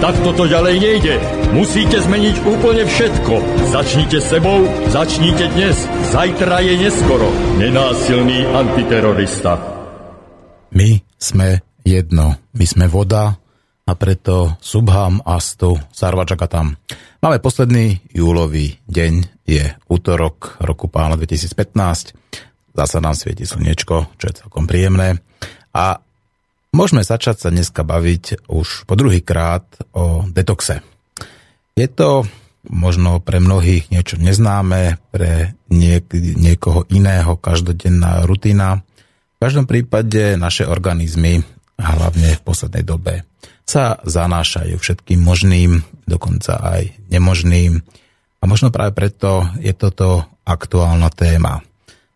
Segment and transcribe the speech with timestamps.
[0.00, 1.14] Tak toto ďalej nejde.
[1.52, 3.34] Musíte zmeniť úplne všetko.
[3.68, 5.76] Začnite sebou, začnite dnes.
[6.08, 7.28] Zajtra je neskoro.
[7.60, 9.60] Nenásilný antiterorista.
[10.72, 12.32] My sme jedno.
[12.56, 13.36] My sme voda
[13.84, 16.80] a preto Subham Astu Sarvačakatam.
[17.20, 22.16] Máme posledný júlový deň, je útorok roku pána 2015.
[22.72, 25.20] Zasa nám svieti slnečko, čo je celkom príjemné.
[25.76, 26.00] A
[26.74, 30.82] môžeme začať sa dneska baviť už po druhý krát o detoxe.
[31.74, 32.26] Je to
[32.68, 38.84] možno pre mnohých niečo neznáme, pre niek- niekoho iného každodenná rutina.
[39.40, 41.40] V každom prípade naše organizmy,
[41.80, 43.24] hlavne v poslednej dobe,
[43.64, 47.80] sa zanášajú všetkým možným, dokonca aj nemožným.
[48.40, 51.64] A možno práve preto je toto aktuálna téma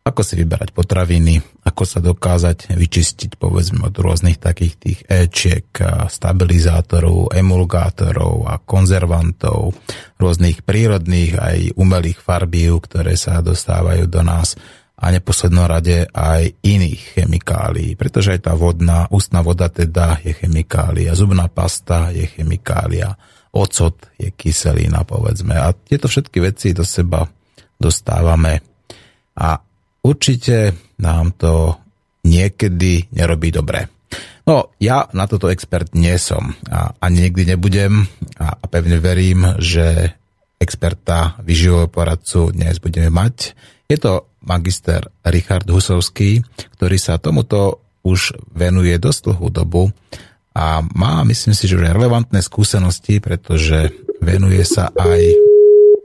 [0.04, 1.40] ako si vyberať potraviny,
[1.74, 5.66] ako sa dokázať vyčistiť povedzme od rôznych takých tých éčiek,
[6.06, 9.74] stabilizátorov, emulgátorov a konzervantov,
[10.14, 14.54] rôznych prírodných aj umelých farbív, ktoré sa dostávajú do nás
[14.94, 21.18] a neposlednom rade aj iných chemikálií, pretože aj tá vodná, ústna voda teda je chemikália,
[21.18, 23.18] zubná pasta je chemikália,
[23.50, 25.58] ocot je kyselina, povedzme.
[25.58, 27.26] A tieto všetky veci do seba
[27.74, 28.62] dostávame.
[29.34, 29.58] A
[30.04, 31.74] určite nám to
[32.28, 33.88] niekedy nerobí dobre.
[34.44, 38.04] No, ja na toto expert nie som a ani nikdy nebudem
[38.36, 40.12] a, a pevne verím, že
[40.60, 43.56] experta vyživového poradcu dnes budeme mať.
[43.88, 46.44] Je to magister Richard Husovský,
[46.76, 49.82] ktorý sa tomuto už venuje dosť dlhú dobu
[50.52, 55.22] a má, myslím si, že relevantné skúsenosti, pretože venuje sa aj,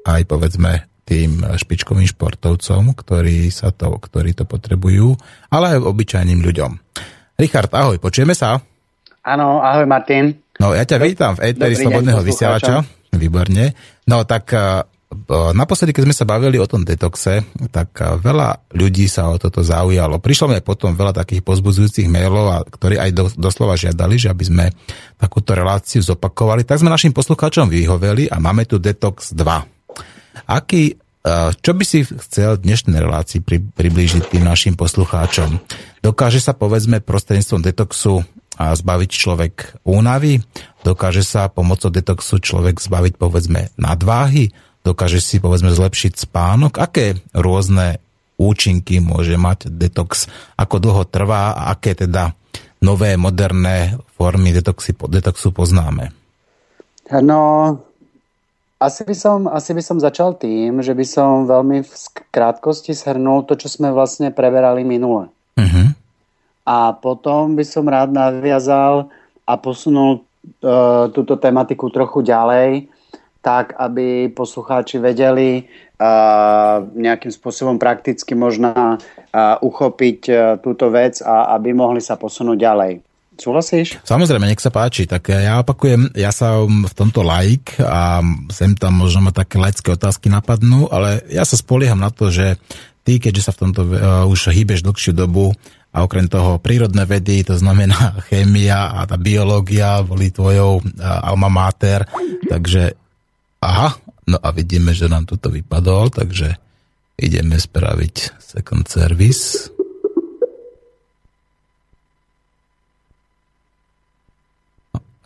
[0.08, 5.18] aj povedzme tým špičkovým športovcom, ktorí, sa to, ktorí to potrebujú,
[5.50, 6.72] ale aj obyčajným ľuďom.
[7.42, 8.62] Richard, ahoj, počujeme sa?
[9.26, 10.38] Áno, ahoj Martin.
[10.62, 12.84] No, ja ťa vítam v éteri Slobodného vysielača.
[13.16, 13.74] Výborne.
[14.06, 14.86] No, tak eh,
[15.56, 17.42] naposledy, keď sme sa bavili o tom detoxe,
[17.74, 20.22] tak eh, veľa ľudí sa o toto zaujalo.
[20.22, 24.66] Prišlo mi potom veľa takých pozbudzujúcich mailov, ktorí aj do, doslova žiadali, že aby sme
[25.16, 26.68] takúto reláciu zopakovali.
[26.68, 29.79] Tak sme našim poslucháčom vyhoveli a máme tu Detox 2.
[30.50, 30.98] Aký,
[31.62, 35.62] čo by si chcel dnešnej relácii pri, priblížiť tým našim poslucháčom?
[36.02, 38.26] Dokáže sa povedzme prostredníctvom detoxu
[38.58, 40.42] zbaviť človek únavy?
[40.82, 44.50] Dokáže sa pomocou detoxu človek zbaviť povedzme nadváhy?
[44.82, 46.82] Dokáže si povedzme zlepšiť spánok?
[46.82, 48.02] Aké rôzne
[48.42, 50.26] účinky môže mať detox?
[50.58, 52.34] Ako dlho trvá a aké teda
[52.82, 56.10] nové, moderné formy detoxy, detoxu poznáme?
[57.22, 57.76] No,
[58.80, 61.94] asi by, som, asi by som začal tým, že by som veľmi v
[62.32, 65.28] krátkosti shrnul to, čo sme vlastne preberali minule.
[65.60, 65.88] Uh-huh.
[66.64, 69.12] A potom by som rád naviazal
[69.44, 70.24] a posunul
[70.64, 72.88] uh, túto tematiku trochu ďalej,
[73.44, 75.68] tak aby poslucháči vedeli
[76.00, 82.56] uh, nejakým spôsobom prakticky možno uh, uchopiť uh, túto vec a aby mohli sa posunúť
[82.56, 82.94] ďalej.
[83.40, 84.04] Súhlasíš?
[84.04, 85.08] Samozrejme, nech sa páči.
[85.08, 88.20] Tak ja opakujem, ja sa v tomto like a
[88.52, 92.60] sem tam možno ma také laické otázky napadnú, ale ja sa spolieham na to, že
[93.08, 95.56] ty, keďže sa v tomto uh, už hýbeš dlhšiu dobu
[95.90, 100.84] a okrem toho prírodné vedy, to znamená chémia a tá biológia boli tvojou uh,
[101.24, 102.04] alma mater,
[102.52, 102.92] takže
[103.64, 103.96] aha,
[104.28, 106.60] no a vidíme, že nám toto vypadol, takže
[107.16, 109.79] ideme spraviť second service.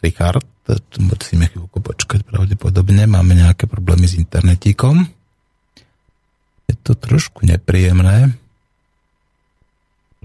[0.03, 0.43] Richard,
[0.99, 5.07] musíme chvíľku počkať, pravdepodobne máme nejaké problémy s internetíkom.
[6.67, 8.35] Je to trošku nepríjemné,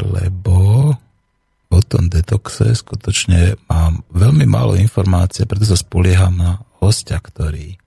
[0.03, 0.91] lebo
[1.69, 7.79] o tom detoxe skutočne mám veľmi málo informácie, preto sa spolieham na hostia, ktorý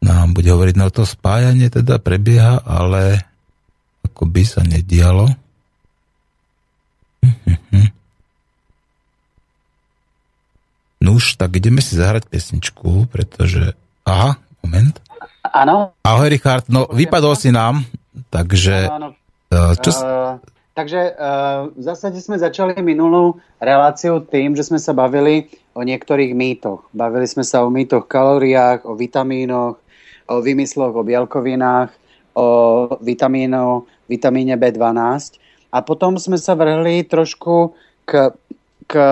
[0.00, 3.20] nám bude hovoriť, no to spájanie teda prebieha, ale
[4.06, 5.28] ako by sa nedialo.
[7.20, 7.88] Hm, hm, hm.
[11.06, 13.78] Nuž, tak ideme si zahrať pesničku, pretože...
[14.02, 14.98] Aha, moment.
[15.46, 15.94] Áno.
[16.02, 16.66] Ahoj, Richard.
[16.66, 17.86] No, vypadol si nám,
[18.34, 18.90] takže...
[18.90, 19.14] Áno,
[19.54, 19.74] áno.
[19.78, 19.94] Čo...
[19.94, 20.42] Uh,
[20.74, 25.46] takže uh, v zásade sme začali minulú reláciu tým, že sme sa bavili
[25.78, 26.90] o niektorých mýtoch.
[26.90, 29.78] Bavili sme sa o mýtoch, kalóriách, o vitamínoch,
[30.26, 31.94] o vymysloch, o bielkovinách,
[32.34, 32.48] o
[32.98, 35.38] vitamínoch, vitamíne B12.
[35.70, 38.34] a potom sme sa vrhli trošku k,
[38.86, 39.10] k e,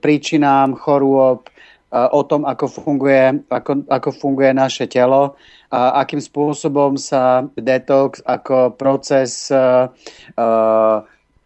[0.00, 1.50] príčinám chorôb, e,
[1.92, 5.36] o tom, ako funguje, ako, ako funguje naše telo,
[5.68, 9.92] a akým spôsobom sa detox ako proces uh,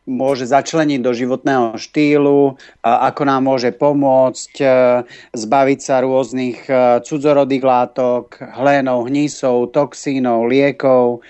[0.06, 2.54] môže začleniť do životného štýlu,
[2.86, 5.02] a ako nám môže pomôcť uh,
[5.34, 11.26] zbaviť sa rôznych uh, cudzorodých látok, hlénov, hnísov, toxínov, liekov.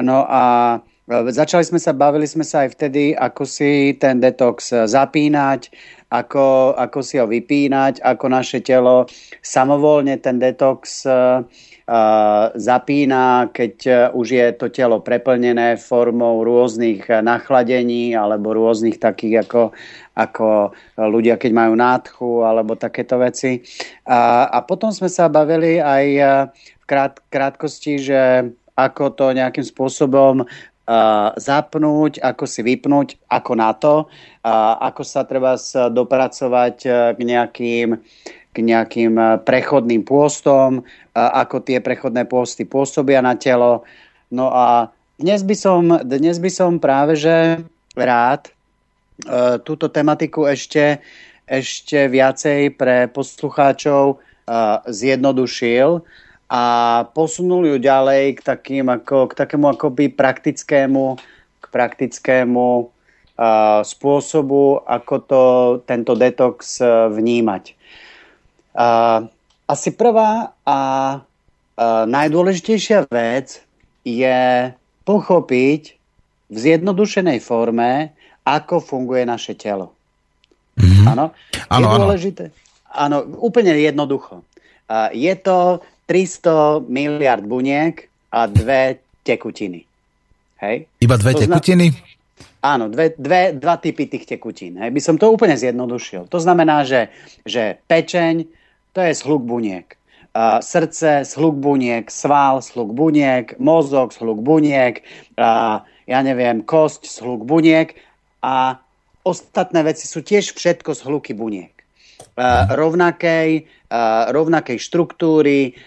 [0.00, 0.44] No a
[1.04, 5.68] Začali sme sa, bavili sme sa aj vtedy, ako si ten detox zapínať,
[6.08, 9.04] ako, ako si ho vypínať, ako naše telo
[9.44, 11.44] samovolne ten detox uh,
[12.56, 19.62] zapína, keď e, už je to telo preplnené formou rôznych nachladení alebo rôznych takých ako,
[20.16, 23.60] ako ľudia, keď majú nádchu alebo takéto veci.
[24.08, 26.22] A, a potom sme sa bavili aj e,
[26.80, 28.20] v krát, krátkosti, že
[28.80, 30.48] ako to nejakým spôsobom
[31.40, 34.04] zapnúť, ako si vypnúť, ako na to,
[34.84, 35.56] ako sa treba
[35.88, 36.76] dopracovať
[37.16, 37.96] k nejakým
[38.54, 43.82] k nejakým eh, prechodným pôstom, ako tie prechodné pôsty pôsobia na telo.
[44.30, 47.62] No a dnes by som, dnes by som práve že
[47.94, 48.50] rád
[49.62, 50.98] túto tematiku ešte,
[51.46, 54.18] ešte viacej pre poslucháčov
[54.90, 56.02] zjednodušil
[56.48, 56.62] a
[57.16, 61.16] posunul ju ďalej k, takým ako, k takému akoby praktickému,
[61.60, 65.42] k praktickému uh, spôsobu, ako to,
[65.88, 67.72] tento detox vnímať.
[68.74, 69.30] Uh,
[69.64, 70.78] asi prvá a
[71.16, 73.64] uh, najdôležitejšia vec
[74.04, 74.70] je
[75.08, 75.82] pochopiť
[76.52, 78.12] v zjednodušenej forme,
[78.44, 79.96] ako funguje naše telo.
[80.76, 81.06] Mm-hmm.
[81.08, 81.32] Áno?
[81.56, 82.44] Je dôležité?
[82.92, 84.44] Áno, úplne jednoducho.
[84.84, 89.84] Uh, je to 300 miliard buniek a dve tekutiny.
[90.60, 90.84] Hej?
[91.00, 91.88] Iba dve to tekutiny?
[91.92, 92.12] Zna-
[92.64, 94.80] Áno, dve, dve, dva typy tých tekutín.
[94.80, 94.88] Hej.
[94.88, 96.32] By som to úplne zjednodušil.
[96.32, 97.12] To znamená, že,
[97.44, 98.48] že pečeň,
[98.96, 99.84] to je zhluk buniek.
[100.32, 105.04] Uh, srdce, zhluk buniek, sval, zhluk buniek, mozog, zhluk buniek,
[105.36, 107.94] uh, ja neviem, kosť, zhluk buniek
[108.40, 108.80] a
[109.28, 111.73] ostatné veci sú tiež všetko zhluky buniek.
[112.70, 113.66] Rovnakej,
[114.34, 115.78] rovnakej štruktúry,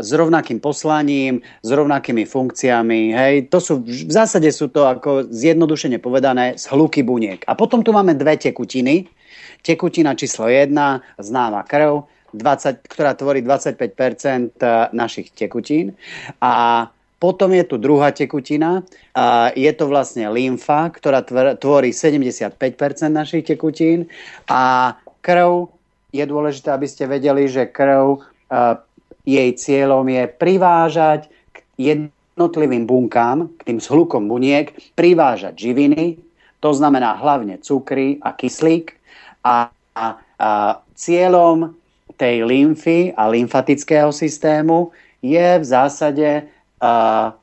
[0.00, 3.12] s rovnakým poslaním, s rovnakými funkciami.
[3.12, 3.34] Hej.
[3.52, 7.44] To sú, v zásade sú to, ako zjednodušene povedané, zhluky buniek.
[7.44, 9.08] A potom tu máme dve tekutiny.
[9.64, 10.72] Tekutina číslo 1,
[11.20, 15.94] známa krv, 20, ktorá tvorí 25 eh, našich tekutín.
[16.42, 16.88] A
[17.22, 18.84] potom je tu druhá tekutina,
[19.16, 21.24] a je to vlastne lymfa, ktorá
[21.56, 22.52] tvorí 75%
[23.08, 24.12] našich tekutín.
[24.44, 24.92] A
[25.24, 25.72] krv,
[26.12, 28.76] je dôležité, aby ste vedeli, že krv, eh,
[29.24, 36.20] jej cieľom je privážať k jednotlivým bunkám, k tým zhlukom buniek, privážať živiny,
[36.60, 38.96] to znamená hlavne cukry a kyslík.
[39.44, 40.04] A, a,
[40.40, 40.48] a
[40.96, 41.72] cieľom
[42.16, 46.48] tej lymfy a lymfatického systému je v zásade
[46.80, 47.36] uh,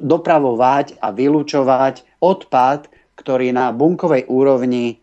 [0.00, 5.01] dopravovať a vylúčovať odpad, ktorý na bunkovej úrovni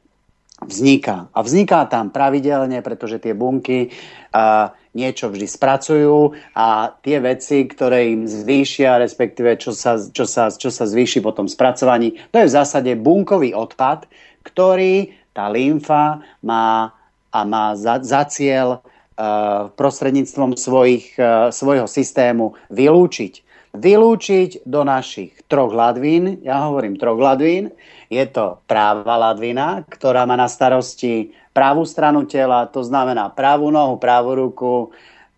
[0.70, 1.34] vzniká.
[1.34, 8.14] A vzniká tam pravidelne, pretože tie bunky uh, niečo vždy spracujú a tie veci, ktoré
[8.14, 12.48] im zvýšia, respektíve čo sa, čo sa, čo sa zvýši po tom spracovaní, to je
[12.50, 14.06] v zásade bunkový odpad,
[14.46, 16.94] ktorý tá lymfa má
[17.30, 23.46] a má za, za cieľ uh, prostredníctvom svojich, uh, svojho systému vylúčiť.
[23.70, 27.70] Vylúčiť do našich troch ladvín, ja hovorím troch ladvín,
[28.10, 34.02] je to práva ladvina, ktorá má na starosti pravú stranu tela, to znamená pravú nohu,
[34.02, 34.74] pravú ruku,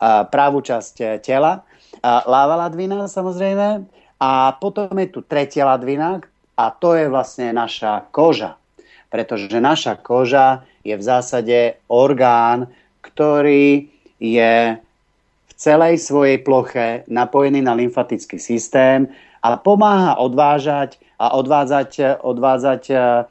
[0.01, 3.85] pravú časť tela, uh, láva ladvina samozrejme,
[4.21, 6.21] a potom je tu tretia ladvina
[6.53, 8.53] a to je vlastne naša koža.
[9.09, 12.69] Pretože naša koža je v zásade orgán,
[13.01, 13.89] ktorý
[14.21, 14.77] je
[15.49, 19.09] v celej svojej ploche napojený na lymfatický systém
[19.41, 23.29] a pomáha odvážať a odvádzať, odvádzať uh,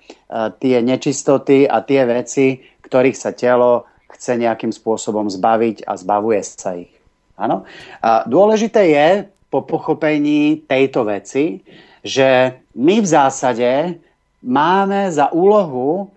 [0.63, 6.79] tie nečistoty a tie veci, ktorých sa telo chce nejakým spôsobom zbaviť a zbavuje sa
[6.79, 6.95] ich.
[7.35, 7.67] Áno?
[7.99, 9.09] A dôležité je
[9.51, 11.67] po pochopení tejto veci,
[12.07, 13.99] že my v zásade
[14.47, 16.15] máme za úlohu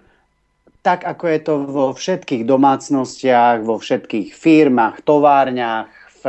[0.83, 5.87] tak ako je to vo všetkých domácnostiach, vo všetkých firmách, továrniach,
[6.19, 6.23] v,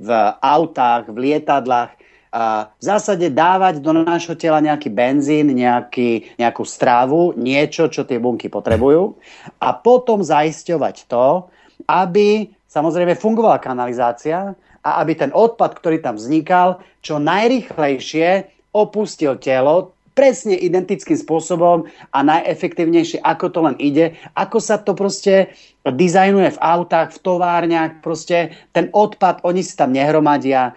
[0.00, 0.08] v
[0.40, 1.92] autách, v lietadlách,
[2.30, 8.46] v zásade dávať do nášho tela nejaký benzín, nejaký, nejakú strávu, niečo, čo tie bunky
[8.46, 9.18] potrebujú.
[9.58, 11.50] A potom zaisťovať to,
[11.90, 19.98] aby samozrejme fungovala kanalizácia a aby ten odpad, ktorý tam vznikal, čo najrychlejšie opustil telo
[20.14, 25.54] presne identickým spôsobom a najefektívnejšie, ako to len ide, ako sa to proste
[25.86, 30.76] dizajnuje v autách, v továrniach, proste ten odpad, oni si tam nehromadia,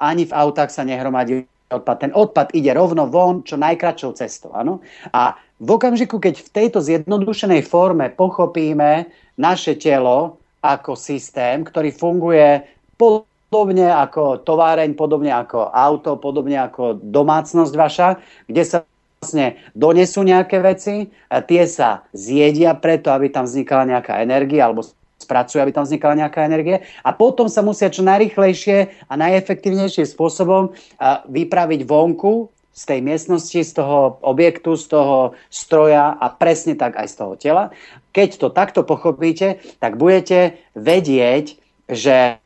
[0.00, 1.96] ani v autách sa nehromadí odpad.
[2.00, 4.50] Ten odpad ide rovno von, čo najkračšou cestou.
[4.54, 4.84] Áno?
[5.10, 9.08] A v okamžiku, keď v tejto zjednodušenej forme pochopíme
[9.40, 12.62] naše telo ako systém, ktorý funguje
[12.94, 18.08] podobne ako továreň, podobne ako auto, podobne ako domácnosť vaša,
[18.48, 18.78] kde sa
[19.24, 21.08] vlastne donesú nejaké veci,
[21.48, 24.84] tie sa zjedia preto, aby tam vznikala nejaká energia alebo
[25.18, 30.74] spracujú, aby tam vznikala nejaká energie a potom sa musia čo najrychlejšie a najefektívnejším spôsobom
[31.30, 37.06] vypraviť vonku z tej miestnosti, z toho objektu, z toho stroja a presne tak aj
[37.06, 37.64] z toho tela.
[38.10, 41.54] Keď to takto pochopíte, tak budete vedieť,
[41.86, 42.42] že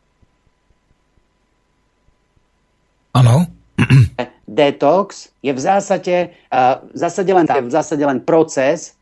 [3.17, 3.49] Áno.
[4.49, 6.35] Detox je v zásade,
[6.93, 8.98] v zásade, len, v zásade len proces,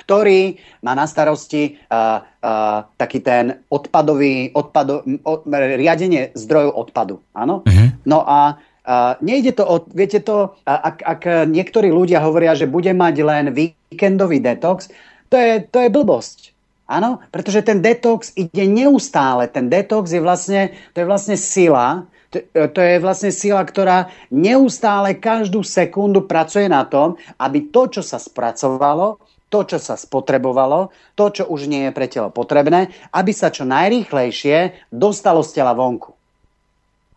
[0.00, 7.20] ktorý má na starosti uh, uh, taký ten odpadový, odpado, od, riadenie zdrojov odpadu.
[7.36, 7.62] Áno?
[7.62, 7.88] Uh-huh.
[8.08, 12.90] No a uh, nejde to o, viete to, ak, ak niektorí ľudia hovoria, že bude
[12.96, 14.88] mať len víkendový detox,
[15.28, 16.50] to je, to je blbosť.
[16.90, 19.46] Áno, pretože ten detox ide neustále.
[19.46, 25.14] Ten detox je vlastne, to je vlastne sila, to, to je vlastne sila, ktorá neustále
[25.14, 31.26] každú sekundu pracuje na tom, aby to, čo sa spracovalo, to, čo sa spotrebovalo, to,
[31.34, 36.14] čo už nie je pre telo potrebné, aby sa čo najrýchlejšie dostalo z tela vonku.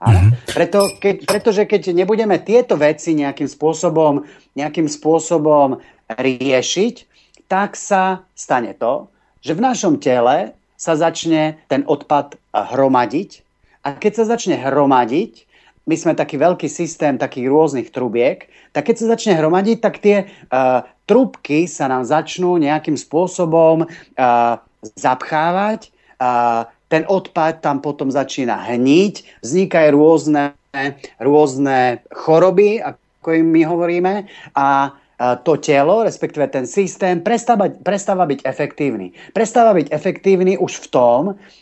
[0.04, 0.52] Mm-hmm.
[0.52, 5.80] Preto, keď, pretože keď nebudeme tieto veci nejakým spôsobom, nejakým spôsobom
[6.12, 6.96] riešiť,
[7.48, 9.08] tak sa stane to,
[9.40, 13.46] že v našom tele sa začne ten odpad hromadiť
[13.88, 15.48] a keď sa začne hromadiť,
[15.84, 20.26] my sme taký veľký systém takých rôznych trubiek, tak keď sa začne hromadiť, tak tie
[20.26, 24.56] uh, trubky sa nám začnú nejakým spôsobom uh,
[24.96, 25.92] zapchávať,
[26.24, 30.54] uh, ten odpad tam potom začína hniť, vznikajú rôzne,
[31.18, 34.14] rôzne choroby, ako im my hovoríme,
[34.54, 34.94] a
[35.46, 39.16] to telo, respektíve ten systém, prestáva, prestáva byť efektívny.
[39.32, 41.22] Prestáva byť efektívny už v tom,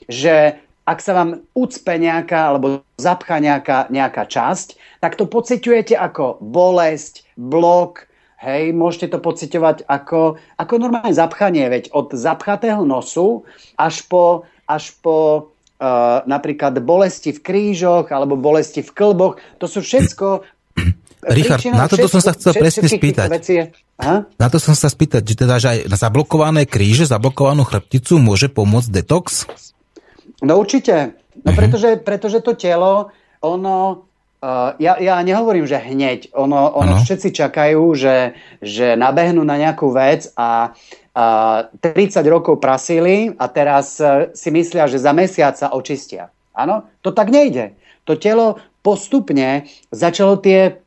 [0.09, 6.41] že ak sa vám ucpe nejaká alebo zapchá nejaká, nejaká časť, tak to pociťujete ako
[6.41, 8.09] bolesť, blok,
[8.41, 13.45] hej, môžete to pociťovať ako, ako normálne zapchanie, veď od zapchatého nosu
[13.77, 15.17] až po, až po
[15.77, 20.41] uh, napríklad bolesti v krížoch alebo bolesti v klboch, to sú všetko
[21.21, 23.29] Richard, na toto som sa chcel presne spýtať.
[24.41, 28.49] Na to som sa spýtať, že teda, že aj na zablokované kríže, zablokovanú chrbticu môže
[28.49, 29.45] pomôcť detox?
[30.41, 31.15] No určite.
[31.45, 31.57] No uh-huh.
[31.57, 34.05] pretože, pretože to telo, ono,
[34.41, 39.93] uh, ja, ja nehovorím, že hneď, ono, ono všetci čakajú, že, že nabehnú na nejakú
[39.93, 45.71] vec a uh, 30 rokov prasili a teraz uh, si myslia, že za mesiac sa
[45.71, 46.33] očistia.
[46.51, 47.79] Áno, to tak nejde.
[48.03, 50.80] To telo postupne začalo tie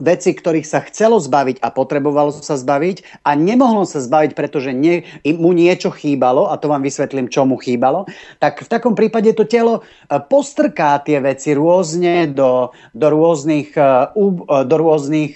[0.00, 5.04] veci, ktorých sa chcelo zbaviť a potrebovalo sa zbaviť a nemohlo sa zbaviť, pretože nie,
[5.24, 8.08] mu niečo chýbalo, a to vám vysvetlím, čo mu chýbalo,
[8.40, 13.90] tak v takom prípade to telo e, postrká tie veci rôzne do, do rôznych, e,
[14.16, 15.34] e, do rôznych,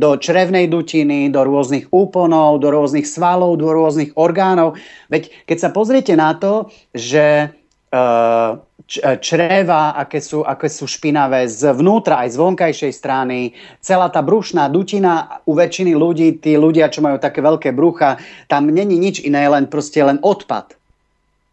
[0.00, 4.80] do črevnej dutiny, do rôznych úponov, do rôznych svalov, do rôznych orgánov.
[5.12, 7.52] Veď keď sa pozriete na to, že
[7.92, 8.56] uh,
[9.00, 13.56] čreva, aké sú, aké sú špinavé zvnútra aj z vonkajšej strany.
[13.80, 18.20] Celá tá brušná dutina u väčšiny ľudí, tí ľudia, čo majú také veľké brucha,
[18.50, 20.76] tam není nič iné, len proste len odpad.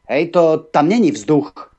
[0.09, 1.69] Hej, to, tam není vzduch.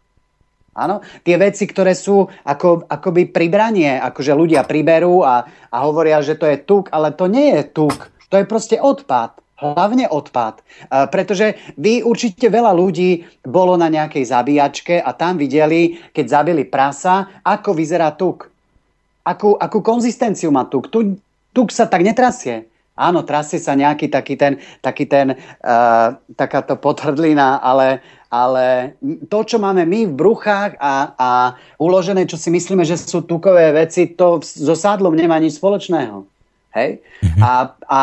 [0.70, 6.38] Áno, tie veci, ktoré sú ako, akoby pribranie, akože ľudia priberú a, a hovoria, že
[6.38, 9.34] to je tuk, ale to nie je tuk, to je proste odpad.
[9.60, 10.64] Hlavne odpad.
[10.88, 17.28] Pretože vy určite veľa ľudí bolo na nejakej zabíjačke a tam videli, keď zabili prasa,
[17.44, 18.48] ako vyzerá tuk.
[19.20, 20.88] Akú, akú konzistenciu má tuk.
[20.88, 21.20] tuk.
[21.50, 22.70] Tuk sa tak netrasie.
[23.00, 29.56] Áno, trasie sa nejaký taký ten, taký ten uh, takáto potvrdlina, ale, ale to, čo
[29.56, 31.30] máme my v bruchách a, a
[31.80, 36.28] uložené, čo si myslíme, že sú tukové veci, to so sádlom nemá nič spoločného.
[36.76, 37.00] Hej?
[37.24, 37.40] Mm-hmm.
[37.42, 37.52] A,
[37.88, 38.00] a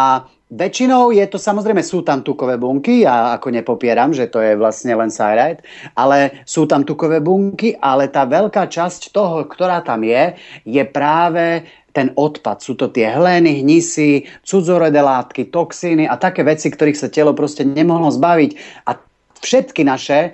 [0.48, 4.96] Väčšinou je to, samozrejme sú tam tukové bunky, ja ako nepopieram, že to je vlastne
[4.96, 5.60] len cyrite,
[5.92, 11.68] ale sú tam tukové bunky, ale tá veľká časť toho, ktorá tam je, je práve
[11.92, 12.64] ten odpad.
[12.64, 17.68] Sú to tie hleny, hnisy, cudzorodé látky, toxíny a také veci, ktorých sa telo proste
[17.68, 18.52] nemohlo zbaviť.
[18.88, 18.96] A
[19.44, 20.32] všetky naše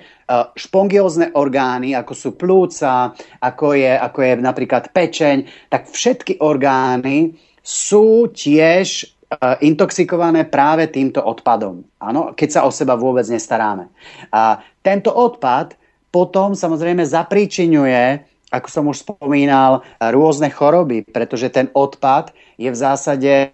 [0.54, 3.10] špongiózne orgány, ako sú plúca,
[3.42, 9.13] ako je, ako je napríklad pečeň, tak všetky orgány sú tiež
[9.62, 11.84] intoxikované práve týmto odpadom.
[12.00, 13.90] Áno, keď sa o seba vôbec nestaráme.
[14.34, 15.74] A tento odpad
[16.10, 18.22] potom samozrejme zapríčinuje
[18.54, 23.50] ako som už spomínal, rôzne choroby, pretože ten odpad je v zásade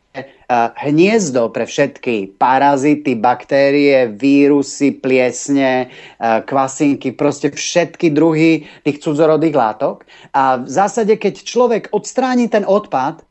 [0.76, 5.88] hniezdo pre všetky parazity, baktérie, vírusy, pliesne,
[6.20, 10.04] kvasinky, proste všetky druhy tých cudzorodých látok.
[10.37, 13.25] A v zásade, keď človek odstráni ten odpad,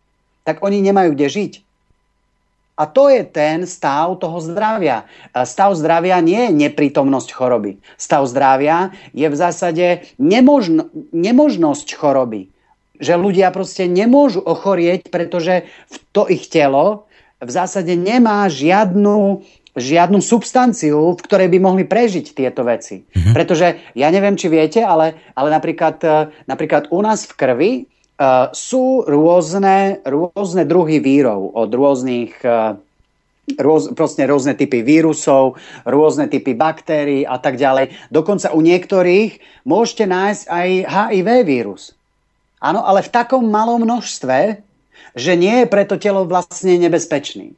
[0.48, 1.54] tak oni nemajú kde žiť.
[2.80, 5.04] A to je ten stav toho zdravia.
[5.36, 7.84] Stav zdravia nie je neprítomnosť choroby.
[8.00, 12.48] Stav zdravia je v zásade nemožno, nemožnosť choroby.
[13.04, 15.68] Že ľudia proste nemôžu ochorieť, pretože
[16.16, 19.44] to ich telo v zásade nemá žiadnu,
[19.76, 23.04] žiadnu substanciu, v ktorej by mohli prežiť tieto veci.
[23.04, 23.32] Mhm.
[23.36, 26.00] Pretože ja neviem, či viete, ale, ale napríklad,
[26.48, 27.72] napríklad u nás v krvi
[28.20, 32.76] Uh, sú rôzne, rôzne druhy vírov od rôznych uh,
[33.58, 37.90] Rôz, proste rôzne typy vírusov, rôzne typy baktérií a tak ďalej.
[38.14, 41.98] Dokonca u niektorých môžete nájsť aj HIV vírus.
[42.62, 44.62] Áno, ale v takom malom množstve,
[45.18, 47.58] že nie je preto telo vlastne nebezpečný.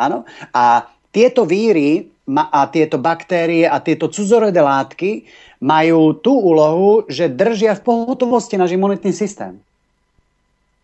[0.00, 0.24] Áno?
[0.54, 5.28] A tieto víry a tieto baktérie a tieto cudzorodé látky
[5.60, 9.58] majú tú úlohu, že držia v pohotovosti náš imunitný systém.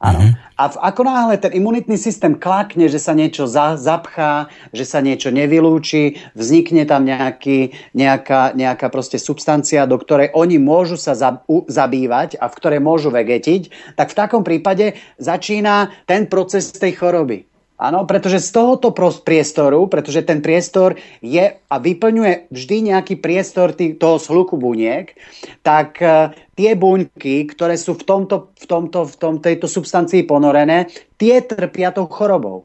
[0.05, 0.21] Áno.
[0.21, 0.45] Mm-hmm.
[0.55, 5.03] A v, ako náhle ten imunitný systém klakne, že sa niečo za, zapchá, že sa
[5.03, 11.43] niečo nevylúči, vznikne tam nejaký, nejaká, nejaká proste substancia, do ktorej oni môžu sa za,
[11.49, 17.01] u, zabývať a v ktorej môžu vegetiť, tak v takom prípade začína ten proces tej
[17.01, 17.54] choroby.
[17.85, 23.93] Áno, pretože z tohoto priestoru, pretože ten priestor je a vyplňuje vždy nejaký priestor tý,
[23.93, 25.13] toho shluku buniek,
[25.61, 30.89] tak uh, tie buňky, ktoré sú v, tomto, v, tomto, v tom, tejto substancii ponorené,
[31.21, 32.65] tie trpia tou chorobou.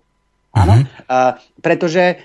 [0.56, 1.04] Áno, uh-huh.
[1.12, 2.24] uh, pretože...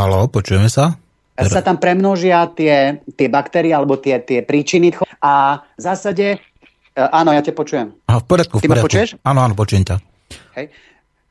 [0.00, 0.96] Halo, počujeme sa?
[1.34, 6.38] Sa tam premnožia tie, tie baktérie alebo tie, tie príčiny a v zásade
[6.94, 7.92] áno, ja te počujem.
[8.06, 8.66] Aha, v poriadku, v poriadku.
[8.66, 9.08] Ty ma počuješ?
[9.26, 9.96] Áno, áno, počujem ťa.
[10.54, 10.66] Hej.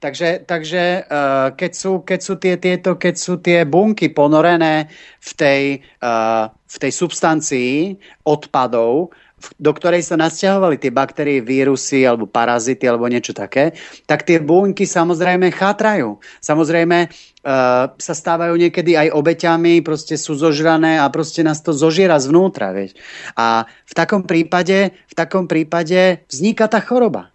[0.04, 4.92] Takže, takže uh, keď, sú, keď, sú tie, tieto, keď sú tie bunky ponorené
[5.24, 5.64] v tej,
[6.04, 7.96] uh, v tej substancii
[8.28, 9.16] odpadov,
[9.60, 13.76] do ktorej sa nasťahovali tie baktérie, vírusy alebo parazity alebo niečo také,
[14.08, 16.22] tak tie bunky samozrejme chátrajú.
[16.40, 22.16] Samozrejme uh, sa stávajú niekedy aj obeťami, proste sú zožrané a proste nás to zožiera
[22.22, 22.72] zvnútra.
[22.72, 22.96] Vieš.
[23.36, 27.33] A v takom prípade, v takom prípade vzniká tá choroba.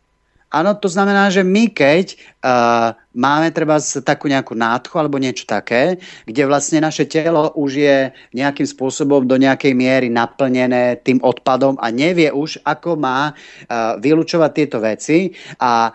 [0.49, 6.01] Áno, to znamená, že my keď uh, máme treba takú nejakú nádchu alebo niečo také,
[6.25, 7.97] kde vlastne naše telo už je
[8.33, 14.51] nejakým spôsobom do nejakej miery naplnené tým odpadom a nevie už, ako má uh, vylúčovať
[14.57, 15.37] tieto veci.
[15.61, 15.93] A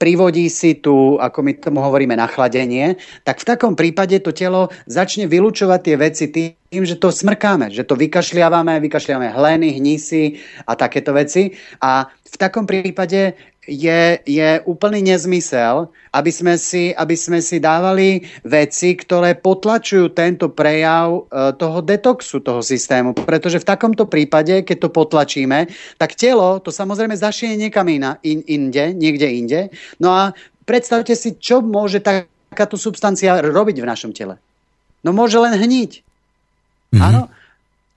[0.00, 5.28] privodí si tu, ako my tomu hovoríme, nachladenie, tak v takom prípade to telo začne
[5.28, 11.14] vylúčovať tie veci tým, že to smrkáme, že to vykašľávame, vykašľávame hleny, hnisy a takéto
[11.14, 11.54] veci.
[11.84, 18.22] A v takom prípade je, je úplný nezmysel, aby sme, si, aby sme si dávali
[18.46, 23.16] veci, ktoré potlačujú tento prejav e, toho detoxu toho systému.
[23.16, 25.66] Pretože v takomto prípade, keď to potlačíme,
[25.98, 29.60] tak telo to samozrejme zašie niekam in, inde, niekde inde.
[29.98, 30.22] No a
[30.68, 34.38] predstavte si, čo môže takáto substancia robiť v našom tele.
[35.04, 35.92] No môže len hniť.
[36.94, 37.02] Mm-hmm.
[37.02, 37.28] Áno.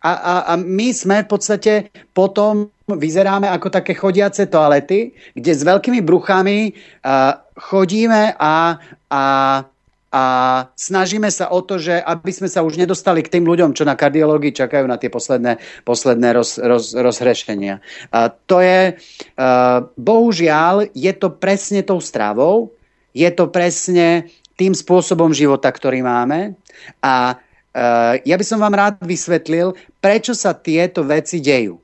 [0.05, 1.73] A, a, a my sme v podstate
[2.13, 8.79] potom vyzeráme ako také chodiace toalety, kde s veľkými bruchami uh, chodíme a,
[9.09, 9.23] a,
[10.13, 10.23] a
[10.77, 13.97] snažíme sa o to, že aby sme sa už nedostali k tým ľuďom, čo na
[13.97, 17.83] kardiológii čakajú na tie posledné, posledné roz, roz, rozhrešenia.
[18.13, 22.71] Uh, to je, uh, bohužiaľ, je to presne tou stravou,
[23.17, 26.53] je to presne tým spôsobom života, ktorý máme
[27.01, 27.41] a
[28.25, 31.77] ja by som vám rád vysvetlil, prečo sa tieto veci dejú.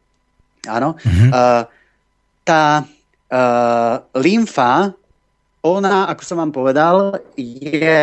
[0.66, 0.98] Áno.
[0.98, 1.30] Mm-hmm.
[2.44, 4.92] Tá uh, lymfa,
[5.64, 8.02] ona, ako som vám povedal, je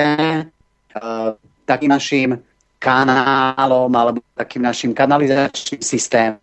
[1.69, 2.41] takým našim
[2.81, 6.41] kanálom alebo takým našim kanalizačným systémom,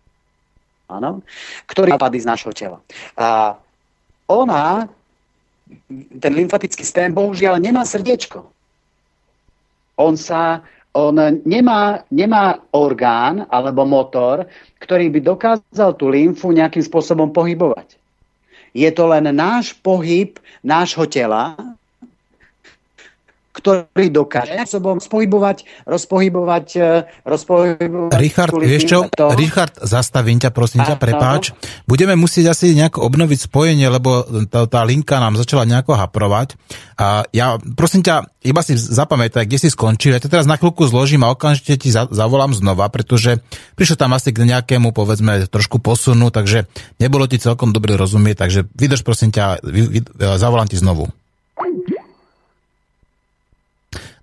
[0.86, 1.26] áno,
[1.66, 2.78] ktorý padí z našho tela.
[3.18, 3.58] A
[4.30, 4.86] ona,
[6.22, 8.46] ten lymfatický systém, bohužiaľ nemá srdiečko.
[9.98, 10.62] On sa
[10.98, 11.14] on
[11.46, 14.50] nemá, nemá orgán alebo motor,
[14.82, 17.94] ktorý by dokázal tú lymfu nejakým spôsobom pohybovať.
[18.74, 21.54] Je to len náš pohyb nášho tela,
[23.58, 26.66] ktorý dokáže spôsobom rozpohybovať, rozpohybovať,
[27.26, 28.98] rozpohybovať Richard, vieš čo?
[29.10, 29.34] To...
[29.34, 31.50] Richard, zastavím ťa, prosím ťa, prepáč.
[31.90, 36.54] Budeme musieť asi nejako obnoviť spojenie, lebo tá, tá linka nám začala nejako haprovať.
[36.98, 40.14] A ja, prosím ťa, iba si zapamätaj, kde si skončil.
[40.14, 43.38] Ja to teraz na chvíľku zložím a okamžite ti za, zavolám znova, pretože
[43.78, 46.66] prišlo tam asi k nejakému, povedzme, trošku posunu, takže
[46.98, 50.00] nebolo ti celkom dobre rozumieť, takže vydrž prosím ťa, vy, vy,
[50.38, 51.10] zavolám ti znovu.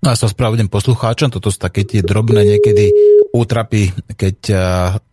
[0.04, 2.92] No ja sa spravedlím poslucháčom, toto sú také tie drobné niekedy
[3.32, 4.58] útrapy, keď uh,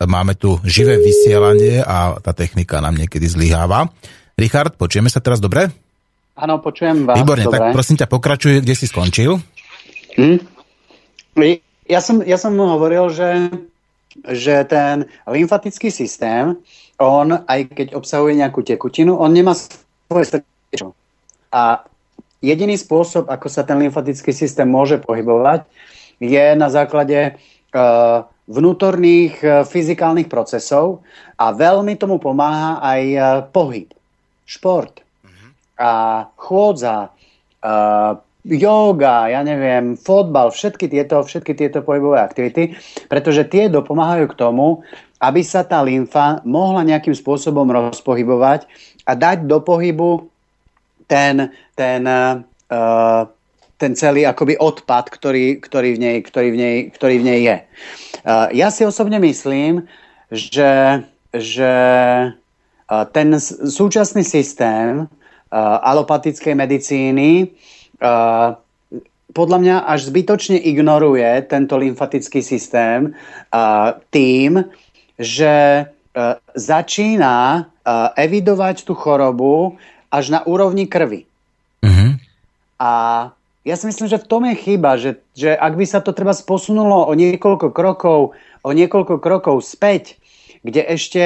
[0.04, 3.92] máme tu živé vysielanie a tá technika nám niekedy zlyháva.
[4.36, 5.72] Richard, počujeme sa teraz dobre?
[6.34, 7.16] Áno, počujem vás.
[7.20, 7.60] Výborne, dobre.
[7.62, 9.38] tak prosím ťa, pokračuj, kde si skončil.
[10.18, 10.38] Hm?
[11.90, 13.54] Ja, som, ja som hovoril, že,
[14.30, 16.58] že ten lymfatický systém,
[16.98, 20.94] on, aj keď obsahuje nejakú tekutinu, on nemá svoje srdečko.
[21.54, 21.86] A
[22.44, 25.64] jediný spôsob, ako sa ten lymfatický systém môže pohybovať,
[26.20, 31.02] je na základe uh, vnútorných uh, fyzikálnych procesov
[31.40, 33.88] a veľmi tomu pomáha aj uh, pohyb,
[34.44, 35.04] šport
[35.74, 37.10] a chôdza,
[38.46, 42.76] yoga, ja neviem, fotbal, všetky tieto, všetky tieto pohybové aktivity,
[43.08, 44.84] pretože tie dopomáhajú k tomu,
[45.24, 48.68] aby sa tá lymfa mohla nejakým spôsobom rozpohybovať
[49.08, 50.28] a dať do pohybu
[51.08, 53.24] ten, ten, uh,
[53.78, 57.58] ten celý akoby odpad, ktorý, ktorý, v, nej, ktorý, v, nej, ktorý v nej je.
[58.24, 59.86] Uh, ja si osobne myslím,
[60.32, 61.74] že, že
[62.32, 63.36] uh, ten
[63.68, 65.08] súčasný systém uh,
[65.84, 67.54] alopatickej medicíny
[68.02, 68.56] uh,
[69.34, 74.62] podľa mňa až zbytočne ignoruje tento lymfatický systém uh, tým,
[75.18, 79.76] že uh, začína uh, evidovať tú chorobu
[80.14, 81.26] až na úrovni krvi.
[81.84, 82.16] Uh-huh.
[82.80, 82.92] A
[83.64, 86.36] ja si myslím, že v tom je chyba, že, že ak by sa to treba
[86.36, 90.20] posunulo o niekoľko krokov, o niekoľko krokov späť,
[90.64, 91.24] kde ešte,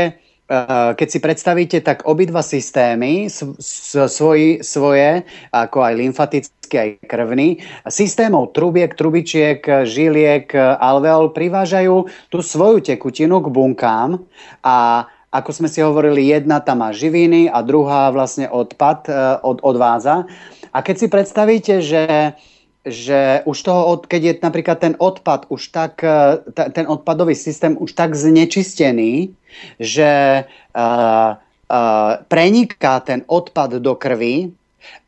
[0.50, 8.54] uh, keď si predstavíte, tak obidva systémy, svoj, svoje, ako aj lymfatický, aj krvný, systémov
[8.54, 14.22] trubiek, trubičiek, žiliek, alveol privážajú tú svoju tekutinu k bunkám
[14.62, 19.12] a ako sme si hovorili, jedna tam má živiny a druhá vlastne odpad e,
[19.45, 20.26] od, odvádza.
[20.73, 22.34] A keď si predstavíte, že,
[22.82, 27.93] že už toho, keď je napríklad ten odpad už tak, e, ten odpadový systém už
[27.93, 29.38] tak znečistený,
[29.82, 30.43] že
[30.78, 34.54] uh, uh, preniká ten odpad do krvi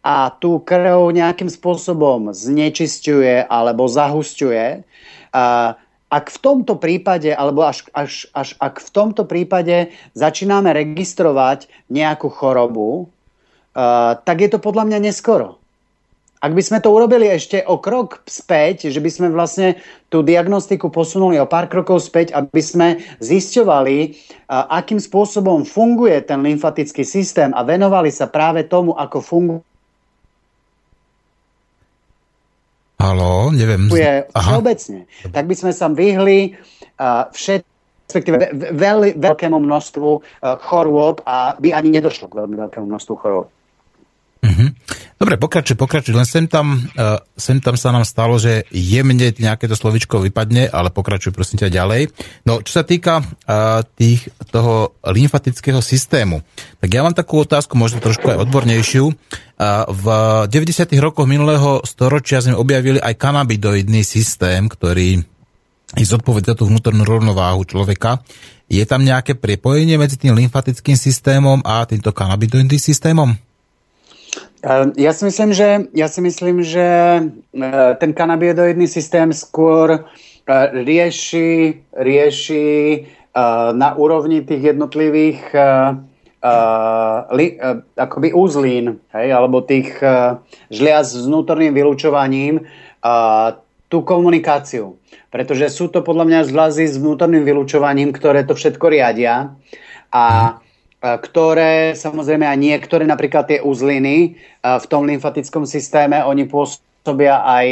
[0.01, 4.65] a tú krv nejakým spôsobom znečisťuje alebo zahusťuje,
[5.35, 5.77] uh,
[6.09, 12.33] ak v tomto prípade, alebo až, až, až ak v tomto prípade začíname registrovať nejakú
[12.33, 15.61] chorobu, uh, tak je to podľa mňa neskoro.
[16.39, 19.75] Ak by sme to urobili ešte o krok späť, že by sme vlastne
[20.07, 22.87] tú diagnostiku posunuli o pár krokov späť, aby sme
[23.21, 23.97] zisťovali,
[24.49, 29.69] uh, akým spôsobom funguje ten lymfatický systém a venovali sa práve tomu, ako funguje
[32.99, 33.87] Halo, neviem.
[33.87, 35.07] Je všeobecne.
[35.31, 36.59] Tak by sme sa vyhli
[36.99, 37.63] uh, všet,
[38.11, 38.35] respektíve
[38.75, 40.21] veľ, veľkému množstvu uh,
[40.59, 43.47] chorôb a by ani nedošlo k veľmi veľkému množstvu chorôb.
[44.39, 44.71] Uh-huh.
[45.19, 49.67] Dobre, pokračuj, pokračuj, len sem tam, uh, sem tam sa nám stalo, že jemne nejaké
[49.67, 52.07] to slovičko vypadne, ale pokračuj prosím ťa ďalej.
[52.47, 56.39] No, čo sa týka uh, tých, toho lymfatického systému,
[56.79, 59.11] tak ja mám takú otázku, možno trošku aj odbornejšiu.
[59.11, 60.05] Uh, v
[60.47, 60.87] 90.
[61.03, 65.19] rokoch minulého storočia sme objavili aj kanabidoidný systém, ktorý
[65.99, 68.23] je zodpovedá tú vnútornú rovnováhu človeka.
[68.71, 73.48] Je tam nejaké prepojenie medzi tým lymfatickým systémom a týmto kanabidoidným systémom?
[74.59, 76.87] Ehm, ja si myslím, že, ja si myslím, že
[77.23, 82.67] eh, ten kanabioidný systém skôr eh, rieši, rieši
[82.99, 85.41] eh, na úrovni tých jednotlivých
[87.99, 89.91] akoby úzlín, hej, alebo tých
[90.71, 92.63] žliaz s vnútorným vylúčovaním
[93.91, 94.95] tú komunikáciu.
[95.35, 99.51] Pretože sú to podľa mňa žľazy s vnútorným vylúčovaním, ktoré to všetko riadia.
[100.15, 100.55] A
[100.99, 107.67] ktoré samozrejme aj niektoré, napríklad tie uzliny v tom lymfatickom systéme, oni pôsobia aj,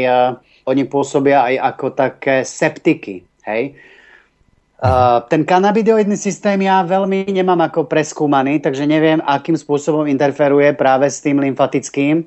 [0.63, 3.27] oni pôsobia aj ako také septiky.
[3.43, 3.75] Hej?
[5.27, 11.19] Ten kanabidioidný systém ja veľmi nemám ako preskúmaný, takže neviem, akým spôsobom interferuje práve s
[11.19, 12.23] tým lymfatickým.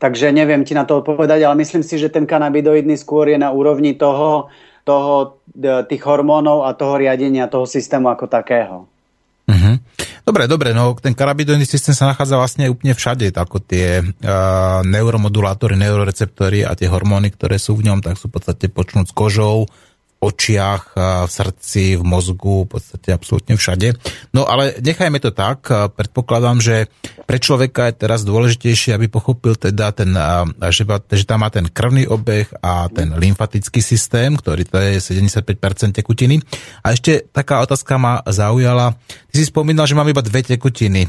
[0.00, 3.52] Takže neviem ti na to odpovedať, ale myslím si, že ten kanabidoidný skôr je na
[3.52, 4.52] úrovni toho,
[4.84, 5.40] toho
[5.88, 8.89] tých hormónov a toho riadenia toho systému ako takého.
[10.20, 15.74] Dobre, dobre, no ten karabidoidný systém sa nachádza vlastne úplne všade, ako tie uh, neuromodulátory,
[15.74, 19.66] neuroreceptory a tie hormóny, ktoré sú v ňom, tak sú v podstate počnúť s kožou,
[20.20, 23.96] očiach, v srdci, v mozgu, v podstate absolútne všade.
[24.36, 25.64] No ale nechajme to tak.
[25.68, 26.92] Predpokladám, že
[27.24, 30.12] pre človeka je teraz dôležitejšie, aby pochopil teda ten,
[30.68, 30.84] že,
[31.16, 36.44] že tam má ten krvný obeh a ten lymfatický systém, ktorý to je 75% tekutiny.
[36.84, 38.92] A ešte taká otázka ma zaujala.
[39.32, 41.08] Ty si spomínal, že mám iba dve tekutiny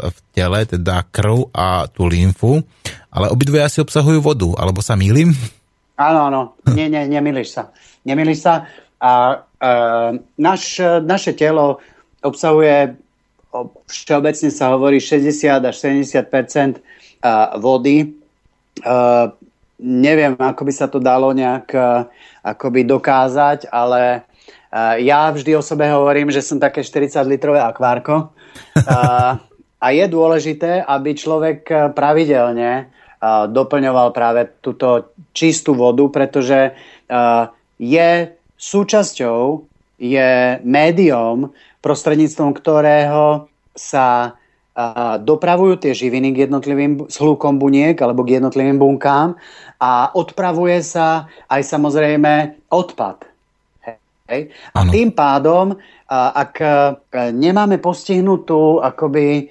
[0.00, 2.66] v tele, teda krv a tú lymfu,
[3.14, 5.36] ale obidve asi obsahujú vodu, alebo sa mýlim?
[5.98, 6.42] Áno, áno,
[6.78, 7.74] nie, nie, nemýliš sa.
[8.06, 8.70] Nemýliš sa.
[9.02, 9.72] A e,
[10.38, 11.82] naš, naše telo
[12.22, 12.94] obsahuje,
[13.90, 16.78] všeobecne sa hovorí 60 až 70%
[17.58, 17.96] vody.
[18.02, 18.08] E,
[19.82, 21.80] neviem, ako by sa to dalo nejak e,
[22.46, 24.22] akoby dokázať, ale
[24.70, 28.30] e, ja vždy o sebe hovorím, že som také 40-litrové akvárko.
[29.78, 32.90] A je dôležité, aby človek pravidelne
[33.26, 36.74] doplňoval práve túto čistú vodu, pretože
[37.78, 38.10] je
[38.58, 39.66] súčasťou,
[39.98, 40.30] je
[40.62, 41.50] médium,
[41.82, 44.38] prostredníctvom ktorého sa
[45.26, 49.34] dopravujú tie živiny k jednotlivým s hlukom buniek alebo k jednotlivým bunkám
[49.82, 53.26] a odpravuje sa aj samozrejme odpad.
[54.30, 54.54] Hej?
[54.78, 54.90] A ano.
[54.94, 55.74] tým pádom,
[56.10, 56.62] ak
[57.34, 59.50] nemáme postihnutú akoby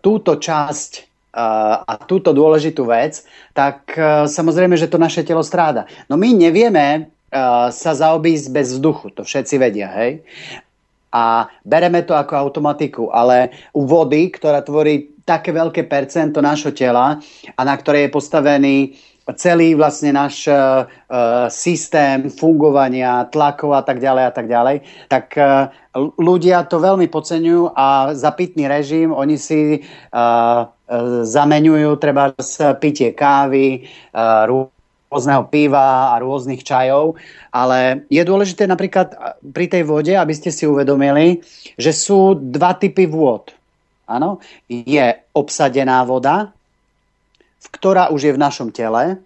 [0.00, 0.90] túto časť
[1.34, 5.90] a túto dôležitú vec, tak e, samozrejme, že to naše telo stráda.
[6.06, 7.02] No my nevieme e,
[7.74, 10.22] sa zaobísť bez vzduchu, to všetci vedia, hej?
[11.14, 17.22] A bereme to ako automatiku, ale u vody, ktorá tvorí také veľké percento nášho tela
[17.54, 18.76] a na ktorej je postavený
[19.32, 20.84] celý vlastne náš uh,
[21.48, 24.76] systém fungovania, tlakov a tak ďalej a tak ďalej,
[25.08, 25.72] tak uh,
[26.20, 30.68] ľudia to veľmi podceňujú a za pitný režim oni si uh,
[31.24, 32.36] zameňujú treba
[32.76, 37.16] pitie kávy, rôzneho piva a rôznych čajov,
[37.54, 41.40] ale je dôležité napríklad pri tej vode, aby ste si uvedomili,
[41.78, 43.54] že sú dva typy vôd.
[44.04, 46.52] Áno, je obsadená voda,
[47.64, 49.16] v ktorá už je v našom tele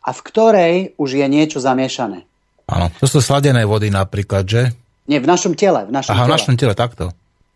[0.00, 2.22] a v ktorej už je niečo zamiešané.
[2.70, 4.62] Áno, to sú sladené vody napríklad, že?
[5.10, 5.90] Nie, v našom tele.
[5.90, 6.30] V našom Aha, tele.
[6.30, 7.10] v našom tele, takto.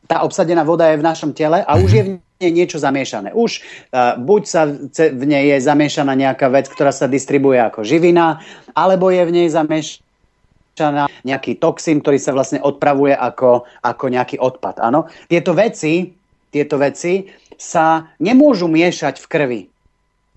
[0.04, 3.32] Tá obsadená voda je v našom tele a už je v nej niečo zamiešané.
[3.32, 8.44] Už uh, buď sa v nej je zamiešaná nejaká vec, ktorá sa distribuje ako živina,
[8.76, 14.84] alebo je v nej zamiešaná nejaký toxín, ktorý sa vlastne odpravuje ako, ako nejaký odpad.
[14.84, 15.08] Áno?
[15.24, 16.12] Tieto veci,
[16.52, 17.24] tieto veci
[17.56, 19.60] sa nemôžu miešať v krvi.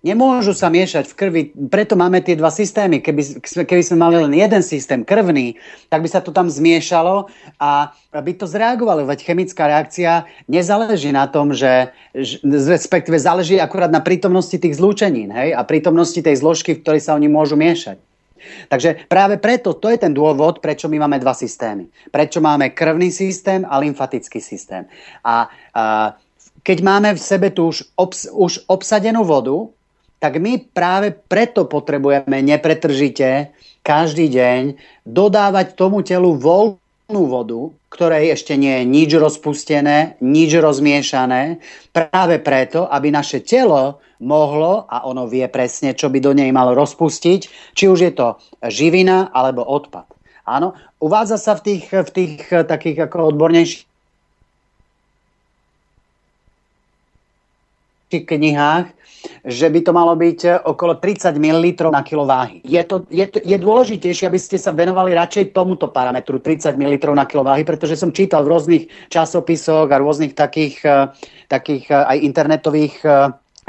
[0.05, 1.41] Nemôžu sa miešať v krvi,
[1.73, 3.01] preto máme tie dva systémy.
[3.01, 5.57] Keby, keby sme mali len jeden systém, krvný,
[5.89, 7.25] tak by sa to tam zmiešalo
[7.57, 9.10] a by to zreagovalo.
[9.10, 11.89] Veď chemická reakcia nezáleží na tom, že,
[12.45, 15.57] respektíve záleží akurát na prítomnosti tých zlúčenín hej?
[15.57, 17.97] a prítomnosti tej zložky, v ktorej sa oni môžu miešať.
[18.69, 21.89] Takže práve preto, to je ten dôvod, prečo my máme dva systémy.
[22.13, 24.86] Prečo máme krvný systém a lymfatický systém.
[25.25, 26.13] A, a
[26.62, 29.73] keď máme v sebe tu už, obs, už obsadenú vodu,
[30.17, 33.53] tak my práve preto potrebujeme nepretržite
[33.86, 34.62] každý deň
[35.06, 41.62] dodávať tomu telu voľnú vodu, ktorej ešte nie je nič rozpustené, nič rozmiešané,
[41.95, 46.73] práve preto, aby naše telo mohlo, a ono vie presne, čo by do nej malo
[46.73, 50.10] rozpustiť, či už je to živina alebo odpad.
[50.49, 53.86] Áno, uvádza sa v tých, v tých takých ako odbornejších
[58.10, 58.96] knihách,
[59.45, 62.62] že by to malo byť eh, okolo 30 ml na kilo váhy.
[62.63, 66.95] Je, to, je, to, je dôležitejšie, aby ste sa venovali radšej tomuto parametru 30 ml
[67.15, 71.10] na kilo váhy, pretože som čítal v rôznych časopisoch a rôznych takých, eh,
[71.47, 72.95] takých eh, aj internetových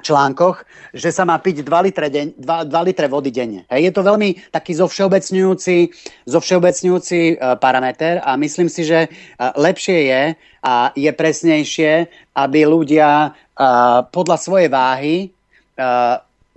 [0.03, 0.63] článkoch,
[0.95, 3.67] že sa má piť 2 litre, deň, 2, 2 litre vody denne.
[3.71, 5.77] Hej, je to veľmi taký zovšeobecňujúci,
[6.31, 10.23] zovšeobecňujúci uh, parameter a myslím si, že uh, lepšie je
[10.63, 11.93] a je presnejšie,
[12.39, 15.17] aby ľudia uh, podľa svojej váhy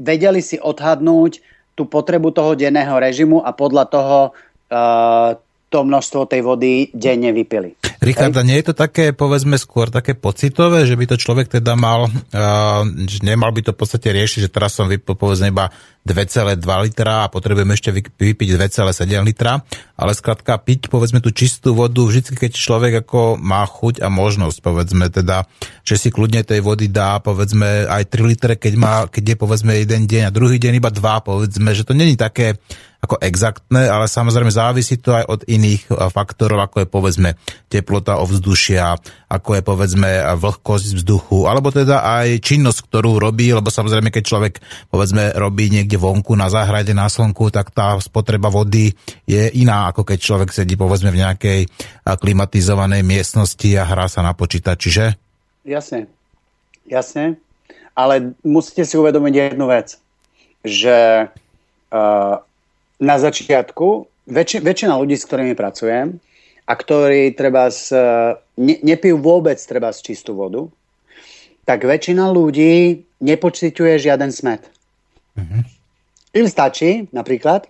[0.01, 1.41] vedeli si odhadnúť
[1.77, 5.37] tú potrebu toho denného režimu a podľa toho uh,
[5.71, 7.80] to množstvo tej vody denne vypili.
[8.01, 12.09] Richard, nie je to také, povedzme, skôr také pocitové, že by to človek teda mal,
[12.09, 15.69] uh, že nemal by to v podstate riešiť, že teraz som vypil, povedzme, iba
[16.01, 19.61] 2,2 litra a potrebujem ešte vypiť 2,7 litra,
[20.01, 24.65] ale skrátka piť, povedzme, tú čistú vodu, vždy, keď človek ako má chuť a možnosť,
[24.65, 25.45] povedzme teda,
[25.85, 29.77] že si kľudne tej vody dá, povedzme, aj 3 litre, keď, má, keď je, povedzme,
[29.77, 32.57] jeden deň a druhý deň iba 2, povedzme, že to není také
[33.01, 37.29] ako exaktné, ale samozrejme závisí to aj od iných faktorov, ako je povedzme
[37.65, 38.93] teplota ovzdušia,
[39.25, 44.53] ako je povedzme vlhkosť vzduchu, alebo teda aj činnosť, ktorú robí, lebo samozrejme, keď človek
[44.93, 48.93] povedzme robí niekde vonku na záhrade, na slnku, tak tá spotreba vody
[49.25, 51.59] je iná, ako keď človek sedí povedzme v nejakej
[52.05, 55.17] klimatizovanej miestnosti a hrá sa na počítači, že?
[55.65, 56.05] Jasne,
[56.85, 57.41] jasne,
[57.97, 59.97] ale musíte si uvedomiť jednu vec,
[60.61, 61.25] že
[61.89, 62.37] uh,
[63.01, 66.21] na začiatku väčši, väčšina ľudí, s ktorými pracujem
[66.69, 67.97] a ktorí treba z,
[68.61, 70.69] ne, nepijú vôbec treba z čistú vodu,
[71.65, 74.69] tak väčšina ľudí nepociťuje žiaden smet.
[75.37, 75.61] Mm-hmm.
[76.37, 77.67] Im stačí napríklad,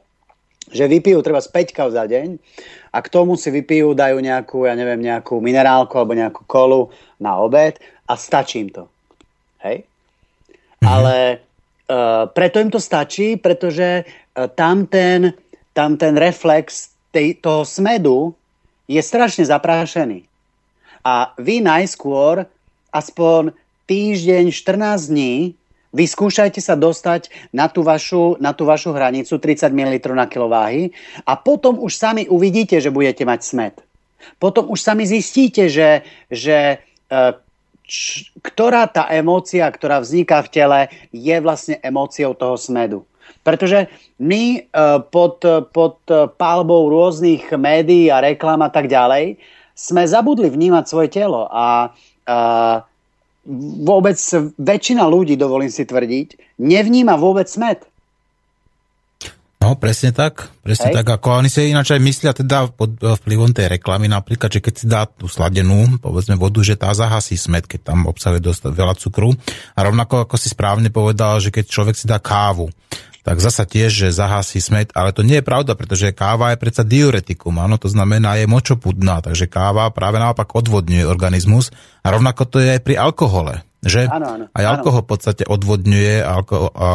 [0.71, 2.39] že vypijú treba z 5 kav za deň
[2.91, 7.39] a k tomu si vypijú, dajú nejakú, ja neviem, nejakú minerálku alebo nejakú kolu na
[7.39, 8.83] obed a stačí im to.
[9.63, 9.83] Hej?
[9.83, 10.87] Mm-hmm.
[10.87, 11.15] Ale
[12.31, 15.33] preto im to stačí, pretože E, tam ten,
[15.75, 18.31] tam ten reflex tej, toho smedu
[18.87, 20.23] je strašne zaprášený.
[21.03, 22.47] A vy najskôr
[22.91, 23.51] aspoň
[23.87, 25.33] týždeň, 14 dní
[25.91, 30.95] vyskúšajte sa dostať na tú vašu, na tú vašu hranicu 30 ml na kilováhy
[31.27, 33.75] a potom už sami uvidíte, že budete mať smet.
[34.39, 36.79] Potom už sami zistíte, že, že
[37.11, 37.17] e,
[37.91, 40.79] č, ktorá tá emócia, ktorá vzniká v tele,
[41.11, 43.03] je vlastne emóciou toho smedu.
[43.43, 43.91] Pretože
[44.23, 44.59] my e,
[45.11, 45.43] pod,
[45.75, 45.99] pod
[46.39, 49.35] pálbou rôznych médií a reklám a tak ďalej
[49.75, 51.91] sme zabudli vnímať svoje telo a,
[52.27, 52.37] a
[53.81, 54.17] vôbec
[54.61, 57.90] väčšina ľudí, dovolím si tvrdiť, nevníma vôbec smet.
[59.71, 60.51] No, presne tak.
[60.67, 60.99] Presne Hej.
[60.99, 64.73] tak, ako oni si ináč aj myslia teda pod vplyvom tej reklamy napríklad, že keď
[64.75, 68.99] si dá tú sladenú, povedzme vodu, že tá zahasí smet, keď tam obsahuje dosť veľa
[68.99, 69.31] cukru.
[69.71, 72.67] A rovnako ako si správne povedal, že keď človek si dá kávu,
[73.23, 76.83] tak zasa tiež, že zahasí smet, ale to nie je pravda, pretože káva je predsa
[76.83, 81.71] diuretikum, áno, to znamená je močopudná, takže káva práve naopak odvodňuje organizmus
[82.03, 84.05] a rovnako to je aj pri alkohole, že?
[84.05, 86.89] Áno, áno, aj alkohol v podstate odvodňuje alko- a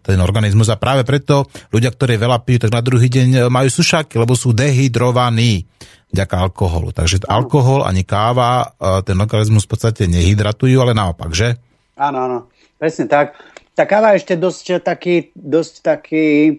[0.00, 0.72] ten organizmus.
[0.72, 4.56] A práve preto ľudia, ktorí veľa pijú, tak na druhý deň majú sušáky, lebo sú
[4.56, 5.68] dehydrovaní
[6.10, 6.90] vďaka alkoholu.
[6.90, 7.44] Takže áno.
[7.44, 8.72] alkohol ani káva
[9.06, 11.60] ten organizmus v podstate nehydratujú, ale naopak, že?
[12.00, 12.38] Áno, áno,
[12.80, 13.36] presne tak.
[13.76, 16.58] Tá káva je ešte dosť taký, dosť taký,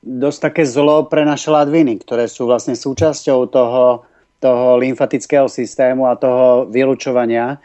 [0.00, 4.08] dosť také zlo pre naše ladviny, ktoré sú vlastne súčasťou toho,
[4.40, 7.60] toho lymfatického systému a toho vylučovania,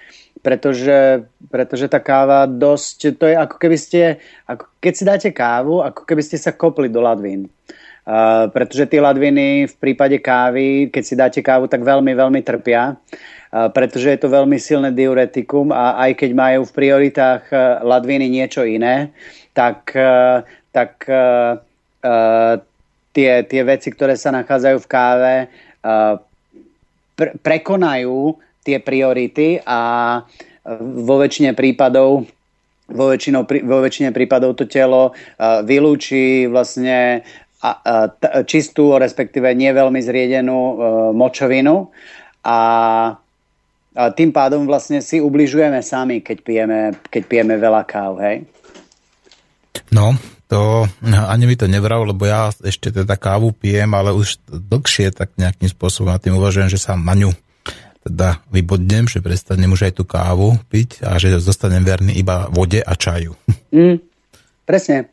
[0.45, 5.81] pretože, pretože tá káva dosť, to je ako keby ste, ako keď si dáte kávu,
[5.81, 7.49] ako keby ste sa kopli do ladvín.
[8.05, 12.93] Uh, pretože tie ladviny v prípade kávy, keď si dáte kávu, tak veľmi, veľmi trpia
[13.71, 18.67] pretože je to veľmi silné diuretikum a aj keď majú v prioritách e, ladviny niečo
[18.67, 19.15] iné,
[19.55, 20.43] tak, e,
[20.75, 21.23] tak e,
[23.15, 25.35] tie, tie veci, ktoré sa nachádzajú v káve,
[27.15, 29.79] prekonajú tie priority a
[30.81, 32.25] vo väčšine prípadov
[32.89, 37.25] vo, väčšinou, vo väčšine prípadov to telo vylúči vlastne
[38.45, 40.57] čistú, respektíve nie veľmi zriedenú
[41.17, 41.89] močovinu
[42.45, 42.57] a
[43.95, 48.45] tým pádom vlastne si ubližujeme sami, keď pijeme, keď pijeme veľa káv, hej?
[49.89, 50.13] No,
[50.45, 55.33] to ani mi to nevral, lebo ja ešte teda kávu pijem, ale už dlhšie tak
[55.39, 57.33] nejakým spôsobom na tým uvažujem, že sa na
[58.05, 62.79] teda vybodnem, že prestanem už aj tú kávu piť a že zostanem verný iba vode
[62.79, 63.33] a čaju.
[63.75, 63.99] Mm,
[64.63, 65.11] presne.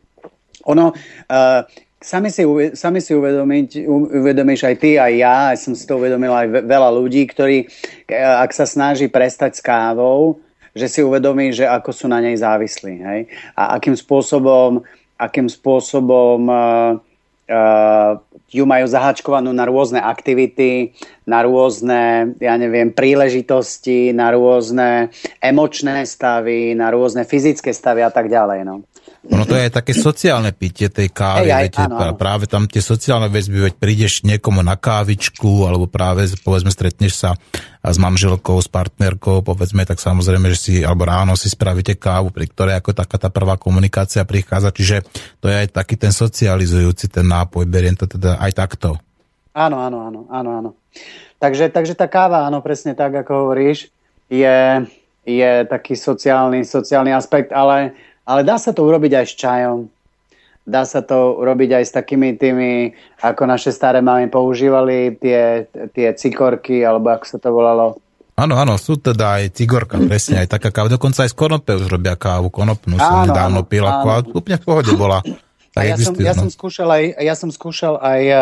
[0.70, 1.60] Ono, uh,
[1.98, 2.46] sami si,
[2.78, 3.90] sami si uvedomiť,
[4.22, 7.66] uvedomíš aj ty, aj ja, aj som si to uvedomil aj veľa ľudí, ktorí,
[8.14, 10.38] ak sa snaží prestať s kávou,
[10.78, 12.94] že si uvedomí, že ako sú na nej závislí.
[13.02, 13.20] Hej?
[13.58, 14.86] A akým spôsobom,
[15.18, 17.02] akým spôsobom uh,
[18.52, 20.92] ju majú zahačkovanú na rôzne aktivity,
[21.24, 25.08] na rôzne, ja neviem, príležitosti, na rôzne
[25.40, 28.68] emočné stavy, na rôzne fyzické stavy a tak ďalej.
[28.68, 28.84] No.
[29.22, 32.18] Ono to je aj také sociálne pitie tej kávy, Ej, aj, viete, áno, áno.
[32.18, 37.38] práve tam tie sociálne väzby, veď prídeš niekomu na kávičku, alebo práve, povedzme, stretneš sa
[37.86, 42.50] s manželkou, s partnerkou, povedzme, tak samozrejme, že si, alebo ráno si spravíte kávu, pri
[42.50, 45.06] ktorej ako taká tá prvá komunikácia prichádza, čiže
[45.38, 48.98] to je aj taký ten socializujúci ten nápoj, beriem to teda aj takto.
[49.54, 50.70] Áno, áno, áno, áno, áno.
[51.38, 53.86] Takže, takže tá káva, áno, presne tak, ako hovoríš,
[54.26, 54.82] je,
[55.22, 57.94] je taký sociálny, sociálny aspekt, ale
[58.26, 59.78] ale dá sa to urobiť aj s čajom.
[60.62, 66.14] Dá sa to urobiť aj s takými tými, ako naše staré mamy používali, tie, tie
[66.14, 67.98] cikorky, alebo ako sa to volalo.
[68.38, 70.88] Áno, áno, sú teda aj cigorka, presne, aj taká káva.
[70.88, 74.92] Dokonca aj z konope už robia kávu, konopnú som nedávno pil, ako úplne v pohode
[74.94, 75.18] bola.
[75.72, 78.40] A ja, som, ja, som skúšal aj, ja som skúšal aj uh,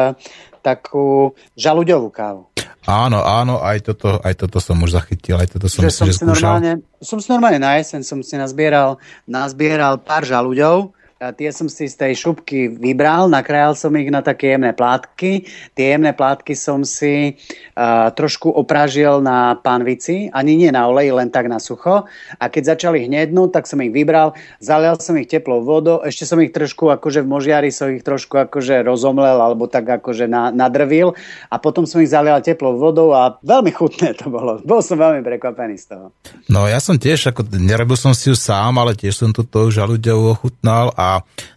[0.61, 2.43] takú žalúďovú kávu.
[2.89, 6.09] Áno, áno, aj toto, aj toto som už zachytil, aj toto som, že myslím, som
[6.09, 6.33] že skúšal.
[6.33, 6.73] Normálne,
[7.05, 8.97] som si normálne na jeseň som si nazbieral,
[9.29, 14.25] nazbieral pár žalúďov a tie som si z tej šupky vybral, nakrájal som ich na
[14.25, 15.45] také jemné plátky.
[15.77, 21.29] Tie jemné plátky som si uh, trošku opražil na pánvici, ani nie na oleji, len
[21.29, 22.09] tak na sucho.
[22.41, 24.33] A keď začali hnednúť, tak som ich vybral,
[24.64, 28.41] zalial som ich teplou vodou, ešte som ich trošku akože v možiari som ich trošku
[28.49, 31.12] akože rozomlel alebo tak akože na, nadrvil
[31.53, 34.64] a potom som ich zalial teplou vodou a veľmi chutné to bolo.
[34.64, 36.16] Bol som veľmi prekvapený z toho.
[36.49, 40.33] No ja som tiež, ako nerobil som si ju sám, ale tiež som toto žaluďou
[40.33, 41.10] ochutnal a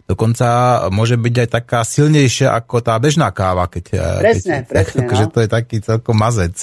[0.04, 0.48] dokonca
[0.90, 3.70] môže byť aj taká silnejšia ako tá bežná káva.
[3.70, 4.98] Keď, eh, presne, keď, presne.
[5.06, 5.32] Akože no.
[5.32, 6.56] to je taký celkom mazec.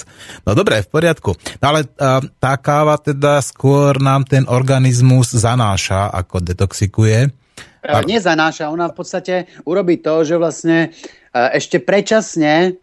[0.44, 1.30] No dobre, v poriadku.
[1.60, 7.30] No ale eh, tá káva teda skôr nám ten organizmus zanáša, ako detoxikuje.
[7.82, 7.98] A...
[8.06, 9.34] Nezanáša, ona v podstate
[9.66, 10.94] urobí to, že vlastne
[11.34, 12.78] ešte predčasne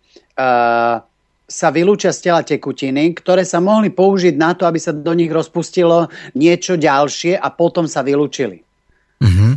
[1.49, 5.34] sa vylúčia z tela tekutiny, ktoré sa mohli použiť na to, aby sa do nich
[5.34, 6.05] rozpustilo
[6.38, 8.62] niečo ďalšie a potom sa vylúčili.
[9.20, 9.51] Mm-hmm.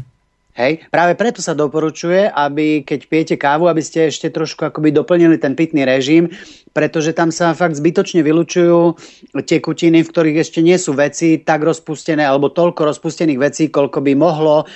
[0.53, 5.41] Hej, práve preto sa doporučuje, aby keď pijete kávu, aby ste ešte trošku akoby doplnili
[5.41, 6.29] ten pitný režim,
[6.77, 8.93] pretože tam sa fakt zbytočne vylučujú
[9.33, 14.13] tekutiny, v ktorých ešte nie sú veci tak rozpustené alebo toľko rozpustených vecí, koľko by
[14.13, 14.69] mohlo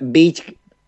[0.00, 0.36] byť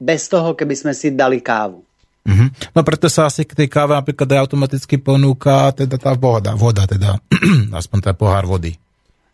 [0.00, 1.84] bez toho, keby sme si dali kávu.
[2.24, 2.76] Mm-hmm.
[2.76, 6.88] No preto sa asi k tej káve napríklad aj automaticky ponúka teda tá voda, voda
[6.88, 7.20] teda,
[7.80, 8.72] aspoň tá pohár vody.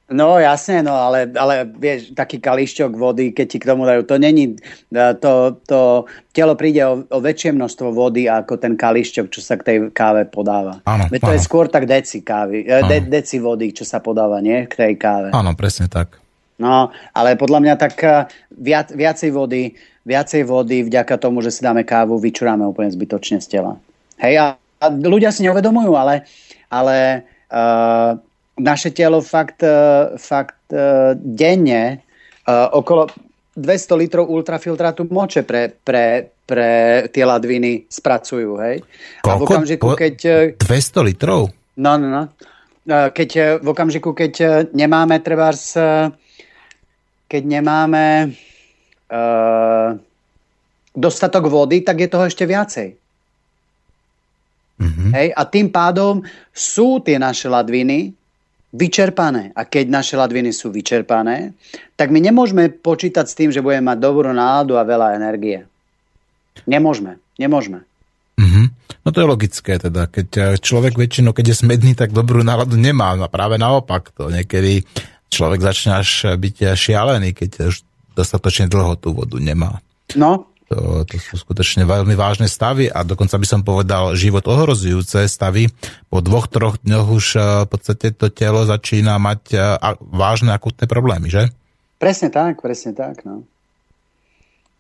[0.07, 4.23] No jasne, no ale, ale vieš, taký kališťok vody, keď ti k tomu dajú, to
[4.23, 4.55] není,
[4.95, 9.59] e, to, to telo príde o, o väčšie množstvo vody ako ten kališťok, čo sa
[9.59, 10.79] k tej káve podáva.
[10.87, 11.35] Áno, to áno.
[11.35, 14.71] je skôr tak deci kávy, e, de, deci vody, čo sa podáva, nie?
[14.71, 15.29] K tej káve.
[15.35, 16.23] Áno, presne tak.
[16.63, 18.31] No, ale podľa mňa tak e,
[18.63, 19.75] viac, viacej vody,
[20.07, 23.75] viacej vody vďaka tomu, že si dáme kávu, vyčuráme úplne zbytočne z tela.
[24.23, 26.23] Hej, a, a ľudia si neuvedomujú, ale,
[26.71, 28.17] ale uh,
[28.57, 31.99] naše telo fakt, e, fakt e, denne e,
[32.73, 33.09] okolo
[33.57, 36.71] 200 litrov ultrafiltrátu moče pre, pre, pre
[37.09, 38.51] tie ladviny spracujú.
[38.61, 38.85] Hej?
[39.25, 39.33] Koľko?
[39.33, 40.17] A v okamžiku, keď...
[40.61, 41.49] 200 litrov?
[41.81, 42.23] No, no, no.
[42.87, 45.51] Keď, v okamžiku, keď nemáme treba
[47.27, 48.31] keď nemáme
[49.11, 49.91] uh,
[50.95, 52.89] dostatok vody, tak je toho ešte viacej.
[54.79, 55.11] Mm-hmm.
[55.19, 55.29] Hej?
[55.35, 56.23] A tým pádom
[56.55, 58.15] sú tie naše ladviny
[58.77, 59.57] vyčerpané.
[59.57, 61.57] A keď naše ladviny sú vyčerpané,
[61.97, 65.65] tak my nemôžeme počítať s tým, že budeme mať dobrú náladu a veľa energie.
[66.69, 67.17] Nemôžeme.
[67.41, 67.81] Nemôžeme.
[68.37, 68.67] Mm-hmm.
[69.05, 70.13] No to je logické teda.
[70.13, 73.17] Keď eh, človek väčšinou, keď je smedný, tak dobrú náladu nemá.
[73.17, 74.13] A práve naopak.
[74.21, 74.85] To niekedy
[75.33, 77.83] človek začne až byť šialený, keď už
[78.17, 79.81] dostatočne dlho tú vodu nemá.
[80.17, 85.23] No, to, to sú skutočne veľmi vážne stavy a dokonca by som povedal život ohrozujúce
[85.31, 85.71] stavy.
[86.11, 89.63] Po dvoch, troch dňoch už eh, v podstate to telo začína mať eh,
[90.11, 91.55] vážne akutné problémy, že?
[92.03, 93.23] Presne tak, presne tak.
[93.23, 93.47] No.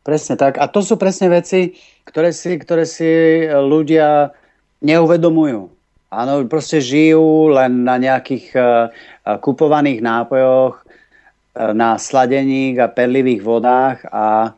[0.03, 0.59] Presne tak.
[0.59, 4.31] A to sú presne veci, ktoré si, ktoré si ľudia
[4.83, 5.71] neuvedomujú.
[6.07, 8.55] Áno, proste žijú len na nejakých
[9.43, 10.79] kupovaných nápojoch,
[11.75, 14.55] na sladených a perlivých vodách a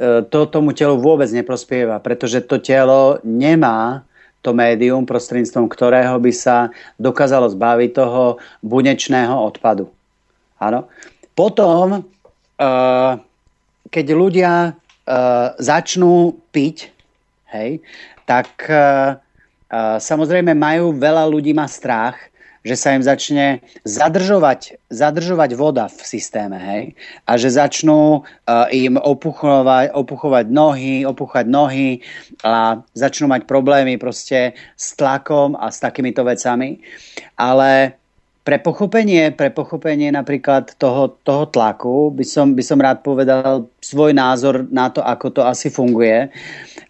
[0.00, 4.00] to tomu telu vôbec neprospieva, pretože to telo nemá
[4.40, 9.92] to médium, prostredníctvom ktorého by sa dokázalo zbaviť toho bunečného odpadu.
[10.56, 10.88] Áno.
[11.36, 12.02] Potom, e,
[13.92, 14.70] keď ľudia e,
[15.60, 16.88] začnú piť,
[17.52, 17.84] hej,
[18.24, 18.48] tak
[19.98, 22.29] samozrejme majú, veľa ľudí má strach,
[22.60, 26.82] že sa im začne zadržovať, zadržovať voda v systéme, hej?
[27.24, 32.04] A že začnú uh, im opuchovať, opuchovať nohy, opuchať nohy
[32.44, 36.84] a začnú mať problémy proste s tlakom a s takýmito vecami.
[37.40, 37.96] Ale
[38.40, 44.16] pre pochopenie, pre pochopenie napríklad toho, toho tlaku by som, by som rád povedal svoj
[44.16, 46.32] názor na to, ako to asi funguje.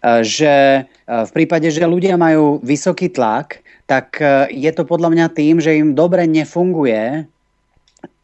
[0.03, 3.59] Že v prípade, že ľudia majú vysoký tlak,
[3.91, 7.27] tak e, je to podľa mňa tým, že im dobre nefunguje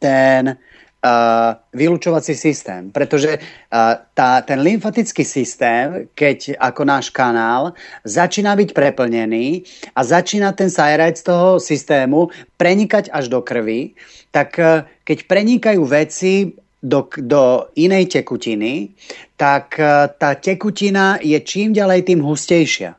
[0.00, 2.90] ten uh, vylúčovací systém.
[2.90, 9.62] Pretože uh, tá, ten lymfatický systém, keď ako náš kanál začína byť preplnený
[9.94, 13.94] a začína ten sajrajc toho systému prenikať až do krvi,
[14.34, 18.98] tak uh, keď prenikajú veci do, do inej tekutiny,
[19.38, 22.97] tak uh, tá tekutina je čím ďalej tým hustejšia.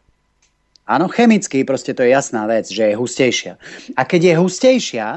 [0.89, 3.53] Áno, chemicky proste to je jasná vec, že je hustejšia.
[3.93, 5.07] A keď je hustejšia,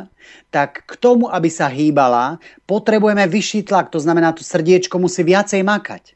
[0.53, 2.37] tak k tomu, aby sa hýbala,
[2.69, 3.89] potrebujeme vyšší tlak.
[3.89, 6.13] To znamená, to srdiečko musí viacej makať.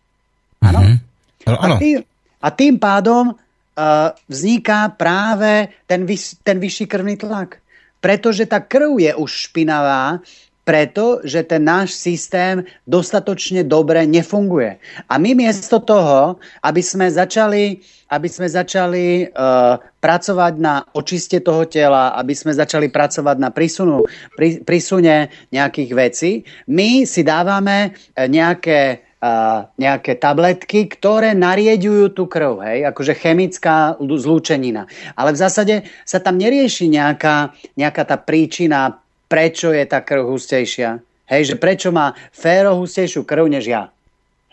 [0.60, 0.80] Áno?
[0.84, 1.56] Mm-hmm.
[1.56, 1.96] A, tým,
[2.44, 7.64] a tým pádom uh, vzniká práve ten, vys, ten vyšší krvný tlak.
[8.04, 10.20] Pretože tá krv je už špinavá,
[10.66, 14.82] preto, že ten náš systém dostatočne dobre nefunguje.
[15.06, 17.78] A my miesto toho, aby sme začali,
[18.10, 24.02] aby sme začali uh, pracovať na očiste toho tela, aby sme začali pracovať na prísunu,
[24.34, 26.30] prí, prísune nejakých vecí,
[26.66, 33.96] my si dávame eh, nejaké Uh, nejaké tabletky, ktoré narieďujú tú krv, hej, akože chemická
[33.96, 34.84] zlúčenina.
[35.16, 41.02] Ale v zásade sa tam nerieši nejaká, nejaká tá príčina, prečo je tá krv hustejšia.
[41.26, 43.90] Hej, že prečo má féro hustejšiu krv než ja.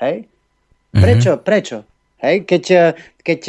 [0.02, 0.26] Hej?
[0.94, 1.02] Mhm.
[1.02, 1.32] Prečo?
[1.38, 1.48] Mm-hmm.
[1.48, 1.78] Prečo?
[2.24, 2.64] Hej, keď,
[3.20, 3.42] keď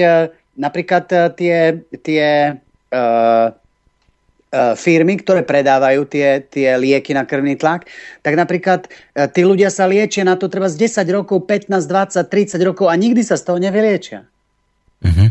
[0.59, 1.07] napríklad
[1.39, 2.27] tie, tie
[2.91, 3.49] uh,
[4.75, 7.87] firmy, ktoré predávajú tie, tie lieky na krvný tlak,
[8.23, 8.87] tak napríklad
[9.35, 12.95] tí ľudia sa liečia na to treba z 10 rokov, 15, 20, 30 rokov a
[12.95, 14.27] nikdy sa z toho nevyliečia.
[15.03, 15.29] Mm-hmm.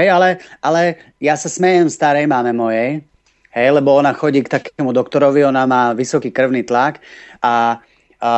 [0.00, 0.28] Hej, ale,
[0.62, 0.82] ale
[1.18, 3.02] ja sa smejem starej máme mojej,
[3.50, 7.02] Hej, lebo ona chodí k takému doktorovi, ona má vysoký krvný tlak
[7.42, 7.82] a,
[8.22, 8.32] a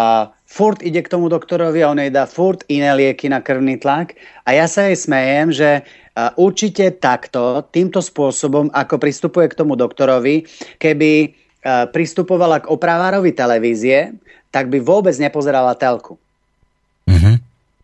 [0.48, 4.16] furt ide k tomu doktorovi a on jej dá furt iné lieky na krvný tlak.
[4.48, 5.84] A ja sa jej smejem, že
[6.36, 10.48] určite takto, týmto spôsobom, ako pristupuje k tomu doktorovi,
[10.80, 11.36] keby
[11.92, 14.16] pristupovala k opravárovi televízie,
[14.52, 16.20] tak by vôbec nepozerala telku.
[17.08, 17.36] Mm-hmm.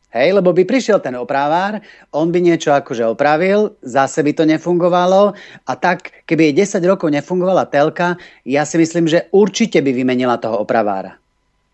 [0.09, 1.85] Hej, lebo by prišiel ten opravár,
[2.17, 5.37] on by niečo akože opravil, zase by to nefungovalo
[5.69, 8.17] a tak, keby jej 10 rokov nefungovala telka,
[8.49, 11.21] ja si myslím, že určite by vymenila toho opravára.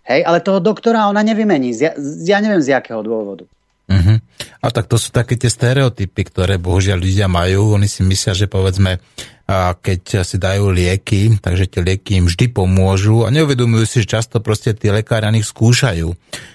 [0.02, 1.94] Hej, ale toho doktora ona nevymení, ja,
[2.26, 3.46] ja neviem z jakého dôvodu.
[3.84, 4.16] Uh-huh.
[4.64, 7.76] A tak to sú také tie stereotypy, ktoré bohužiaľ ľudia majú.
[7.76, 8.96] Oni si myslia, že povedzme,
[9.52, 14.40] keď si dajú lieky, takže tie lieky im vždy pomôžu a neuvedomujú si, že často
[14.40, 16.08] proste tí lekári nich skúšajú.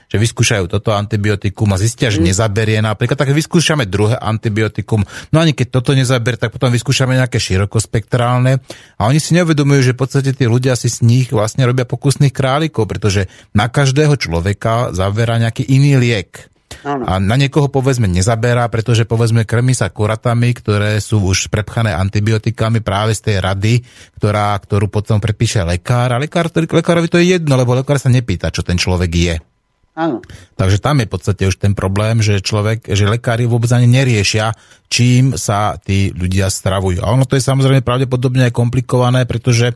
[0.09, 2.33] Že vyskúšajú toto antibiotikum a zistia, že mm.
[2.33, 5.05] nezaberie napríklad, tak vyskúšame druhé antibiotikum.
[5.29, 8.57] No ani keď toto nezaberie, tak potom vyskúšame nejaké širokospektrálne
[8.97, 12.33] a oni si neuvedomujú, že v podstate tí ľudia si z nich vlastne robia pokusných
[12.33, 16.49] králikov, pretože na každého človeka zaberá nejaký iný liek.
[16.85, 22.79] A na niekoho povedzme nezaberá, pretože povedzme krmi sa kuratami, ktoré sú už prepchané antibiotikami
[22.79, 23.73] práve z tej rady,
[24.15, 26.15] ktorá, ktorú potom predpíše lekár.
[26.15, 29.35] A lekár, lekárovi to je jedno, lebo lekár sa nepýta, čo ten človek je.
[29.99, 30.23] Áno.
[30.55, 34.55] Takže tam je v podstate už ten problém, že človek, že lekári vôbec ani neriešia,
[34.87, 37.03] čím sa tí ľudia stravujú.
[37.03, 39.75] A ono to je samozrejme pravdepodobne aj komplikované, pretože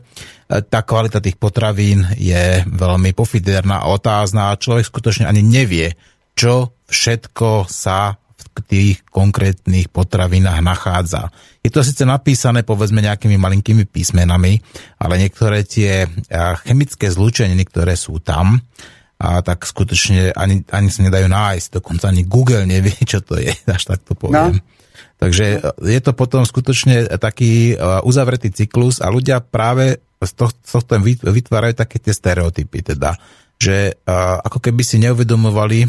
[0.64, 5.92] tá kvalita tých potravín je veľmi pofiderná a otázna a človek skutočne ani nevie,
[6.32, 8.14] čo všetko sa
[8.54, 11.26] v tých konkrétnych potravinách nachádza.
[11.58, 14.62] Je to síce napísané povedzme nejakými malinkými písmenami,
[15.02, 16.06] ale niektoré tie
[16.62, 18.62] chemické zlúčeniny, ktoré sú tam,
[19.18, 21.80] a tak skutočne ani, ani sa nedajú nájsť.
[21.80, 24.58] Dokonca ani Google nevie, čo to je, až tak to poviem.
[24.58, 24.62] No.
[25.18, 30.96] Takže e, je to potom skutočne taký e, uzavretý cyklus a ľudia práve z tohto
[31.04, 33.12] vytvárajú také tie stereotypy, teda,
[33.58, 33.96] že
[34.44, 35.88] ako keby si neuvedomovali,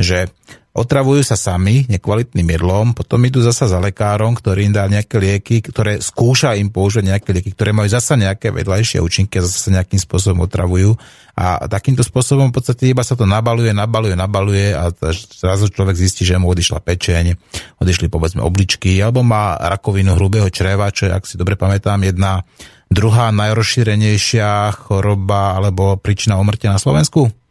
[0.00, 0.30] že
[0.76, 5.64] otravujú sa sami nekvalitným jedlom, potom idú zasa za lekárom, ktorý im dá nejaké lieky,
[5.64, 9.96] ktoré skúša im použiť nejaké lieky, ktoré majú zasa nejaké vedľajšie účinky a zase nejakým
[9.96, 10.92] spôsobom otravujú.
[11.36, 14.88] A takýmto spôsobom v podstate iba sa to nabaluje, nabaluje, nabaluje a
[15.36, 17.36] zrazu človek zistí, že mu odišla pečeň,
[17.80, 22.44] odišli povedzme obličky, alebo má rakovinu hrubého čreva, čo je, ak si dobre pamätám, jedna
[22.88, 27.45] druhá najrozšírenejšia choroba alebo príčina umrtia na Slovensku.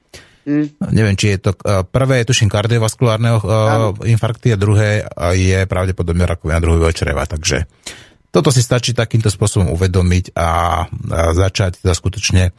[0.46, 0.78] Mm.
[0.94, 1.52] Neviem, či je to
[1.90, 3.50] prvé, je tuším kardiovaskulárneho uh,
[4.06, 5.02] infarkty a druhé
[5.34, 7.26] je pravdepodobne rakovina druhého čreva.
[7.26, 7.66] Takže
[8.30, 10.50] toto si stačí takýmto spôsobom uvedomiť a, a
[11.34, 12.54] začať teda skutočne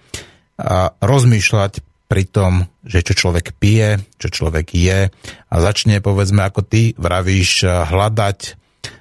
[0.57, 1.73] a rozmýšľať
[2.07, 5.11] pri tom, že čo človek pije, čo človek je
[5.47, 8.39] a začne, povedzme, ako ty vravíš, hľadať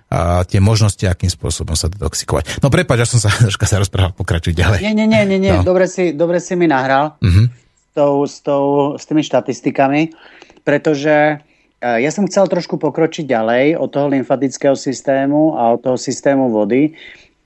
[0.05, 2.61] a tie možnosti, akým spôsobom sa detoxikovať.
[2.61, 4.85] No prepáč, ja som sa troška sa rozprával, pokračuj ďalej.
[4.85, 5.53] Nie, nie, nie, nie, nie.
[5.55, 5.65] No.
[5.65, 7.17] Dobre, si, dobre si mi nahral.
[7.23, 7.64] Uh-huh
[7.95, 10.11] tou, s, tou, s tými štatistikami,
[10.67, 11.35] pretože e,
[11.79, 16.91] ja som chcel trošku pokročiť ďalej od toho lymfatického systému a od toho systému vody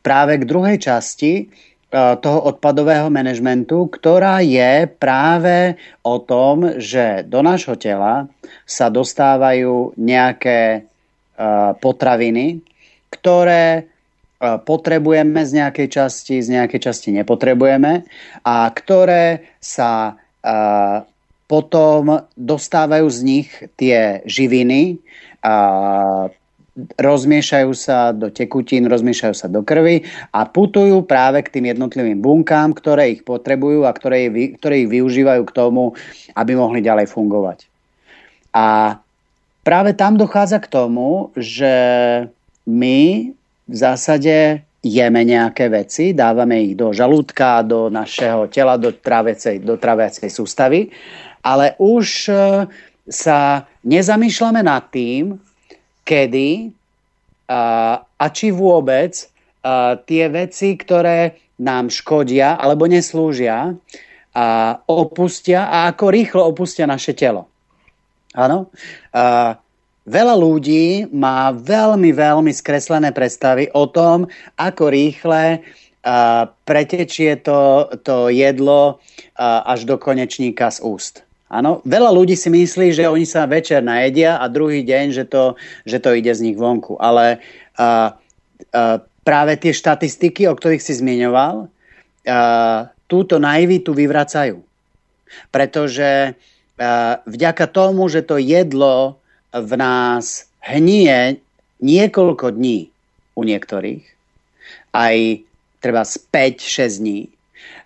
[0.02, 1.46] práve k druhej časti e,
[1.94, 8.26] toho odpadového manažmentu, ktorá je práve o tom, že do nášho tela
[8.66, 10.80] sa dostávajú nejaké e,
[11.78, 12.66] potraviny,
[13.14, 13.86] ktoré
[14.40, 18.08] potrebujeme z nejakej časti, z nejakej časti nepotrebujeme
[18.48, 20.16] a ktoré sa
[21.50, 25.02] potom dostávajú z nich tie živiny
[25.42, 25.56] a
[26.80, 32.72] rozmiešajú sa do tekutín, rozmiešajú sa do krvi a putujú práve k tým jednotlivým bunkám,
[32.72, 35.98] ktoré ich potrebujú a ktoré, ktoré ich využívajú k tomu,
[36.38, 37.68] aby mohli ďalej fungovať.
[38.56, 38.98] A
[39.66, 41.74] práve tam dochádza k tomu, že
[42.64, 43.30] my
[43.70, 49.76] v zásade jeme nejaké veci, dávame ich do žalúdka, do našeho tela, do tráviacej, do
[49.76, 50.88] tráviacej sústavy,
[51.44, 52.34] ale už e,
[53.08, 55.36] sa nezamýšľame nad tým,
[56.08, 56.72] kedy
[57.50, 63.76] a, či vôbec a, tie veci, ktoré nám škodia alebo neslúžia,
[64.30, 67.50] a opustia a ako rýchlo opustia naše telo.
[68.32, 68.72] Áno?
[69.12, 69.58] A,
[70.10, 74.26] Veľa ľudí má veľmi, veľmi skreslené predstavy o tom,
[74.58, 81.22] ako rýchle uh, pretečie to, to jedlo uh, až do konečníka z úst.
[81.54, 85.54] Áno, veľa ľudí si myslí, že oni sa večer najedia a druhý deň, že to,
[85.86, 86.98] že to ide z nich vonku.
[86.98, 87.38] Ale
[87.78, 88.10] uh,
[88.74, 94.58] uh, práve tie štatistiky, o ktorých si zmiňoval, uh, túto naivitu vyvracajú.
[95.54, 99.19] Pretože uh, vďaka tomu, že to jedlo
[99.54, 101.42] v nás hnie
[101.80, 102.92] niekoľko dní
[103.34, 104.04] u niektorých,
[104.94, 105.16] aj
[105.80, 107.22] treba 5-6 dní,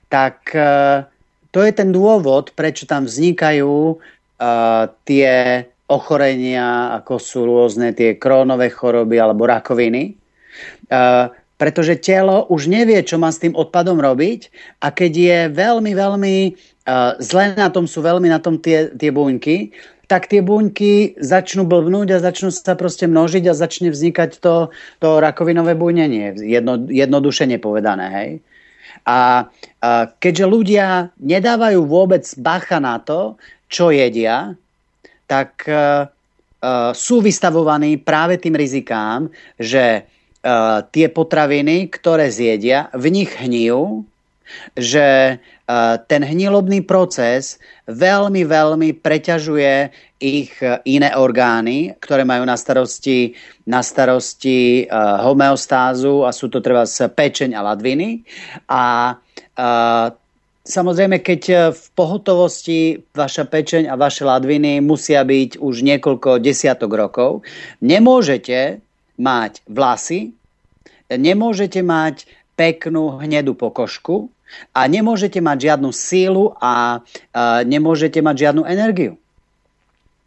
[0.09, 1.05] tak uh,
[1.53, 8.74] to je ten dôvod, prečo tam vznikajú uh, tie ochorenia, ako sú rôzne tie krónové
[8.74, 10.18] choroby alebo rakoviny.
[10.89, 11.30] Uh,
[11.61, 14.51] pretože telo už nevie, čo má s tým odpadom robiť
[14.84, 16.36] a keď je veľmi, veľmi
[17.24, 19.72] zle na tom, sú veľmi na tom tie, tie buňky,
[20.14, 24.70] tak tie buňky začnú blbnúť a začnú sa proste množiť a začne vznikať to,
[25.01, 28.05] to rakovinové bujnenie, jedno, jednoduše nepovedané.
[28.14, 28.30] Hej?
[29.09, 29.49] A,
[29.82, 29.89] a
[30.22, 34.53] keďže ľudia nedávajú vôbec bacha na to, čo jedia,
[35.26, 43.09] tak uh, uh, sú vystavovaní práve tým rizikám, že uh, tie potraviny, ktoré zjedia, v
[43.09, 44.05] nich hnijú,
[44.76, 45.39] že
[46.08, 47.56] ten hnilobný proces
[47.88, 49.74] veľmi, veľmi preťažuje
[50.20, 53.36] ich e, iné orgány, ktoré majú na starosti,
[53.68, 58.24] na starosti uh, homeostázu a sú to treba z pečeň a ladviny.
[58.68, 59.16] A
[60.68, 67.32] samozrejme, keď v pohotovosti vaša pečeň a vaše ladviny musia byť už niekoľko desiatok rokov,
[67.80, 68.84] nemôžete
[69.20, 70.36] mať vlasy,
[71.08, 74.30] nemôžete mať peknú hnedú pokožku,
[74.74, 79.18] a nemôžete mať žiadnu sílu a, a nemôžete mať žiadnu energiu.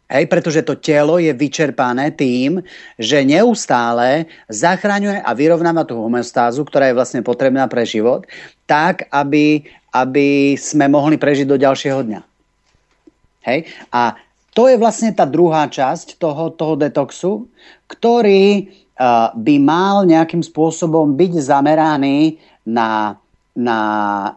[0.07, 2.63] Hej, pretože to telo je vyčerpané tým,
[2.95, 8.23] že neustále zachraňuje a vyrovnáva tú homeostázu, ktorá je vlastne potrebná pre život,
[8.63, 12.21] tak, aby, aby sme mohli prežiť do ďalšieho dňa.
[13.51, 13.67] Hej?
[13.91, 14.15] A
[14.55, 17.51] to je vlastne tá druhá časť toho, toho detoxu,
[17.91, 18.71] ktorý
[19.33, 23.21] by mal nejakým spôsobom byť zameraný na
[23.57, 23.79] na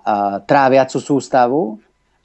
[0.01, 1.77] uh, tráviacu sústavu.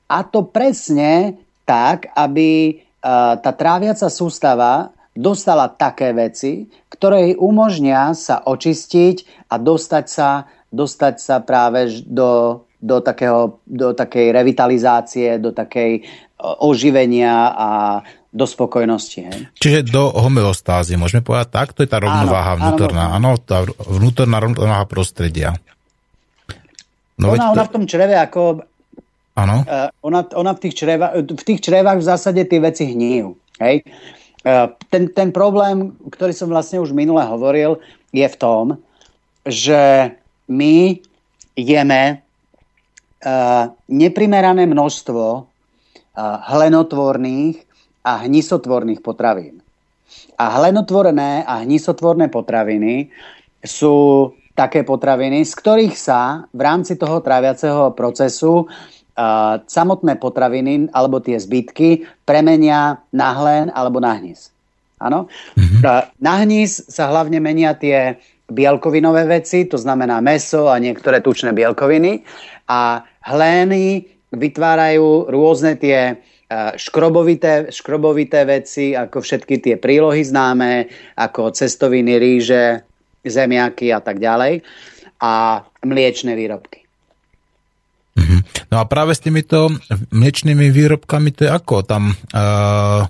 [0.07, 1.35] A to presne
[1.67, 9.59] tak, aby uh, tá tráviaca sústava dostala také veci, ktoré jej umožnia sa očistiť a
[9.59, 16.07] dostať sa, dostať sa práve do, do, takého, do takej revitalizácie, do takej
[16.39, 17.69] oživenia a
[18.35, 19.19] do spokojnosti.
[19.23, 19.39] Hej.
[19.55, 21.67] Čiže do homeostázy, môžeme povedať tak?
[21.71, 23.03] To je tá rovnováha áno, vnútorná.
[23.15, 25.55] Áno, tá vnútorná rovnováha prostredia.
[27.15, 27.51] No ona, to...
[27.55, 28.67] ona v tom čreve ako...
[29.39, 29.63] Áno.
[29.63, 33.35] Uh, ona, ona v, tých čreva, v tých črevách v zásade tie veci hníjú.
[33.63, 33.87] Hej?
[34.43, 37.79] Uh, ten, ten problém, ktorý som vlastne už minule hovoril,
[38.11, 38.79] je v tom,
[39.47, 40.11] že
[40.51, 40.99] my
[41.55, 45.43] jeme uh, neprimerané množstvo uh,
[46.51, 47.63] hlenotvorných
[48.05, 49.65] a hnisotvorných potravín.
[50.37, 53.09] A hlenotvorné a hnisotvorné potraviny
[53.65, 61.19] sú také potraviny, z ktorých sa v rámci toho tráviaceho procesu uh, samotné potraviny alebo
[61.19, 64.53] tie zbytky premenia na hlen alebo na hnis.
[65.01, 65.27] Áno?
[65.59, 65.81] Mm-hmm.
[66.23, 68.15] Na hnis sa hlavne menia tie
[68.47, 72.23] bielkovinové veci, to znamená meso a niektoré tučné bielkoviny
[72.69, 76.15] a hlény vytvárajú rôzne tie
[76.75, 82.85] škrobovité, škrobovité veci, ako všetky tie prílohy známe, ako cestoviny, ríže,
[83.25, 84.61] zemiaky a tak ďalej
[85.21, 86.85] a mliečne výrobky.
[88.15, 88.37] Mhm.
[88.71, 89.71] No a práve s týmito
[90.11, 91.83] mliečnými výrobkami to je ako?
[91.83, 93.03] Tam uh,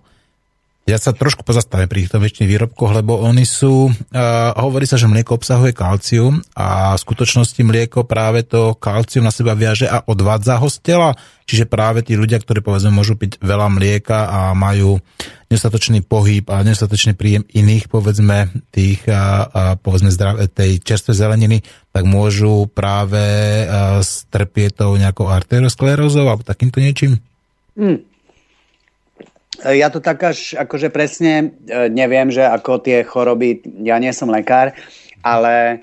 [0.86, 5.10] ja sa trošku pozastavím pri týchto väčších výrobkoch, lebo oni sú, uh, hovorí sa, že
[5.10, 10.62] mlieko obsahuje kalcium a v skutočnosti mlieko práve to kalcium na seba viaže a odvádza
[10.62, 11.10] ho z tela.
[11.50, 15.02] Čiže práve tí ľudia, ktorí povedzme môžu piť veľa mlieka a majú
[15.50, 22.06] nedostatočný pohyb a nedostatočný príjem iných povedzme tých a povedzme zdrav, tej čerstvej zeleniny, tak
[22.06, 23.26] môžu práve
[23.66, 27.18] uh, strpieť tou nejakou arteriosklerózou alebo takýmto niečím?
[27.74, 28.06] Hmm.
[29.64, 34.28] Ja to tak až akože presne e, neviem, že ako tie choroby, ja nie som
[34.28, 34.76] lekár,
[35.26, 35.82] ale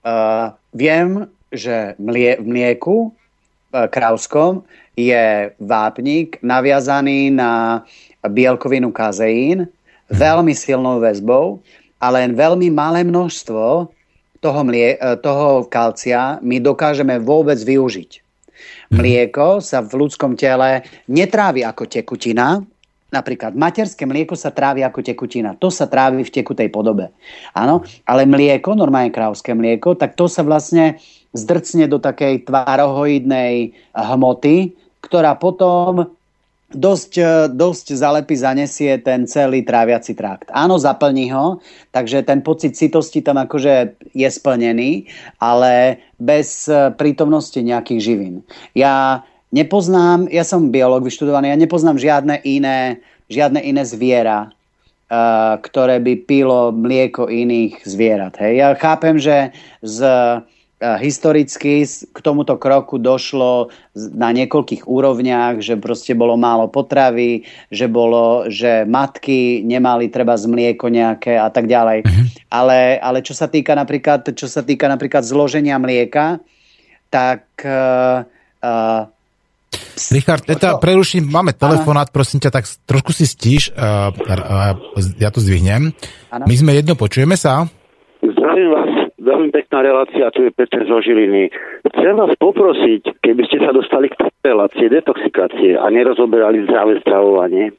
[0.00, 4.64] uh, viem, že mlie, v mlieku uh, krávskom
[4.96, 7.84] je vápnik naviazaný na
[8.24, 9.68] bielkovinu kazeín
[10.08, 11.60] veľmi silnou väzbou
[12.00, 13.92] a len veľmi malé množstvo
[14.40, 18.24] toho, mlie, toho kalcia my dokážeme vôbec využiť.
[18.88, 22.64] Mlieko sa v ľudskom tele netrávi ako tekutina,
[23.08, 25.56] Napríklad materské mlieko sa trávi ako tekutina.
[25.56, 27.08] To sa trávi v tekutej podobe.
[27.56, 31.00] Áno, ale mlieko, normálne krávské mlieko, tak to sa vlastne
[31.32, 36.12] zdrcne do takej tvárohoidnej hmoty, ktorá potom
[36.68, 40.52] dosť, dosť zalepy zanesie ten celý tráviaci trakt.
[40.52, 41.64] Áno, zaplní ho,
[41.96, 45.08] takže ten pocit citosti tam akože je splnený,
[45.40, 46.68] ale bez
[47.00, 48.44] prítomnosti nejakých živín.
[48.76, 53.00] Ja Nepoznám, ja som biolog vyštudovaný, ja nepoznám žiadne iné,
[53.32, 58.36] žiadne iné zviera, uh, ktoré by pilo mlieko iných zvierat.
[58.44, 58.52] Hej.
[58.60, 60.44] Ja chápem, že z, uh,
[61.00, 68.52] historicky k tomuto kroku došlo na niekoľkých úrovniach, že proste bolo málo potravy, že bolo,
[68.52, 72.04] že matky nemali treba z mlieko nejaké a tak ďalej.
[72.04, 72.26] Uh-huh.
[72.52, 76.36] Ale, ale čo sa týka napríklad, čo sa týka napríklad zloženia mlieka,
[77.08, 78.28] tak uh,
[78.60, 79.08] uh,
[80.14, 84.78] Richard, ja preruším, máme telefonát, prosím ťa, tak trošku si stíš, uh, uh,
[85.18, 85.90] ja to zdvihnem.
[86.30, 86.44] Ano.
[86.46, 87.66] My sme jedno, počujeme sa?
[88.18, 91.50] Zdravím vás, veľmi pekná relácia, tu je Peter zo Žiliny.
[91.90, 97.74] Chcem vás poprosiť, keby ste sa dostali k relácie detoxikácie a nerozoberali zdravé stravovanie.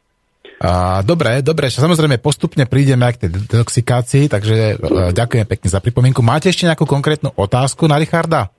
[1.08, 6.20] Dobre, dobre, samozrejme postupne prídeme aj k tej detoxikácii, takže uh, ďakujem pekne za pripomienku.
[6.20, 8.52] Máte ešte nejakú konkrétnu otázku na Richarda?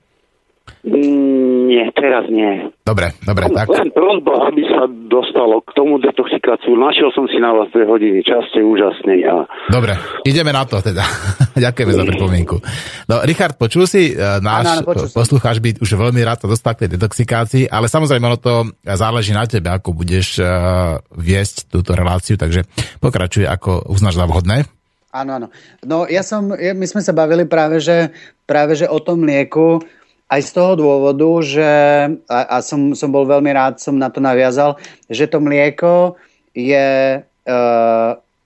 [0.81, 1.40] Mm,
[1.71, 2.67] nie, teraz nie.
[2.83, 3.47] Dobre, dobre.
[3.55, 3.71] tak.
[3.71, 6.75] Len prozba, aby sa dostalo k tomu detoxikáciu.
[6.75, 9.23] Našiel som si na vás dve hodiny, čas ste úžasný.
[9.23, 9.47] A...
[9.71, 9.95] Dobre,
[10.27, 10.99] ideme na to teda.
[11.63, 12.59] Ďakujeme za pripomienku.
[13.07, 14.83] No, Richard, počul si, uh, náš
[15.15, 19.31] poslucháč by už veľmi rád sa dostal k tej detoxikácii, ale samozrejme ono to záleží
[19.31, 22.67] na tebe, ako budeš uh, viesť túto reláciu, takže
[22.99, 24.67] pokračuj, ako uznáš za vhodné.
[25.11, 25.47] Áno, áno.
[25.83, 28.15] No ja som, my sme sa bavili práve, že,
[28.47, 29.83] práve, že o tom mlieku,
[30.31, 31.71] aj z toho dôvodu, že,
[32.31, 34.79] a, a som, som bol veľmi rád, som na to naviazal,
[35.11, 36.15] že to mlieko
[36.55, 37.55] je e,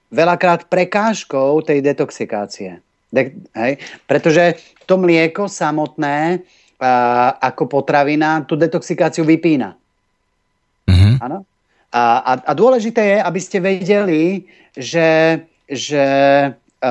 [0.10, 2.82] veľakrát prekážkou tej detoxikácie.
[3.14, 3.78] De, hej?
[4.10, 4.58] Pretože
[4.90, 6.38] to mlieko samotné e,
[7.38, 9.78] ako potravina tú detoxikáciu vypína.
[10.90, 11.22] Mm-hmm.
[11.22, 11.46] Áno?
[11.94, 15.38] A, a, a dôležité je, aby ste vedeli, že,
[15.70, 16.06] že
[16.82, 16.90] e,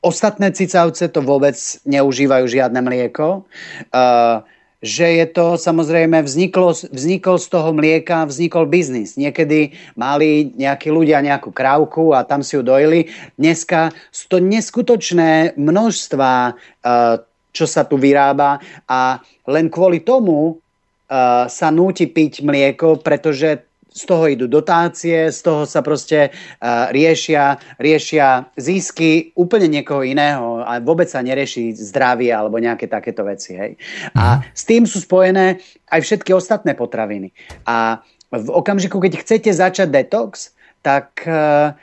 [0.00, 3.44] Ostatné cicavce to vôbec neužívajú žiadne mlieko.
[3.92, 4.40] Uh,
[4.80, 9.20] že je to samozrejme vzniklo, vznikol z toho mlieka, vznikol biznis.
[9.20, 13.12] Niekedy mali nejakí ľudia nejakú krávku a tam si ju dojili.
[13.36, 17.20] Dneska sú to neskutočné množstva, uh,
[17.52, 18.56] čo sa tu vyrába
[18.88, 25.40] a len kvôli tomu uh, sa núti piť mlieko, pretože z toho idú dotácie, z
[25.42, 32.30] toho sa proste uh, riešia, riešia zisky úplne niekoho iného a vôbec sa nerieši zdravie
[32.30, 33.58] alebo nejaké takéto veci.
[33.58, 33.72] Hej.
[34.14, 34.40] A mhm.
[34.54, 35.58] s tým sú spojené
[35.90, 37.34] aj všetky ostatné potraviny.
[37.66, 37.98] A
[38.30, 40.54] v okamžiku, keď chcete začať detox,
[40.86, 41.74] tak uh,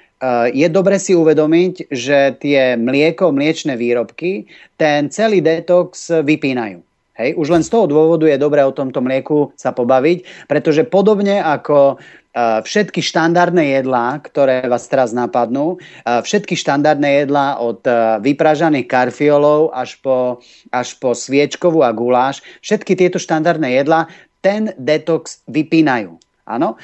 [0.50, 6.87] je dobre si uvedomiť, že tie mlieko, mliečne výrobky ten celý detox vypínajú.
[7.18, 11.42] Hej, už len z toho dôvodu je dobré o tomto mlieku sa pobaviť, pretože podobne
[11.42, 11.98] ako
[12.38, 17.82] všetky štandardné jedlá, ktoré vás teraz napadnú, všetky štandardné jedlá od
[18.22, 20.38] vypražaných karfiolov až po,
[20.70, 24.06] až po sviečkovú a guláš, všetky tieto štandardné jedlá
[24.46, 26.22] ten detox vypínajú.
[26.46, 26.78] Áno?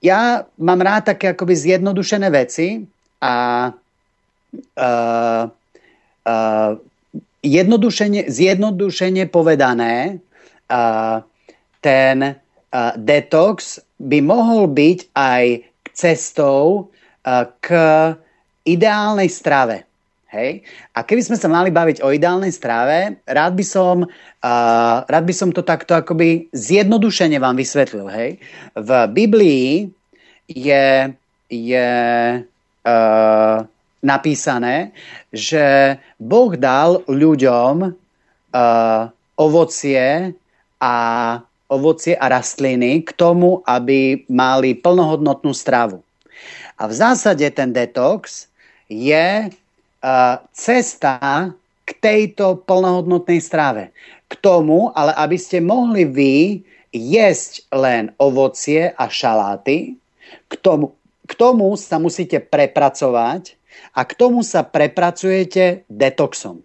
[0.00, 2.80] Ja mám rád také akoby zjednodušené veci
[3.20, 5.44] a uh,
[6.24, 6.72] uh,
[7.44, 10.24] jednodušene, zjednodušene povedané,
[11.84, 12.16] ten
[12.96, 15.44] detox by mohol byť aj
[15.92, 16.88] cestou
[17.60, 17.68] k
[18.64, 19.84] ideálnej strave.
[20.34, 20.66] Hej?
[20.98, 25.34] A keby sme sa mali baviť o ideálnej strave, rád by som, uh, rád by
[25.36, 28.10] som to takto akoby zjednodušene vám vysvetlil.
[28.10, 28.42] Hej?
[28.74, 29.94] V Biblii
[30.50, 31.14] je,
[31.46, 31.90] je
[32.42, 33.58] uh,
[34.04, 34.92] napísané,
[35.32, 39.02] že Boh dal ľuďom uh,
[39.40, 40.36] ovocie
[40.76, 40.94] a
[41.72, 46.04] ovocie a rastliny k tomu, aby mali plnohodnotnú stravu.
[46.76, 48.46] A v zásade ten detox
[48.92, 51.48] je uh, cesta
[51.84, 53.90] k tejto plnohodnotnej strave.
[54.28, 56.34] K tomu, ale aby ste mohli vy
[56.94, 59.98] jesť len ovocie a šaláty,
[60.46, 60.94] k tomu,
[61.26, 63.56] k tomu sa musíte prepracovať
[63.94, 66.60] a k tomu sa prepracujete detoxom.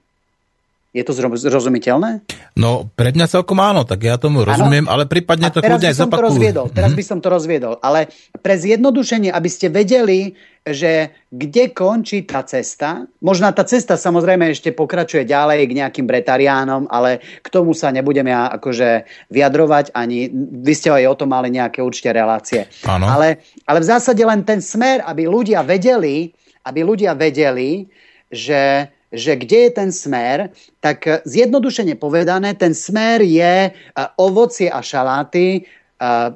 [0.90, 2.26] Je to zrozumiteľné?
[2.58, 4.98] No, pre mňa celkom áno, tak ja tomu rozumiem, ano.
[4.98, 6.26] ale prípadne to kľudne aj zopakujú.
[6.34, 8.10] Rozviedol, teraz by som to rozviedol, ale
[8.42, 10.34] pre zjednodušenie, aby ste vedeli,
[10.66, 16.90] že kde končí tá cesta, možná tá cesta samozrejme ešte pokračuje ďalej k nejakým bretariánom,
[16.90, 20.26] ale k tomu sa nebudem ja akože vyjadrovať, ani
[20.66, 22.66] vy ste aj o tom mali nejaké určite relácie.
[22.90, 23.06] Áno.
[23.06, 26.34] Ale, ale v zásade len ten smer, aby ľudia vedeli,
[26.70, 27.89] aby ľudia vedeli,
[28.30, 34.86] že že kde je ten smer, tak zjednodušene povedané, ten smer je uh, ovocie a
[34.86, 36.30] šaláty, uh,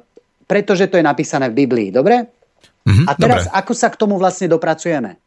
[0.50, 1.94] pretože to je napísané v Biblii.
[1.94, 2.26] Dobre?
[2.82, 3.58] Mm-hmm, a teraz, dobre.
[3.62, 5.22] ako sa k tomu vlastne dopracujeme?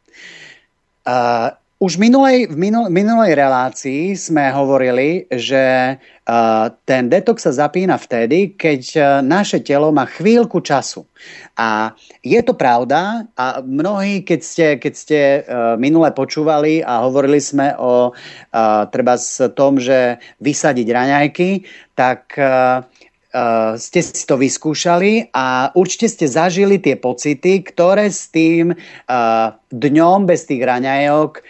[1.78, 8.58] Už minulej, v minul, minulej relácii sme hovorili, že uh, ten detox sa zapína vtedy,
[8.58, 11.06] keď uh, naše telo má chvíľku času.
[11.54, 11.94] A
[12.26, 17.70] je to pravda a mnohí, keď ste, keď ste uh, minule počúvali a hovorili sme
[17.78, 21.62] o uh, treba s tom, že vysadiť raňajky,
[21.94, 22.82] tak uh,
[23.28, 29.52] Uh, ste si to vyskúšali a určite ste zažili tie pocity, ktoré s tým uh,
[29.68, 31.44] dňom bez tých raňajok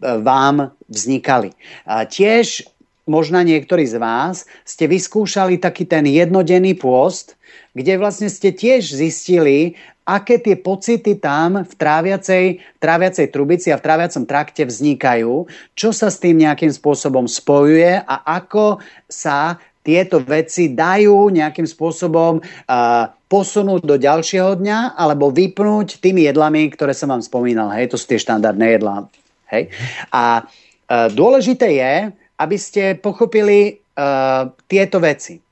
[0.00, 1.52] vám vznikali.
[1.84, 2.64] A tiež
[3.10, 7.36] možno niektorí z vás ste vyskúšali taký ten jednodenný pôst,
[7.74, 12.44] kde vlastne ste tiež zistili, aké tie pocity tam v tráviacej,
[12.82, 15.46] tráviacej trubici a v tráviacom trakte vznikajú,
[15.78, 22.42] čo sa s tým nejakým spôsobom spojuje a ako sa tieto veci dajú nejakým spôsobom
[22.42, 27.70] uh, posunúť do ďalšieho dňa alebo vypnúť tými jedlami, ktoré som vám spomínal.
[27.72, 29.06] Hej, to sú tie štandardné jedlá.
[29.50, 29.70] Hej.
[30.14, 31.94] A uh, dôležité je,
[32.40, 35.42] aby ste pochopili uh, tieto veci.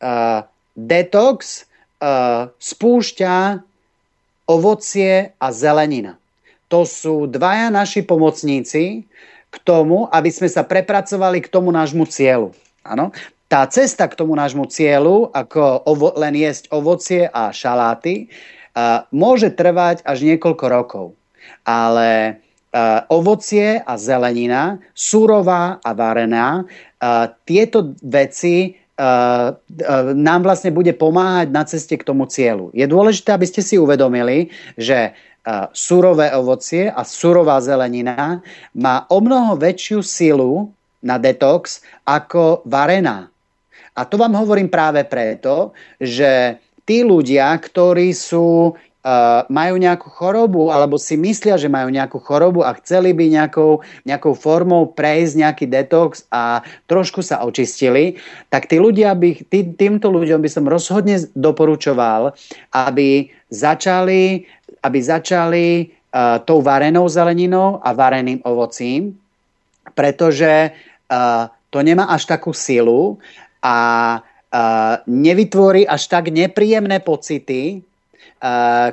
[0.00, 0.42] Uh,
[0.74, 1.64] detox
[2.00, 3.62] uh, spúšťa
[4.50, 6.20] ovocie a zelenina.
[6.68, 9.04] To sú dvaja naši pomocníci
[9.48, 12.50] k tomu, aby sme sa prepracovali k tomu nášmu cieľu.
[12.84, 13.14] Áno
[13.54, 19.54] tá cesta k tomu nášmu cieľu, ako ovo, len jesť ovocie a šaláty, uh, môže
[19.54, 21.06] trvať až niekoľko rokov.
[21.62, 22.42] Ale
[23.08, 29.54] ovocie a zelenina, surová a varená, uh, tieto veci uh,
[30.10, 32.74] nám vlastne bude pomáhať na ceste k tomu cieľu.
[32.74, 35.14] Je dôležité, aby ste si uvedomili, že
[35.76, 38.40] surové ovocie a surová zelenina
[38.72, 40.72] má o mnoho väčšiu silu
[41.04, 43.28] na detox ako varená.
[43.94, 46.58] A to vám hovorím práve preto, že
[46.88, 48.72] tí ľudia, ktorí sú
[49.52, 54.32] majú nejakú chorobu alebo si myslia, že majú nejakú chorobu a chceli by nejakou, nejakou
[54.32, 58.16] formou prejsť nejaký detox a trošku sa očistili,
[58.48, 62.32] tak tí ľudia by, tý, týmto ľuďom by som rozhodne doporučoval,
[62.72, 64.48] aby začali,
[64.80, 69.12] aby začali uh, tou varenou zeleninou a vareným ovocím,
[69.92, 73.20] pretože uh, to nemá až takú silu
[73.60, 73.76] a
[74.16, 77.84] uh, nevytvorí až tak nepríjemné pocity,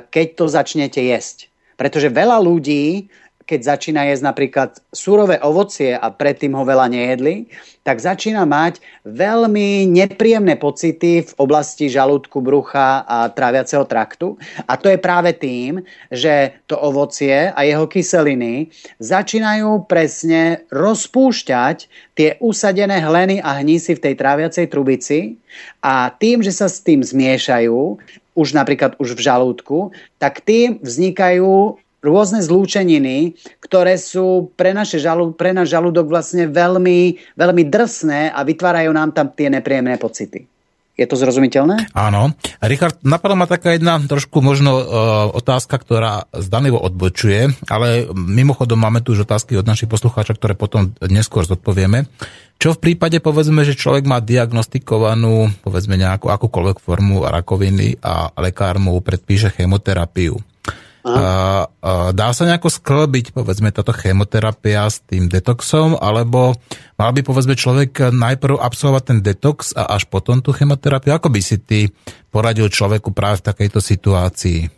[0.08, 1.52] keď to začnete jesť.
[1.76, 3.12] Pretože veľa ľudí
[3.52, 7.50] keď začína jesť napríklad surové ovocie a predtým ho veľa nejedli,
[7.82, 14.38] tak začína mať veľmi nepríjemné pocity v oblasti žalúdku, brucha a tráviaceho traktu.
[14.70, 18.70] A to je práve tým, že to ovocie a jeho kyseliny
[19.02, 21.76] začínajú presne rozpúšťať
[22.14, 25.36] tie usadené hleny a hnísy v tej tráviacej trubici
[25.82, 27.98] a tým, že sa s tým zmiešajú,
[28.32, 29.78] už napríklad už v žalúdku,
[30.16, 37.16] tak tým vznikajú rôzne zlúčeniny, ktoré sú pre, naše žalu, pre náš žalúdok vlastne veľmi,
[37.38, 40.50] veľmi drsné a vytvárajú nám tam tie nepríjemné pocity.
[40.92, 41.88] Je to zrozumiteľné?
[41.96, 42.36] Áno.
[42.60, 44.84] Richard, napadla ma taká jedna trošku možno uh,
[45.32, 50.92] otázka, ktorá zdanlivo odbočuje, ale mimochodom máme tu už otázky od našich poslucháčov, ktoré potom
[51.08, 52.04] neskôr zodpovieme.
[52.62, 58.78] Čo v prípade, povedzme, že človek má diagnostikovanú, povedzme, nejakú akúkoľvek formu rakoviny a lekár
[58.78, 60.38] mu predpíše chemoterapiu.
[61.02, 66.54] A, a dá sa nejako sklbiť, povedzme, táto chemoterapia s tým detoxom, alebo
[66.94, 71.18] mal by, povedzme, človek najprv absolvovať ten detox a až potom tú chemoterapiu?
[71.18, 71.90] Ako by si ty
[72.30, 74.70] poradil človeku práve v takejto situácii?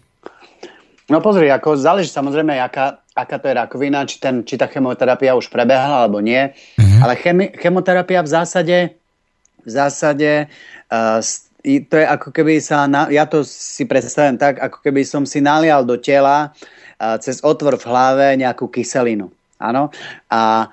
[1.13, 5.39] No pozri, ako záleží samozrejme, aká, aká to je rakovina, či, ten, či tá chemoterapia
[5.39, 6.51] už prebehla alebo nie.
[6.51, 7.01] Mm-hmm.
[7.01, 8.79] Ale chemi, chemoterapia v zásade,
[9.63, 10.51] v zásade
[10.91, 11.23] uh,
[11.65, 15.41] to je ako keby sa, na, ja to si predstavím tak, ako keby som si
[15.41, 19.31] nalial do tela uh, cez otvor v hlave nejakú kyselinu.
[19.63, 19.89] Áno?
[20.29, 20.69] A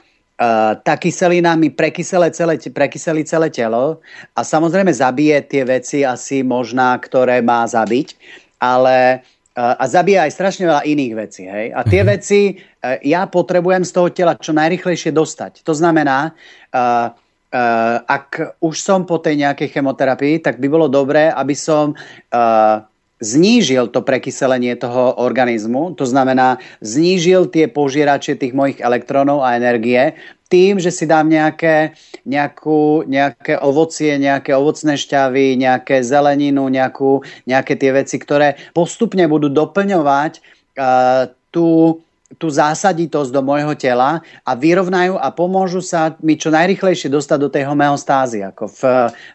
[0.81, 4.01] tá kyselina mi prekysele celé, prekyseli celé telo
[4.33, 8.17] a samozrejme zabije tie veci asi možná, ktoré má zabiť,
[8.57, 9.40] ale uh,
[9.77, 11.43] a zabíja aj strašne veľa iných vecí.
[11.45, 11.75] Hej?
[11.75, 12.13] A tie mm-hmm.
[12.17, 15.61] veci uh, ja potrebujem z toho tela čo najrychlejšie dostať.
[15.67, 16.33] To znamená,
[16.73, 17.13] uh,
[17.51, 22.79] Uh, ak už som po tej nejakej chemoterapii, tak by bolo dobré, aby som uh,
[23.19, 30.15] znížil to prekyselenie toho organizmu, to znamená znížil tie požierače tých mojich elektrónov a energie
[30.51, 31.95] tým, že si dám nejaké,
[32.27, 39.47] nejakú, nejaké ovocie, nejaké ovocné šťavy, nejaké zeleninu, nejakú, nejaké tie veci, ktoré postupne budú
[39.47, 40.43] doplňovať
[40.75, 41.99] uh, tú
[42.39, 47.49] tú zásaditosť do môjho tela a vyrovnajú a pomôžu sa mi čo najrychlejšie dostať do
[47.51, 48.81] tej homeostázy ako v,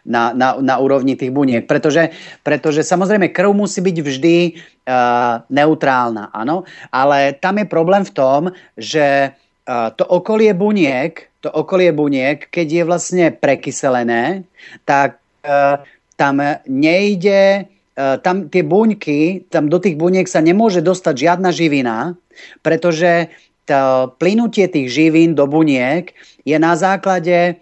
[0.07, 1.69] na, na, na úrovni tých buniek.
[1.69, 2.09] Pretože,
[2.41, 8.41] pretože samozrejme krv musí byť vždy uh, neutrálna, áno, ale tam je problém v tom,
[8.73, 9.37] že
[9.67, 14.47] to okolie buniek, to okolie buniek, keď je vlastne prekyselené,
[14.87, 15.83] tak uh,
[16.15, 22.13] tam nejde tam tie buňky, tam do tých buniek sa nemôže dostať žiadna živina,
[22.61, 23.33] pretože
[23.65, 26.13] to plynutie tých živín do buniek
[26.47, 27.53] je na základe e,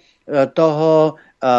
[0.53, 1.49] toho, e,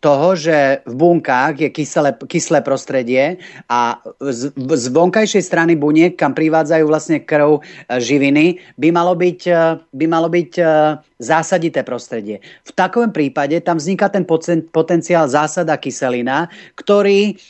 [0.00, 6.36] toho, že v bunkách je kyslé, kyslé prostredie a z, z vonkajšej strany buniek, kam
[6.36, 9.40] privádzajú vlastne krv e, živiny, by malo byť,
[9.90, 10.52] by malo byť
[11.16, 12.44] zásadité prostredie.
[12.64, 14.28] V takovém prípade tam vzniká ten
[14.68, 17.40] potenciál zásada kyselina, ktorý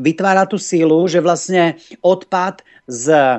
[0.00, 3.38] vytvára tú sílu, že vlastne odpad z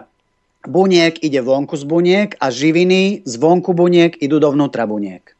[0.63, 5.35] buniek ide vonku z buniek a živiny z vonku buniek idú dovnútra buniek.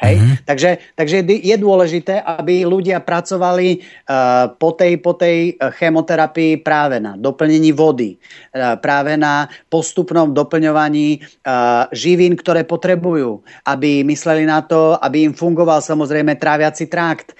[0.00, 0.16] Hej?
[0.16, 0.36] Mm-hmm.
[0.48, 6.96] Takže, takže je dôležité, aby ľudia pracovali uh, po, tej, po tej eh, chemoterapii práve
[6.96, 14.64] na doplnení vody, uh, práve na postupnom doplňovaní uh, živín, ktoré potrebujú, aby mysleli na
[14.64, 17.36] to, aby im fungoval samozrejme tráviaci trakt,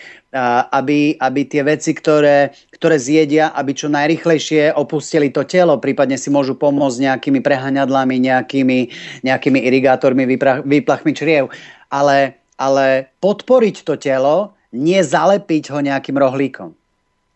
[0.70, 6.30] aby, aby tie veci, ktoré, ktoré zjedia, aby čo najrychlejšie opustili to telo, prípadne si
[6.30, 8.78] môžu pomôcť nejakými prehaňadlami, nejakými,
[9.26, 10.30] nejakými irigátormi,
[10.62, 11.50] výplachmi čriev.
[11.90, 16.76] Ale, ale podporiť to telo, nie zalepiť ho nejakým rohlíkom.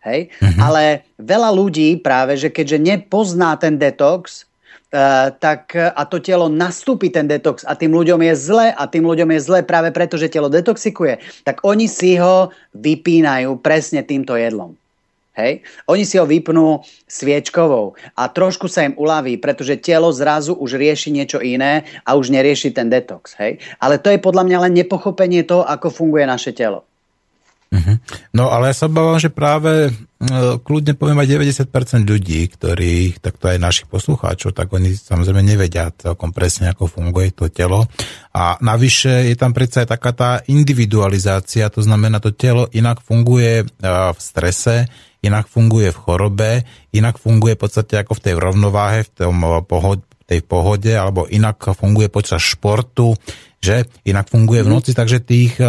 [0.04, 0.28] Hej?
[0.28, 0.60] Mm-hmm.
[0.60, 4.44] Ale veľa ľudí práve, že keďže nepozná ten detox,
[4.94, 9.02] Eh, tak a to telo nastúpi ten detox a tým ľuďom je zle a tým
[9.02, 14.38] ľuďom je zle práve preto, že telo detoxikuje, tak oni si ho vypínajú presne týmto
[14.38, 14.78] jedlom.
[15.35, 15.66] Hej?
[15.91, 21.11] Oni si ho vypnú sviečkovou a trošku sa im uľaví, pretože telo zrazu už rieši
[21.11, 23.35] niečo iné a už nerieši ten detox.
[23.43, 23.59] Hej?
[23.82, 26.87] Ale to je podľa mňa len nepochopenie toho, ako funguje naše telo.
[27.74, 27.99] Uh-huh.
[28.30, 29.91] No ale ja sa obávam, že práve
[30.22, 35.91] no, kľudne poviem aj 90% ľudí, ktorí, takto aj našich poslucháčov, tak oni samozrejme nevedia
[35.91, 37.91] celkom presne, ako funguje to telo.
[38.30, 43.66] A navyše je tam predsa aj taká tá individualizácia, to znamená, to telo inak funguje
[43.82, 44.87] v strese,
[45.24, 46.50] inak funguje v chorobe,
[46.92, 51.76] inak funguje v podstate ako v tej rovnováhe, v tom pohode, tej pohode, alebo inak
[51.76, 53.12] funguje počas športu,
[53.64, 54.74] že inak funguje v mhm.
[54.76, 55.68] noci, takže tých, eh,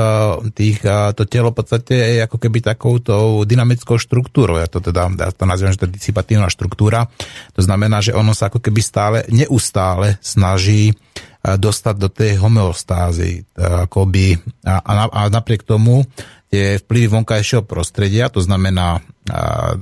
[0.52, 4.60] tých, eh, to telo v podstate je ako keby takouto dynamickou štruktúrou.
[4.60, 7.08] Ja to teda ja to nazývam, že to je disipatívna štruktúra.
[7.56, 13.48] To znamená, že ono sa ako keby stále, neustále snaží eh, dostať do tej homeostázy.
[13.56, 14.36] Akoby,
[14.68, 16.04] a, a napriek tomu
[16.52, 19.00] tie vplyvy vonkajšieho prostredia, to znamená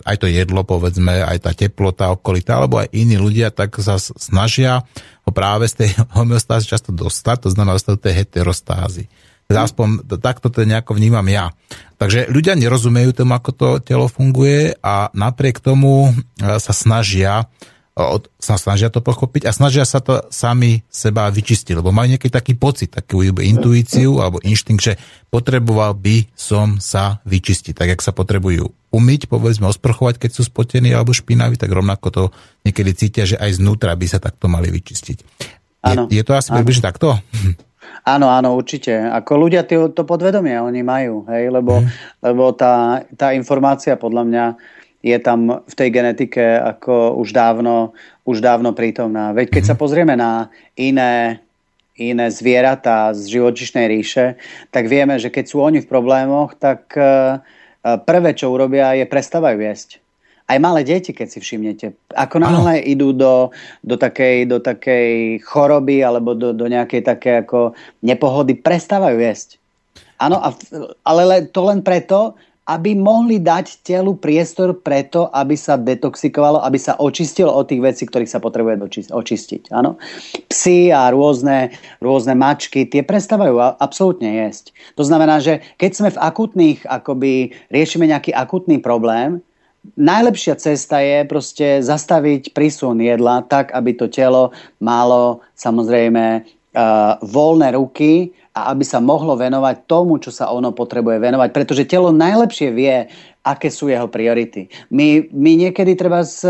[0.04, 4.88] aj to jedlo, povedzme, aj tá teplota okolitá, alebo aj iní ľudia, tak sa snažia
[5.28, 9.06] ho práve z tej homeostázy často dostať, to znamená dostať do tej heterostázy.
[9.54, 11.54] Aspoň takto to nejako vnímam ja.
[12.02, 16.12] Takže ľudia nerozumejú tomu, ako to telo funguje a napriek tomu e,
[16.58, 17.46] sa snažia
[18.42, 22.58] sa snažia to pochopiť a snažia sa to sami seba vyčistiť, lebo majú nejaký taký
[22.58, 24.94] pocit, takú intuíciu alebo inštinkt, že
[25.30, 27.78] potreboval by som sa vyčistiť.
[27.78, 32.24] Tak, jak sa potrebujú umyť, povedzme, osprchovať, keď sú spotení alebo špinaví, tak rovnako to
[32.66, 35.18] niekedy cítia, že aj znútra by sa takto mali vyčistiť.
[35.84, 37.14] Je, je to asi približne takto?
[38.04, 38.92] Áno, áno, určite.
[38.92, 42.20] Ako ľudia to, podvedomie oni majú, hej, lebo, hmm.
[42.26, 44.46] lebo tá, tá informácia podľa mňa
[45.04, 47.92] je tam v tej genetike ako už dávno,
[48.24, 49.36] už dávno prítomná.
[49.36, 49.82] Veď keď sa mhm.
[49.84, 50.48] pozrieme na
[50.80, 51.44] iné,
[52.00, 54.40] iné zvieratá z živočišnej ríše,
[54.72, 57.38] tak vieme, že keď sú oni v problémoch, tak e,
[57.84, 60.00] prvé, čo urobia, je prestávajú jesť.
[60.44, 61.96] Aj malé deti, keď si všimnete.
[62.16, 67.72] Ako náhle idú do, do, takej, do takej choroby alebo do, do nejakej také ako
[68.04, 69.56] nepohody, prestávajú jesť.
[70.20, 70.40] Áno,
[71.04, 76.96] ale to len preto, aby mohli dať telu priestor preto, aby sa detoxikovalo, aby sa
[76.96, 78.80] očistilo od tých vecí, ktorých sa potrebuje
[79.12, 79.76] očistiť.
[79.76, 80.00] Áno?
[80.48, 84.72] Psy a rôzne, rôzne mačky, tie prestávajú absolútne jesť.
[84.96, 89.44] To znamená, že keď sme v akutných, akoby riešime nejaký akutný problém,
[90.00, 96.48] najlepšia cesta je proste zastaviť prísun jedla tak, aby to telo malo samozrejme
[97.22, 101.50] voľné ruky a aby sa mohlo venovať tomu, čo sa ono potrebuje venovať.
[101.50, 103.10] Pretože telo najlepšie vie,
[103.44, 104.70] aké sú jeho priority.
[104.94, 106.46] My, my niekedy treba s,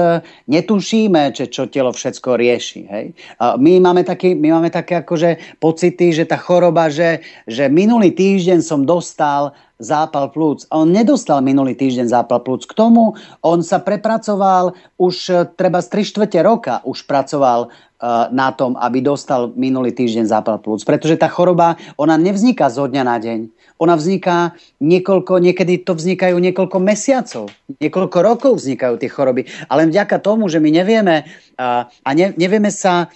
[0.45, 2.81] netušíme, že čo telo všetko rieši.
[2.85, 3.05] Hej?
[3.39, 8.11] A my, máme taký, my máme také akože pocity, že tá choroba, že, že minulý
[8.11, 10.65] týždeň som dostal zápal plúc.
[10.69, 12.65] On nedostal minulý týždeň zápal plúc.
[12.69, 18.51] K tomu on sa prepracoval už treba z 3 štvrte roka, už pracoval Eh, na
[18.51, 20.83] tom, aby dostal minulý týždeň zápal plúc.
[20.83, 23.39] Pretože tá choroba, ona nevzniká zo dňa na deň.
[23.79, 27.47] Ona vzniká niekoľko, niekedy to vznikajú niekoľko mesiacov,
[27.79, 29.47] niekoľko rokov vznikajú tie choroby.
[29.71, 31.23] Ale vďaka tomu, že my nevieme
[31.55, 33.07] uh, a ne, nevieme sa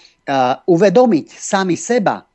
[0.68, 2.27] uvedomiť sami seba,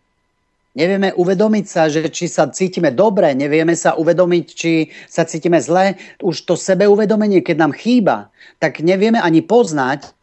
[0.73, 5.93] Nevieme uvedomiť sa, že či sa cítime dobre, nevieme sa uvedomiť, či sa cítime zle.
[6.17, 10.13] Už to sebeuvedomenie, keď nám chýba, tak nevieme ani poznať,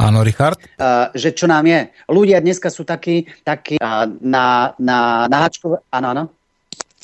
[0.00, 0.56] Áno, Richard?
[0.80, 1.92] Uh, že čo nám je.
[2.08, 5.84] Ľudia dneska sú takí, takí uh, na, na, na hačkové...
[5.92, 6.24] Áno, áno.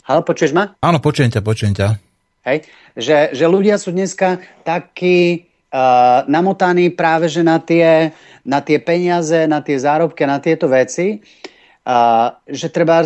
[0.09, 0.73] Halo, počuješ ma?
[0.81, 2.01] Áno, počujem ťa, počujem ťa.
[2.49, 2.65] Hej?
[2.97, 5.45] Že, že ľudia sú dneska takí
[5.77, 11.21] uh, namotaní práve že na tie, na tie peniaze, na tie zárobky, na tieto veci,
[11.21, 13.05] uh, že treba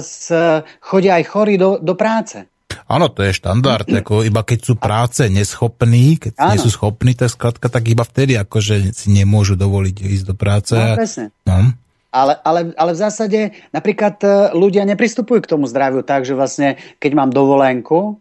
[0.78, 2.46] chodia aj chorí do, do práce.
[2.90, 6.50] Áno, to je štandard, ako iba keď sú práce neschopní, keď Áno.
[6.54, 10.74] nie sú schopní, tak skladka, tak iba vtedy akože si nemôžu dovoliť ísť do práce.
[10.74, 11.34] No, presne.
[11.46, 11.74] No.
[12.10, 13.40] Ale, ale, ale v zásade
[13.70, 18.18] napríklad e, ľudia nepristupujú k tomu zdraviu tak, že vlastne keď mám dovolenku,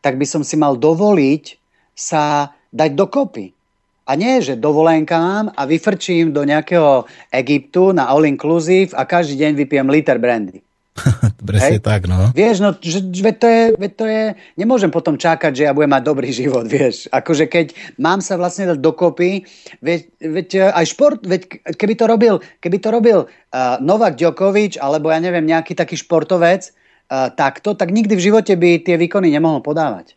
[0.00, 1.60] tak by som si mal dovoliť
[1.92, 3.55] sa dať dokopy.
[4.06, 9.42] A nie, že dovolenka mám a vyfrčím do nejakého Egyptu na all inclusive a každý
[9.42, 10.62] deň vypijem liter brandy.
[11.48, 12.32] Presne tak, no.
[12.32, 14.22] Vieš, no, že, veď to, je, veď to je,
[14.56, 17.10] nemôžem potom čakať, že ja budem mať dobrý život, vieš.
[17.12, 19.44] Akože keď mám sa vlastne dať dokopy,
[19.84, 21.42] veď, veď eh, aj šport, veď
[21.76, 26.72] keby to robil, keby to robil uh, Novak Djokovic, alebo ja neviem, nejaký taký športovec,
[26.72, 30.16] uh, takto, tak nikdy v živote by tie výkony nemohol podávať.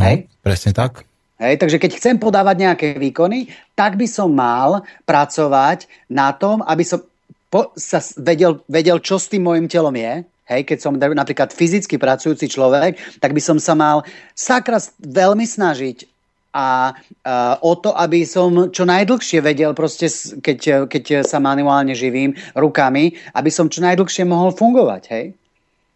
[0.00, 0.30] No, Hej?
[0.40, 1.09] Presne tak.
[1.40, 6.84] Hej, takže keď chcem podávať nejaké výkony, tak by som mal pracovať na tom, aby
[6.84, 7.00] som
[7.48, 10.20] po, sa vedel, vedel, čo s tým môjim telom je,
[10.52, 14.04] hej, keď som napríklad fyzicky pracujúci človek, tak by som sa mal
[14.36, 16.04] sakra veľmi snažiť
[16.50, 20.10] a uh, o to, aby som čo najdlhšie vedel, proste,
[20.42, 25.26] keď, keď sa manuálne živím rukami, aby som čo najdlhšie mohol fungovať, hej?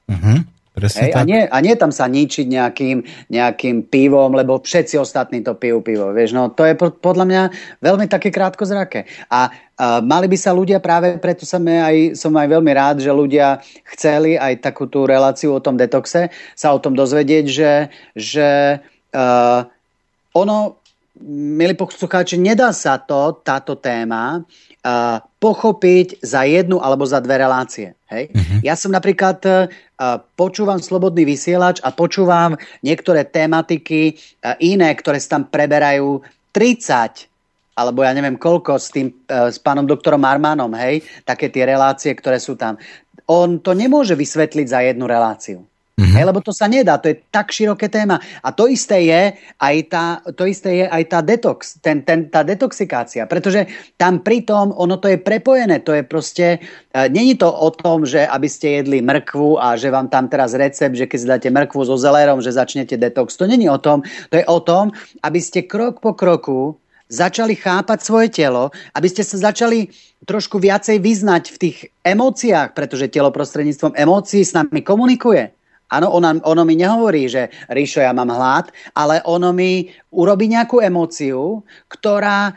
[0.09, 0.47] Uh-huh.
[0.75, 1.22] Presne Hej, tak.
[1.22, 2.99] A, nie, a nie tam sa ničiť nejakým,
[3.31, 6.11] nejakým pivom, lebo všetci ostatní to pijú pivo.
[6.11, 7.43] Vieš, no, to je podľa mňa
[7.79, 9.07] veľmi také krátkozraké.
[9.31, 13.14] A, a mali by sa ľudia práve, preto som aj, som aj veľmi rád, že
[13.14, 13.62] ľudia
[13.95, 17.72] chceli aj takú tú reláciu o tom detoxe, sa o tom dozvedieť, že,
[18.18, 18.49] že
[19.14, 19.62] uh,
[20.35, 20.83] ono,
[21.22, 27.94] milí poslucháči, nedá sa to, táto téma, uh, pochopiť za jednu alebo za dve relácie.
[28.10, 28.34] Hej?
[28.34, 28.58] Uh-huh.
[28.66, 29.70] Ja som napríklad uh,
[30.34, 36.18] počúvam Slobodný vysielač a počúvam niektoré tematiky uh, iné, ktoré sa tam preberajú
[36.50, 37.30] 30
[37.74, 42.14] alebo ja neviem koľko s tým, uh, s pánom doktorom Armanom, hej, také tie relácie,
[42.14, 42.78] ktoré sú tam.
[43.26, 45.66] On to nemôže vysvetliť za jednu reláciu.
[45.95, 46.11] Mm-hmm.
[46.11, 48.18] Hej, lebo to sa nedá, to je tak široké téma.
[48.42, 49.30] A to isté je
[49.62, 54.75] aj tá, to isté je aj tá detox, ten, ten, tá detoxikácia, pretože tam pritom
[54.75, 58.83] ono to je prepojené, to je proste, uh, není to o tom, že aby ste
[58.83, 62.42] jedli mrkvu a že vám tam teraz recept, že keď si dáte mrkvu so zelérom,
[62.42, 63.38] že začnete detox.
[63.38, 64.03] To není o tom,
[64.34, 64.91] to je o tom,
[65.22, 66.75] aby ste krok po kroku
[67.07, 69.95] začali chápať svoje telo, aby ste sa začali
[70.26, 75.54] trošku viacej vyznať v tých emóciách, pretože telo prostredníctvom emócií s nami komunikuje.
[75.92, 80.80] Áno, ono, ono mi nehovorí, že Ríšo, ja mám hlad, ale ono mi urobí nejakú
[80.80, 81.61] emóciu,
[81.92, 82.56] ktorá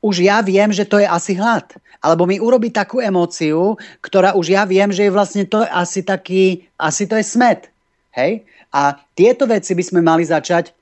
[0.00, 1.76] už ja viem, že to je asi hlad.
[2.00, 6.64] Alebo mi urobí takú emóciu, ktorá už ja viem, že je vlastne to asi taký,
[6.80, 7.68] asi to je smet.
[8.16, 8.48] Hej?
[8.72, 10.72] A tieto veci by sme mali začať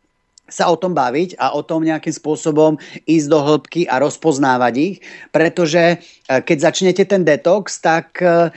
[0.48, 4.97] sa o tom baviť a o tom nejakým spôsobom ísť do hĺbky a rozpoznávať ich,
[5.28, 5.97] pretože e,
[6.40, 8.48] keď začnete ten detox, tak e,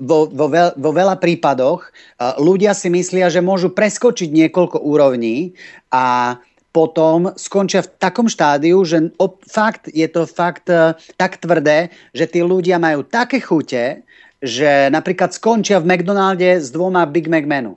[0.00, 1.88] vo, vo, veľ, vo veľa prípadoch e,
[2.40, 5.52] ľudia si myslia, že môžu preskočiť niekoľko úrovní
[5.92, 6.36] a
[6.72, 9.12] potom skončia v takom štádiu, že
[9.44, 10.72] fakt je to fakt
[11.20, 14.00] tak tvrdé, že tí ľudia majú také chute,
[14.40, 17.76] že napríklad skončia v McDonalde s dvoma Big Mac menu.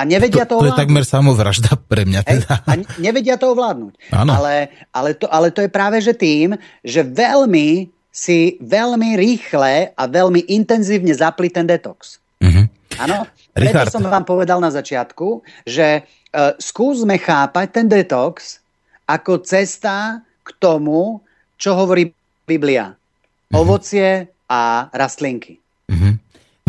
[0.00, 2.64] A nevedia to, to, to je takmer samovražda pre mňa teda.
[2.72, 3.94] Hej, a nevedia to ovládnuť.
[4.16, 10.02] Ale, ale, to, ale to je práve že tým, že veľmi si veľmi rýchle a
[10.10, 12.18] veľmi intenzívne zapli ten detox.
[12.42, 12.66] Mm-hmm.
[12.98, 13.24] Áno,
[13.54, 18.58] preto som vám povedal na začiatku, že uh, skúsme chápať ten detox
[19.06, 21.22] ako cesta k tomu,
[21.54, 22.10] čo hovorí
[22.44, 22.90] Biblia.
[22.90, 23.54] Mm-hmm.
[23.54, 25.62] Ovocie a rastlinky.
[25.86, 26.14] Mm-hmm.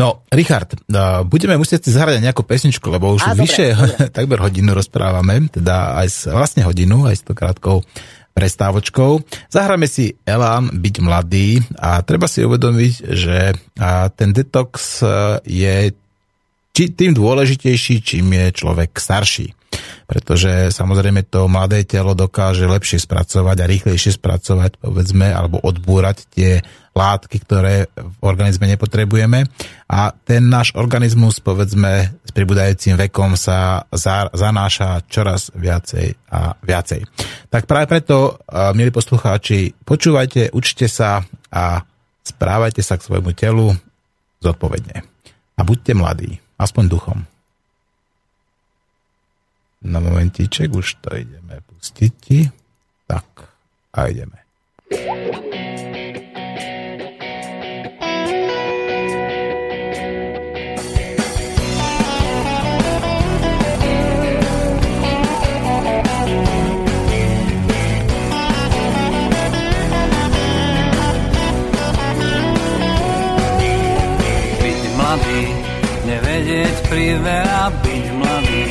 [0.02, 0.82] No, Richard,
[1.30, 4.10] budeme musieť si zahrať nejakú pesničku, lebo už A, vyše dobre.
[4.16, 7.86] takmer hodinu rozprávame, teda aj s, vlastne hodinu, aj s to krátkou
[8.32, 9.20] prestávočkou.
[9.52, 13.56] Zahráme si Elán byť mladý a treba si uvedomiť, že
[14.16, 15.06] ten detox e,
[15.44, 15.76] je
[16.72, 19.52] tým dôležitejší, čím je človek starší
[20.06, 26.60] pretože samozrejme to mladé telo dokáže lepšie spracovať a rýchlejšie spracovať, povedzme, alebo odbúrať tie
[26.92, 29.48] látky, ktoré v organizme nepotrebujeme
[29.88, 33.88] a ten náš organizmus, povedzme, s pribúdajúcim vekom sa
[34.36, 37.08] zanáša čoraz viacej a viacej.
[37.48, 38.36] Tak práve preto,
[38.76, 41.80] milí poslucháči, počúvajte, učte sa a
[42.22, 43.72] správajte sa k svojmu telu
[44.44, 45.00] zodpovedne.
[45.56, 47.18] A buďte mladí, aspoň duchom
[49.82, 52.46] na momentíček, už to ideme pustiť.
[53.10, 53.26] Tak,
[53.98, 54.38] a ideme.
[54.86, 55.21] Byť
[75.12, 75.44] mladý,
[76.08, 78.64] nevedieť priveľa, byť mladý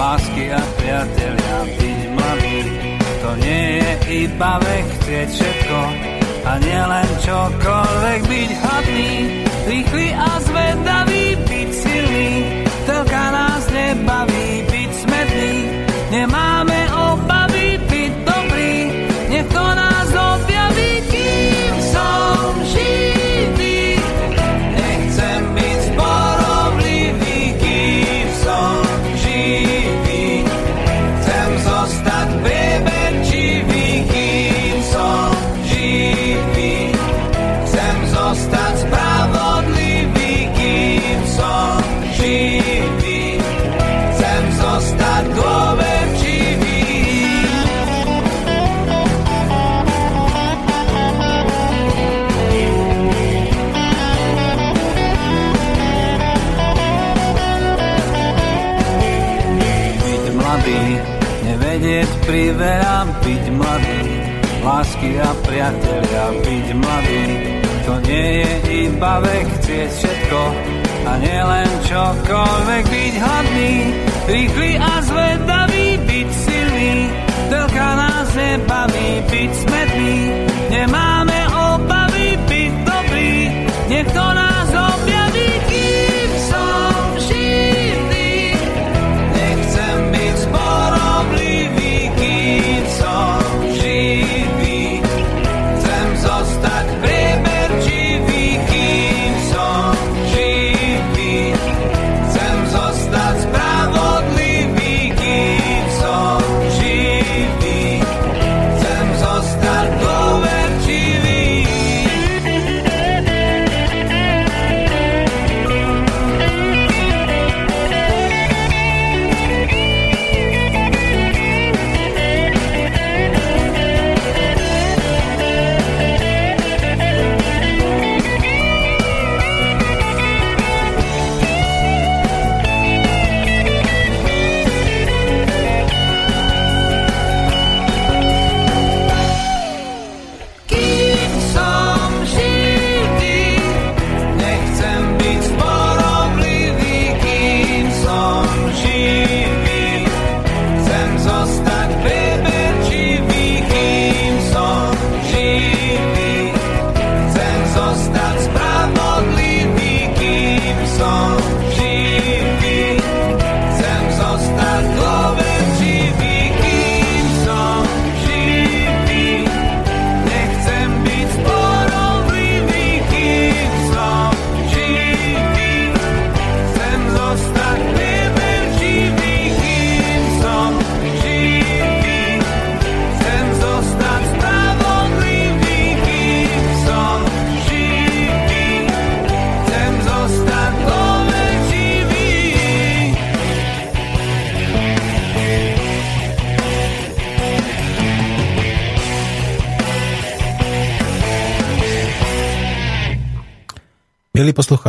[0.00, 2.58] lásky a priatelia, byť mladý.
[3.20, 3.92] To nie je
[4.24, 5.80] iba vek, chcieť všetko
[6.48, 9.12] a nielen čokoľvek byť hladný,
[9.68, 12.28] rýchly a zvedavý, byť silný.
[12.88, 15.54] Telka nás nebaví, byť smedný,
[16.08, 17.43] nemáme obavy,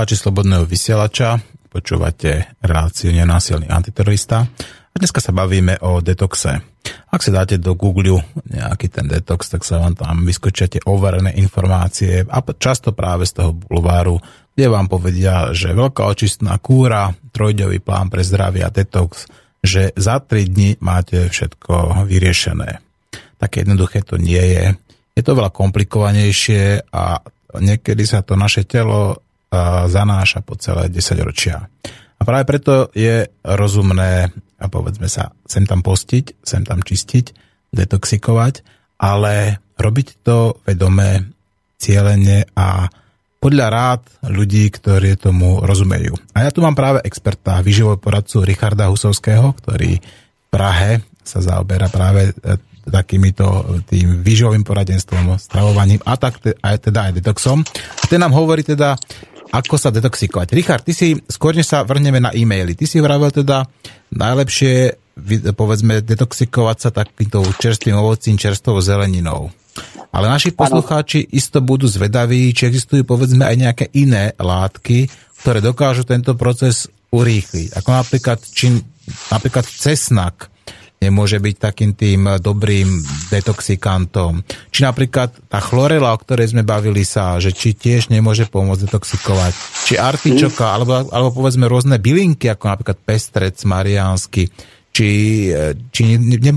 [0.06, 1.42] poslucháči Slobodného vysielača,
[1.74, 4.46] počúvate reláciu Nenásilný antiterorista
[4.94, 6.62] a dneska sa bavíme o detoxe.
[7.10, 12.22] Ak si dáte do Google nejaký ten detox, tak sa vám tam vyskočíte overené informácie
[12.22, 14.22] a často práve z toho bulváru,
[14.54, 19.26] kde vám povedia, že veľká očistná kúra, trojdový plán pre zdravie a detox,
[19.66, 22.78] že za 3 dní máte všetko vyriešené.
[23.42, 24.70] Také jednoduché to nie je.
[25.18, 27.26] Je to veľa komplikovanejšie a
[27.58, 29.25] niekedy sa to naše telo
[29.88, 31.70] zanáša po celé 10 ročia.
[32.16, 37.26] A práve preto je rozumné, a povedzme sa, sem tam postiť, sem tam čistiť,
[37.76, 38.64] detoxikovať,
[39.00, 41.28] ale robiť to vedomé,
[41.76, 42.88] cieľene a
[43.44, 46.18] podľa rád ľudí, ktorí tomu rozumejú.
[46.34, 51.92] A ja tu mám práve experta, výživového poradcu Richarda Husovského, ktorý v Prahe sa zaoberá
[51.92, 52.58] práve e,
[52.90, 57.62] takýmito tým výživovým poradenstvom, stravovaním a tak aj teda aj detoxom.
[58.02, 58.98] A ten nám hovorí teda
[59.56, 60.52] ako sa detoxikovať.
[60.52, 63.64] Richard, ty si, skôr než sa vrhneme na e-maily, ty si vravel teda
[64.12, 65.00] najlepšie,
[65.56, 69.48] povedzme, detoxikovať sa takýmto čerstvým ovocím, čerstvou zeleninou.
[70.16, 71.32] Ale naši poslucháči ano.
[71.36, 75.12] isto budú zvedaví, či existujú povedzme aj nejaké iné látky,
[75.44, 77.76] ktoré dokážu tento proces urýchliť.
[77.76, 78.80] Ako napríklad, či,
[79.32, 80.48] napríklad cesnak,
[81.00, 82.88] nemôže byť takým tým dobrým
[83.30, 84.42] detoxikantom.
[84.72, 89.54] Či napríklad tá chlorela, o ktorej sme bavili sa, že či tiež nemôže pomôcť detoxikovať.
[89.86, 94.50] Či artičoka, alebo, alebo povedzme rôzne bylinky, ako napríklad pestrec mariánsky,
[94.96, 95.10] či,
[95.92, 96.02] či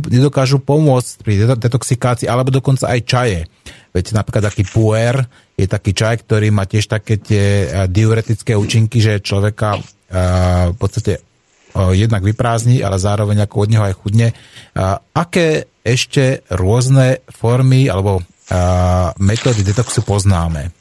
[0.06, 3.40] nedokážu pomôcť pri detoxikácii, alebo dokonca aj čaje.
[3.90, 5.26] Veď napríklad taký puer
[5.58, 9.82] je taký čaj, ktorý má tiež také tie diuretické účinky, že človeka
[10.70, 11.27] v podstate
[11.94, 14.34] jednak vyprázdni, ale zároveň ako od neho aj chudne.
[15.14, 18.22] Aké ešte rôzne formy alebo
[19.20, 20.72] metódy detoxu poznáme?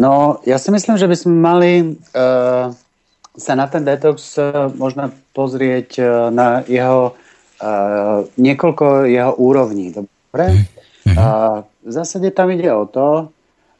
[0.00, 2.72] No, ja si myslím, že by sme mali uh,
[3.36, 9.92] sa na ten detox uh, možno pozrieť uh, na jeho uh, niekoľko jeho úrovní.
[9.92, 10.64] Dobre?
[11.04, 11.12] Mm-hmm.
[11.12, 13.28] Uh, v zásade tam ide o to,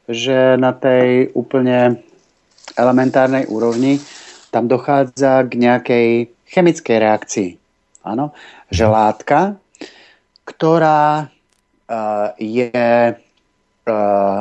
[0.04, 2.04] že na tej úplne
[2.76, 3.96] elementárnej úrovni
[4.52, 6.08] tam dochádza k nejakej
[6.52, 7.50] chemickej reakcii.
[8.04, 8.36] Áno?
[8.68, 9.40] Že látka,
[10.44, 14.40] ktorá uh, je uh,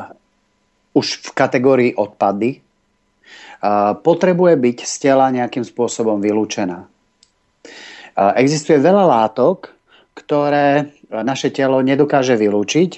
[0.91, 6.83] už v kategórii odpady, uh, potrebuje byť z tela nejakým spôsobom vylúčená.
[6.83, 9.71] Uh, existuje veľa látok,
[10.11, 12.91] ktoré naše telo nedokáže vylúčiť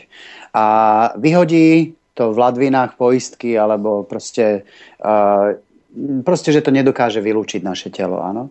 [0.57, 0.65] a
[1.18, 4.65] vyhodí to v ladvinách poistky alebo proste
[5.02, 5.57] uh,
[6.26, 8.49] proste, že to nedokáže vylúčiť naše telo, áno.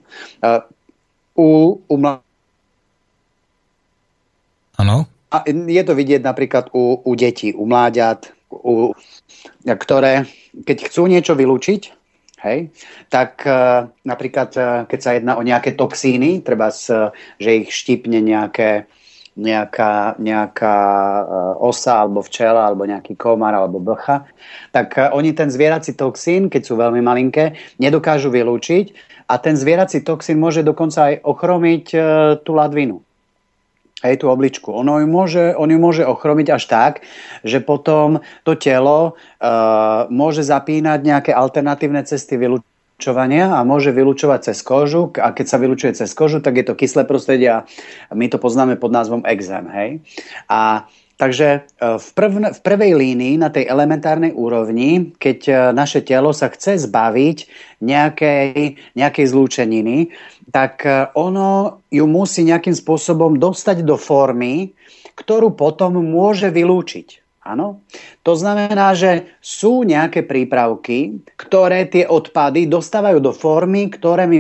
[1.34, 2.22] U, u mla...
[4.78, 5.06] Áno.
[5.32, 8.92] A je to vidieť napríklad u, u detí, u mláďat, u,
[9.64, 11.82] ktoré, keď chcú niečo vylúčiť,
[12.44, 12.68] hej,
[13.08, 18.20] tak uh, napríklad, uh, keď sa jedná o nejaké toxíny, treba, uh, že ich štipne
[18.20, 18.84] nejaké
[19.36, 24.28] nejaká, nejaká eh, osa alebo včela alebo nejaký komar alebo blcha,
[24.70, 28.92] tak eh, oni ten zvierací toxín, keď sú veľmi malinké, nedokážu vylúčiť
[29.28, 32.02] a ten zvierací toxín môže dokonca aj ochromiť eh,
[32.44, 33.00] tú ladvinu.
[34.02, 34.74] Hej, tú obličku.
[34.74, 36.92] Ono ju môže, on ju môže ochromiť až tak,
[37.46, 42.71] že potom to telo uh, môže zapínať nejaké alternatívne cesty vylúčenia
[43.02, 46.78] vylučovania a môže vylučovať cez kožu a keď sa vylučuje cez kožu, tak je to
[46.78, 47.66] kyslé prostredie a
[48.14, 49.66] my to poznáme pod názvom exém.
[49.66, 49.90] Hej?
[50.46, 51.58] A Takže e,
[52.02, 56.82] v, prv, v prvej línii, na tej elementárnej úrovni, keď e, naše telo sa chce
[56.82, 57.46] zbaviť
[57.78, 60.10] nejakej, nejakej zlúčeniny,
[60.50, 64.74] tak e, ono ju musí nejakým spôsobom dostať do formy,
[65.14, 67.21] ktorú potom môže vylúčiť.
[67.42, 67.82] Áno?
[68.22, 74.38] To znamená, že sú nejaké prípravky, ktoré tie odpady dostávajú do formy, ktoré my...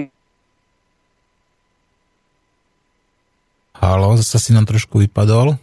[3.82, 5.58] Halo, zase si nám trošku vypadol.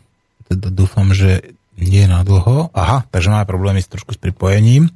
[0.51, 2.75] Teda dúfam, že nie na dlho.
[2.75, 4.91] Aha, takže máme problémy s trošku s pripojením.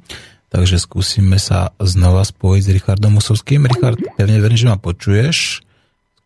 [0.52, 3.64] Takže skúsime sa znova spojiť s Richardom Musovským.
[3.64, 5.64] Richard, pevne verím, že ma počuješ.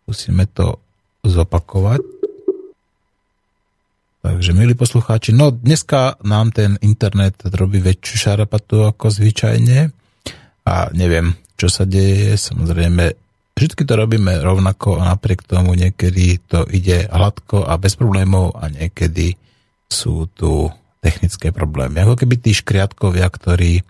[0.03, 0.83] Skúsime to
[1.23, 2.18] zopakovať.
[4.29, 9.89] Takže, milí poslucháči, no dneska nám ten internet robí väčšiu šarapatu ako zvyčajne
[10.69, 13.17] a neviem, čo sa deje, samozrejme,
[13.57, 18.69] vždy to robíme rovnako a napriek tomu niekedy to ide hladko a bez problémov a
[18.69, 19.33] niekedy
[19.89, 20.69] sú tu
[21.01, 22.05] technické problémy.
[22.05, 23.81] Ako keby tí škriatkovia, ktorí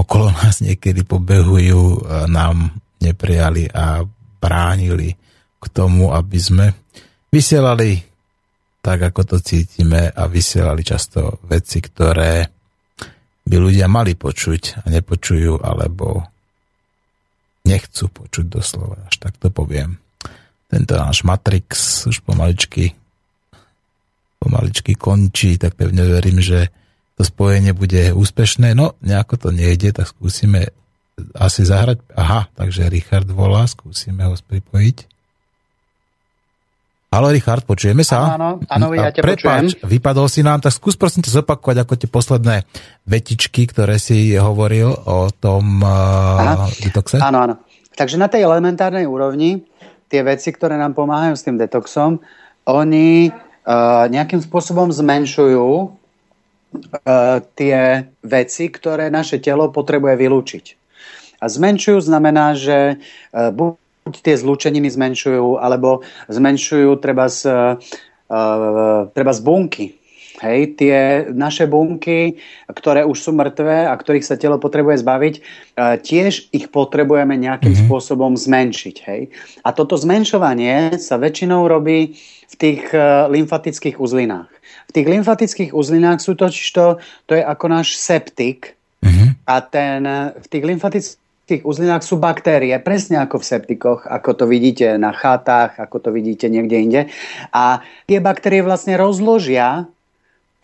[0.00, 2.72] okolo nás niekedy pobehujú, nám
[3.04, 4.00] neprijali a
[4.40, 5.12] bránili
[5.60, 6.72] k tomu, aby sme
[7.28, 8.13] vysielali
[8.84, 12.44] tak, ako to cítime a vysielali často veci, ktoré
[13.48, 16.28] by ľudia mali počuť a nepočujú, alebo
[17.64, 19.96] nechcú počuť doslova, až tak to poviem.
[20.68, 22.92] Tento náš Matrix už pomaličky
[24.44, 26.68] pomaličky končí, tak pevne verím, že
[27.16, 28.76] to spojenie bude úspešné.
[28.76, 30.68] No, nejako to nejde, tak skúsime
[31.32, 32.04] asi zahrať.
[32.12, 35.13] Aha, takže Richard volá, skúsime ho pripojiť.
[37.14, 38.34] Halo Richard, počujeme sa?
[38.34, 39.86] Áno, áno, ja ťa Prepáč, počujem.
[39.86, 42.56] vypadol si nám, tak skús prosím ťa zopakovať ako tie posledné
[43.06, 47.22] vetičky, ktoré si hovoril o tom uh, detoxe.
[47.22, 47.54] Áno, áno.
[47.94, 49.62] Takže na tej elementárnej úrovni
[50.10, 52.18] tie veci, ktoré nám pomáhajú s tým detoxom,
[52.66, 60.64] oni uh, nejakým spôsobom zmenšujú uh, tie veci, ktoré naše telo potrebuje vylúčiť.
[61.38, 63.54] A zmenšujú znamená, že uh,
[64.12, 69.86] tie zlúčeniny zmenšujú, alebo zmenšujú treba z, uh, treba z bunky.
[70.34, 75.96] Hej, tie naše bunky, ktoré už sú mŕtve a ktorých sa telo potrebuje zbaviť, uh,
[75.96, 77.88] tiež ich potrebujeme nejakým mm-hmm.
[77.88, 78.96] spôsobom zmenšiť.
[79.08, 79.30] Hej.
[79.62, 82.18] A toto zmenšovanie sa väčšinou robí
[82.50, 84.50] v tých uh, lymfatických uzlinách.
[84.90, 87.00] V tých lymfatických uzlinách sú totiž to,
[87.30, 89.28] to je ako náš septik, mm-hmm.
[89.48, 90.00] a ten,
[90.34, 95.12] v tých lymfatických tých uzlinách sú baktérie, presne ako v septikoch, ako to vidíte na
[95.12, 97.00] chatách, ako to vidíte niekde inde.
[97.52, 99.84] A tie baktérie vlastne rozložia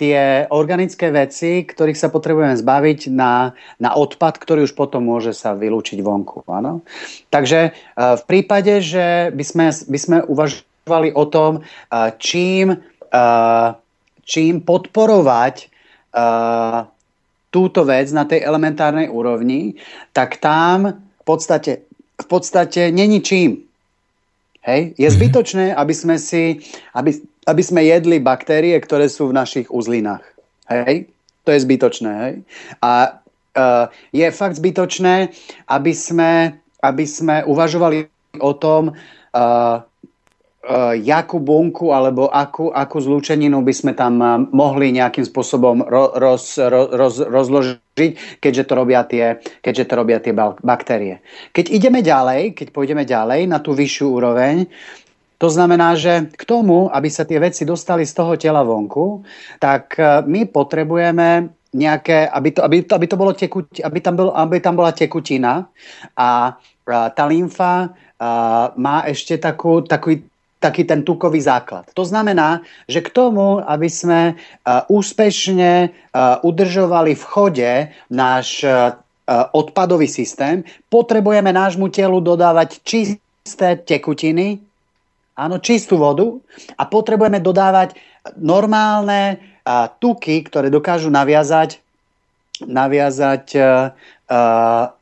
[0.00, 5.52] tie organické veci, ktorých sa potrebujeme zbaviť na, na odpad, ktorý už potom môže sa
[5.52, 6.48] vylúčiť vonku.
[6.48, 6.80] Áno?
[7.28, 7.70] Takže e,
[8.16, 11.62] v prípade, že by sme, by sme uvažovali o tom, e,
[12.16, 12.80] čím,
[13.12, 13.24] e,
[14.24, 15.68] čím podporovať
[17.50, 19.74] túto vec na tej elementárnej úrovni,
[20.14, 21.82] tak tam v podstate,
[22.18, 23.66] v podstate není čím.
[24.62, 24.94] Hej?
[24.96, 25.14] Je mhm.
[25.18, 26.62] zbytočné, aby sme, si,
[26.94, 27.10] aby,
[27.46, 30.22] aby sme jedli baktérie, ktoré sú v našich uzlinách.
[30.70, 31.10] Hej?
[31.44, 32.10] To je zbytočné.
[32.22, 32.34] Hej?
[32.78, 33.18] A
[33.58, 35.34] uh, je fakt zbytočné,
[35.66, 38.06] aby sme, aby sme uvažovali
[38.38, 38.98] o tom, uh,
[39.34, 39.82] uh,
[41.00, 46.60] jakú bunku alebo akú, akú zlúčeninu by sme tam uh, mohli nejakým spôsobom ro, roz,
[46.60, 51.24] ro, roz, rozložiť, keďže to, robia tie, keďže to robia tie baktérie.
[51.56, 54.68] Keď ideme ďalej, keď pôjdeme ďalej na tú vyššiu úroveň,
[55.40, 59.24] to znamená, že k tomu, aby sa tie veci dostali z toho tela vonku,
[59.56, 64.18] tak uh, my potrebujeme nejaké, aby to, aby to, aby to bolo tekut, aby, tam
[64.18, 65.70] bol, aby tam bola tekutina
[66.18, 66.58] a
[66.90, 67.94] tá lymfa
[68.74, 70.26] má ešte takú, taký,
[70.60, 71.88] taký ten tukový základ.
[71.96, 77.72] To znamená, že k tomu, aby sme uh, úspešne uh, udržovali v chode
[78.12, 78.94] náš uh,
[79.30, 84.58] odpadový systém, potrebujeme nášmu telu dodávať čisté tekutiny,
[85.38, 86.34] áno, čistú vodu
[86.74, 87.94] a potrebujeme dodávať
[88.34, 89.38] normálne
[90.02, 91.78] tuky, ktoré dokážu naviazať,
[92.66, 93.46] naviazať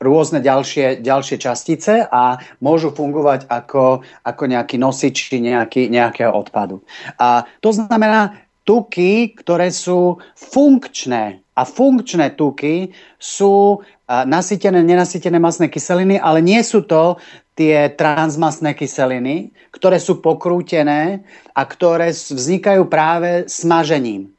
[0.01, 6.81] rôzne ďalšie, ďalšie častice a môžu fungovať ako, ako nejaký nosič nejaký, nejakého odpadu.
[7.21, 12.89] A to znamená, tuky, ktoré sú funkčné a funkčné tuky
[13.21, 17.21] sú nasytené, nenasytené masné kyseliny, ale nie sú to
[17.53, 21.21] tie transmasné kyseliny, ktoré sú pokrútené
[21.53, 24.33] a ktoré vznikajú práve smažením.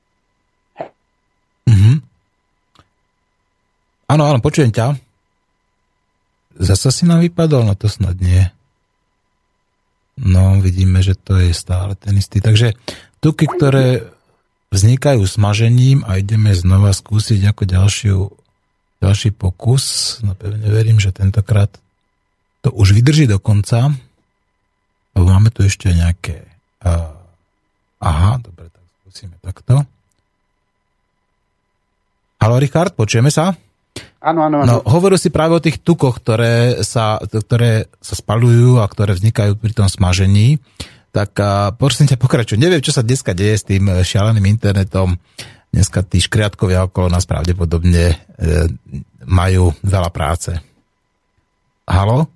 [4.11, 4.99] Áno, áno, počujem ťa.
[6.59, 8.43] Zasa si nám vypadol, no to snad nie.
[10.19, 12.43] No, vidíme, že to je stále ten istý.
[12.43, 12.74] Takže
[13.23, 14.11] tuky, ktoré
[14.74, 18.19] vznikajú smažením a ideme znova skúsiť ako ďalšiu,
[18.99, 20.19] ďalší pokus.
[20.27, 21.70] No pevne verím, že tentokrát
[22.66, 23.95] to už vydrží do konca.
[25.15, 26.51] Lebo máme tu ešte nejaké...
[28.03, 29.87] Aha, dobre, tak skúsime takto.
[32.43, 33.55] Halo, Richard, počujeme sa?
[34.20, 34.68] Áno, áno, áno.
[34.68, 39.56] No, hovoril si práve o tých tukoch, ktoré sa, ktoré sa spalujú a ktoré vznikajú
[39.56, 40.60] pri tom smažení.
[41.09, 42.60] Tak a, prosím ťa, pokračuj.
[42.60, 45.16] Neviem, čo sa dneska deje s tým šialeným internetom.
[45.72, 48.16] Dneska tí škriatkovia okolo nás pravdepodobne e,
[49.24, 50.52] majú veľa práce.
[51.88, 52.28] Halo?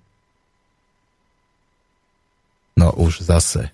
[2.81, 3.71] No už zase.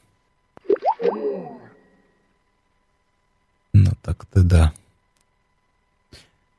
[3.70, 4.74] No tak teda...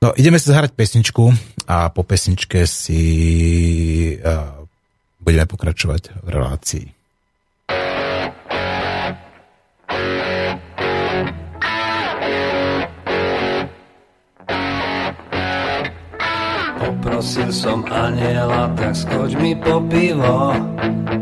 [0.02, 1.30] No, ideme si zahrať pesničku
[1.70, 3.06] a po pesničke si
[4.18, 4.66] uh,
[5.22, 6.86] budeme pokračovať v relácii.
[16.82, 20.50] Poprosil som aniela, tak skoč mi po pivo.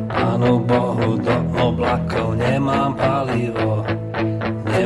[0.08, 3.89] Pánu Bohu, do oblakov nemám palivo.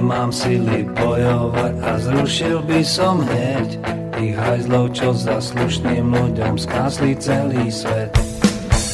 [0.03, 3.79] Nemám sily bojovať a zrušil by som hneď
[4.11, 8.11] tých hajzlov, čo za slušným ľuďom skásli celý svet.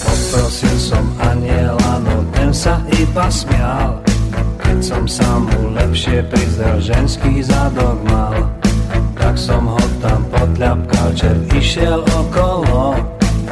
[0.05, 3.97] Poprosil som aniela, no ten sa iba smial,
[4.61, 8.45] keď som sa mu lepšie prizrel, ženský zadok mal.
[9.17, 12.93] Tak som ho tam potľapkal, čert išiel okolo,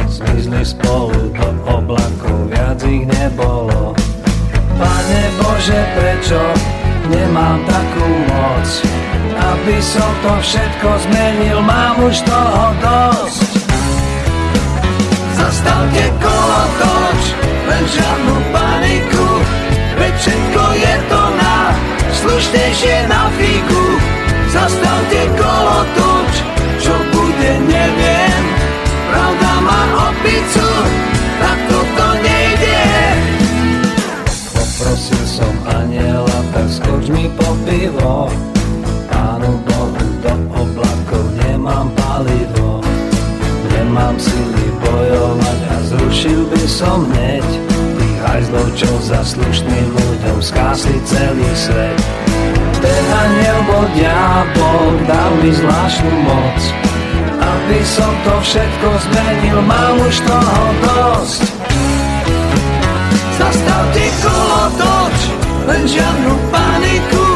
[0.05, 3.97] zmizli spolu do oblakov, viac ich nebolo.
[4.77, 6.76] Pane Bože, prečo
[7.09, 8.69] nemám takú moc?
[9.37, 13.51] Aby som to všetko zmenil, mám už toho dosť.
[15.37, 17.21] Zastavte kolo toč,
[17.69, 19.27] len žiadnu paniku,
[20.01, 21.57] veď všetko je to na
[22.23, 23.83] slušnejšie na fíku.
[24.51, 26.33] Zastavte kolo toč,
[26.81, 28.43] čo bude neviem,
[29.11, 29.81] pravda má
[30.11, 30.67] opicu,
[37.87, 38.29] po pivo,
[39.07, 42.83] Pánu Bohu do oblakov nemám palivo.
[43.71, 47.47] Nemám sily bojovať a zrušil by som hneď.
[47.97, 51.99] Tých hajzlov, čo za slušným ľuďom skásli celý svet.
[52.77, 56.59] Ten aniel bol diabol, dal mi zvláštnu moc.
[57.37, 61.41] Aby som to všetko zmenil, mám už toho dosť.
[63.37, 65.17] Zastavte kolo toč,
[65.69, 67.26] len žiadnu paniku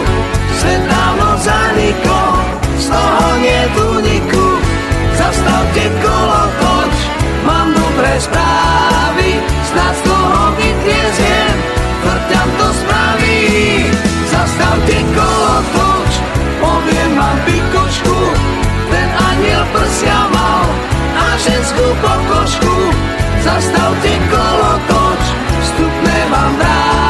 [0.62, 2.38] Svet dávno zanikol,
[2.78, 4.46] z toho nie úniku.
[5.18, 6.96] Zastavte kolo, toč,
[7.50, 9.42] mám dobré správy,
[9.74, 11.56] snad z toho vytrieziem,
[12.06, 13.42] vrťam to spraví.
[14.30, 16.12] Zastavte kolo, toč,
[16.62, 18.18] poviem vám pikošku,
[18.94, 20.70] ten aniel prsia mal
[21.18, 22.76] a ženskú pokožku.
[23.42, 25.24] Zastavte kolo, toč,
[25.66, 27.01] vstupné vám vrátim,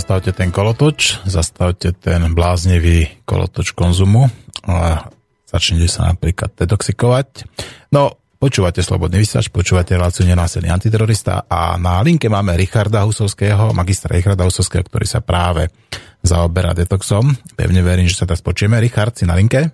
[0.00, 4.32] zastavte ten kolotoč, zastavte ten bláznivý kolotoč konzumu
[4.64, 5.12] a
[5.44, 7.44] začnite sa napríklad detoxikovať.
[7.92, 14.16] No, počúvate Slobodný vysiač, počúvate reláciu Nenásilný antiterorista a na linke máme Richarda Husovského, magistra
[14.16, 15.68] Richarda Husovského, ktorý sa práve
[16.24, 17.36] zaoberá detoxom.
[17.52, 18.80] Pevne verím, že sa teraz počujeme.
[18.80, 19.68] Richard, si na linke?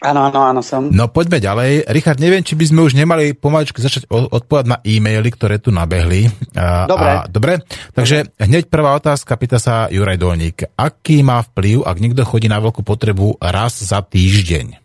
[0.00, 0.88] Áno, áno, áno, som.
[0.88, 1.84] No poďme ďalej.
[1.92, 6.24] Richard, neviem, či by sme už nemali pomaličky začať odpovedať na e-maily, ktoré tu nabehli.
[6.56, 7.10] A, Dobre.
[7.12, 7.52] A, dobre.
[7.92, 10.72] Takže hneď prvá otázka, pýta sa Juraj Dolník.
[10.72, 14.80] Aký má vplyv, ak niekto chodí na veľkú potrebu raz za týždeň?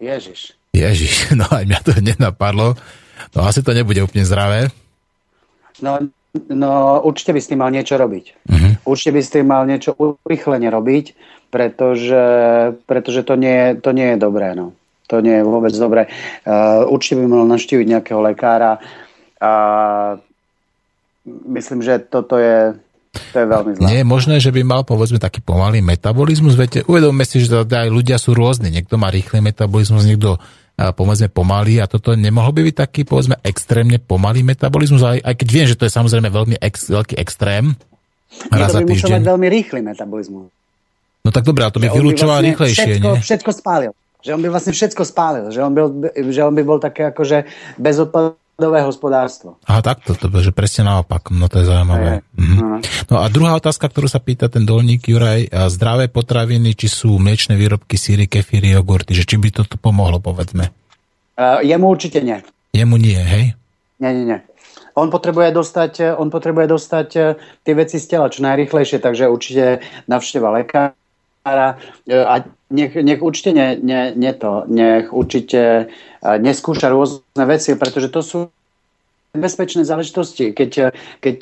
[0.00, 0.56] Ježiš.
[0.72, 2.72] Ježiš, no aj mňa to hneď napadlo.
[3.36, 4.72] No asi to nebude úplne zdravé.
[5.84, 6.08] No,
[6.48, 8.48] no určite by s tým mal niečo robiť.
[8.48, 8.68] Mhm.
[8.88, 11.06] Určite by s tým mal niečo urychlene robiť,
[11.48, 12.24] pretože,
[12.84, 14.52] pretože to, nie, to nie je dobré.
[14.52, 14.76] No.
[15.08, 16.12] To nie je vôbec dobré.
[16.44, 18.76] Uh, určite by mal navštíviť nejakého lekára
[19.40, 19.52] a
[21.48, 22.76] myslím, že toto je,
[23.32, 23.84] to je veľmi zlé.
[23.88, 26.60] Nie je možné, že by mal povedzme taký pomalý metabolizmus.
[26.60, 28.68] Viete, uvedomme si, že teda aj ľudia sú rôzni.
[28.68, 30.36] Niekto má rýchly metabolizmus, niekto
[30.76, 35.34] a, povedzme pomalý a toto nemohol by byť taký povedzme extrémne pomalý metabolizmus, aj, aj
[35.40, 37.74] keď viem, že to je samozrejme veľmi ex, veľký extrém.
[38.52, 39.18] Raz za by týždeň.
[39.18, 40.52] mať veľmi rýchly metabolizmus.
[41.28, 43.20] No tak dobré, ale to by vylúčoval vlastne rýchlejšie, všetko, nie?
[43.20, 43.92] všetko spálil.
[44.24, 45.44] Že on by vlastne všetko spálil.
[45.52, 45.86] Že on, byl,
[46.32, 47.44] že on by bol také akože
[47.76, 49.60] bezodpadové hospodárstvo.
[49.68, 51.28] Aha, takto, to, že presne naopak.
[51.28, 52.08] No to je zaujímavé.
[52.08, 52.20] Hej.
[52.32, 52.56] Mhm.
[52.56, 52.76] No.
[53.12, 57.60] No a druhá otázka, ktorú sa pýta ten dolník Juraj, zdravé potraviny, či sú mliečne
[57.60, 60.72] výrobky, síry, kefíry, jogurty, že či by toto pomohlo, povedzme.
[61.36, 62.40] Uh, jemu určite nie.
[62.72, 63.52] Jemu nie, hej?
[64.00, 64.40] Nie, nie, nie.
[64.98, 69.78] on potrebuje dostať, on potrebuje dostať tie veci z tela čo najrychlejšie, takže určite
[70.10, 70.98] navšteva lekára
[71.54, 72.34] a
[72.68, 75.88] nech, nech určite ne, ne, ne to, nech určite
[76.20, 78.38] neskúša rôzne veci, pretože to sú
[79.32, 80.52] nebezpečné záležitosti.
[80.52, 81.38] Keď, keď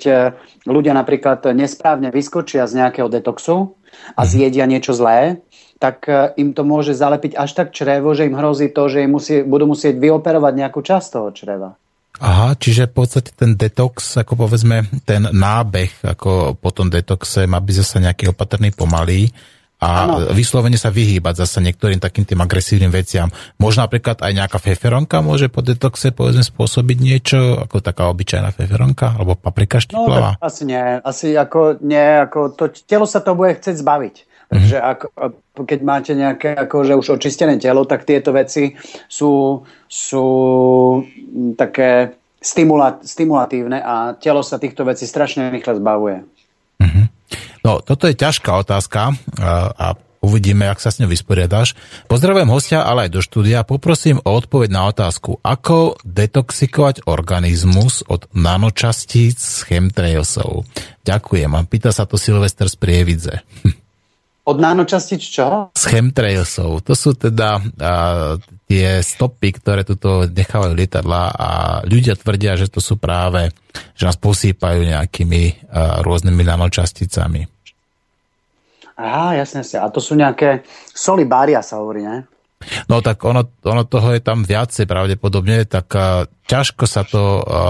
[0.67, 3.75] ľudia napríklad nesprávne vyskočia z nejakého detoxu
[4.15, 4.29] a mhm.
[4.29, 5.43] zjedia niečo zlé,
[5.77, 9.13] tak e, im to môže zalepiť až tak črevo, že im hrozí to, že im
[9.13, 11.77] musí, budú musieť vyoperovať nejakú časť toho čreva.
[12.17, 17.61] Aha, čiže v podstate ten detox, ako povedzme, ten nábeh, ako po tom detoxe má
[17.61, 19.29] byť zase nejaký opatrný pomalý
[19.87, 20.35] a ano.
[20.35, 23.31] vyslovene sa vyhýbať zase niektorým takým tým agresívnym veciam.
[23.63, 29.15] Možno napríklad aj nejaká feferonka môže po detoxe povedzme spôsobiť niečo, ako taká obyčajná feferonka,
[29.15, 30.35] alebo paprika štiplová?
[30.35, 30.83] No, asi nie.
[31.07, 34.17] Asi ako nie, ako to telo sa to bude chcieť zbaviť.
[34.47, 34.87] Takže mhm.
[34.87, 35.07] ako,
[35.67, 38.75] keď máte nejaké akože už očistené telo, tak tieto veci
[39.07, 40.27] sú, sú
[41.59, 46.23] také stimula, stimulatívne a telo sa týchto vecí strašne rýchle zbavuje.
[46.79, 47.05] Mm-hmm.
[47.67, 49.11] No, toto je ťažká otázka
[49.43, 51.75] a, uvidíme, ak sa s ňou vysporiadaš.
[52.07, 53.67] Pozdravujem hostia, ale aj do štúdia.
[53.67, 60.63] Poprosím o odpoveď na otázku, ako detoxikovať organizmus od nanočastíc chemtrailsov.
[61.03, 61.51] Ďakujem.
[61.59, 63.43] A pýta sa to Silvester z Prievidze.
[64.47, 65.75] Od nanočastič čo?
[65.75, 66.87] Z chemtrailsov.
[66.87, 68.39] To sú teda a,
[68.71, 71.49] tie stopy, ktoré tuto nechávajú lietadla a
[71.83, 73.51] ľudia tvrdia, že to sú práve,
[73.99, 77.56] že nás posýpajú nejakými a, rôznymi nanočasticami.
[78.97, 79.85] Aha, jasne, jasne.
[79.85, 82.25] A to sú nejaké soli bária sa hovorí, ne?
[82.89, 87.61] No tak ono, ono toho je tam viacej pravdepodobne, tak a, ťažko sa to a,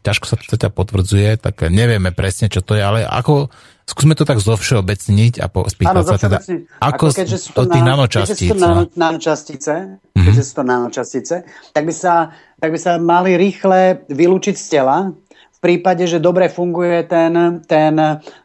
[0.00, 3.50] ťažko sa to teda potvrdzuje, tak nevieme presne, čo to je, ale ako
[3.84, 6.40] Skúsme to tak zovšeobecniť a po, spýtať sa teda,
[6.80, 8.48] ako, ako keďže sú to, tých nanočastíc.
[8.48, 8.88] Keďže sú to no.
[8.96, 10.24] nanočastice, mm-hmm.
[10.24, 11.34] keďže sú to nanočastice,
[11.76, 16.48] tak by, sa, tak by sa mali rýchle vylúčiť z tela v prípade, že dobre
[16.48, 17.92] funguje ten, ten,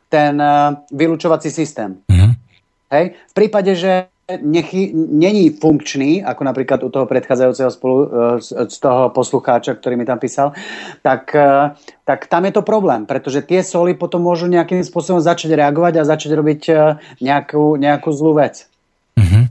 [0.10, 2.02] ten uh, vylúčovací systém.
[2.10, 2.32] Mm-hmm.
[2.92, 3.06] Hej?
[3.14, 8.08] V prípade, že nechy, není funkčný, ako napríklad u toho predchádzajúceho spolu, e,
[8.70, 10.54] z toho poslucháča, ktorý mi tam písal,
[11.02, 11.74] tak, e,
[12.06, 16.10] tak tam je to problém, pretože tie soli potom môžu nejakým spôsobom začať reagovať a
[16.10, 16.62] začať robiť
[17.26, 18.70] nejakú, nejakú zlú vec.
[19.18, 19.44] Mm-hmm.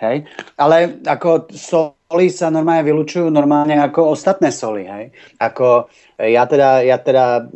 [0.00, 0.16] Hej?
[0.56, 4.88] Ale ako soli sa normálne vylúčujú normálne ako ostatné soli.
[4.88, 5.12] Hej?
[5.36, 5.92] Ako
[6.28, 7.48] ja teda, ja teda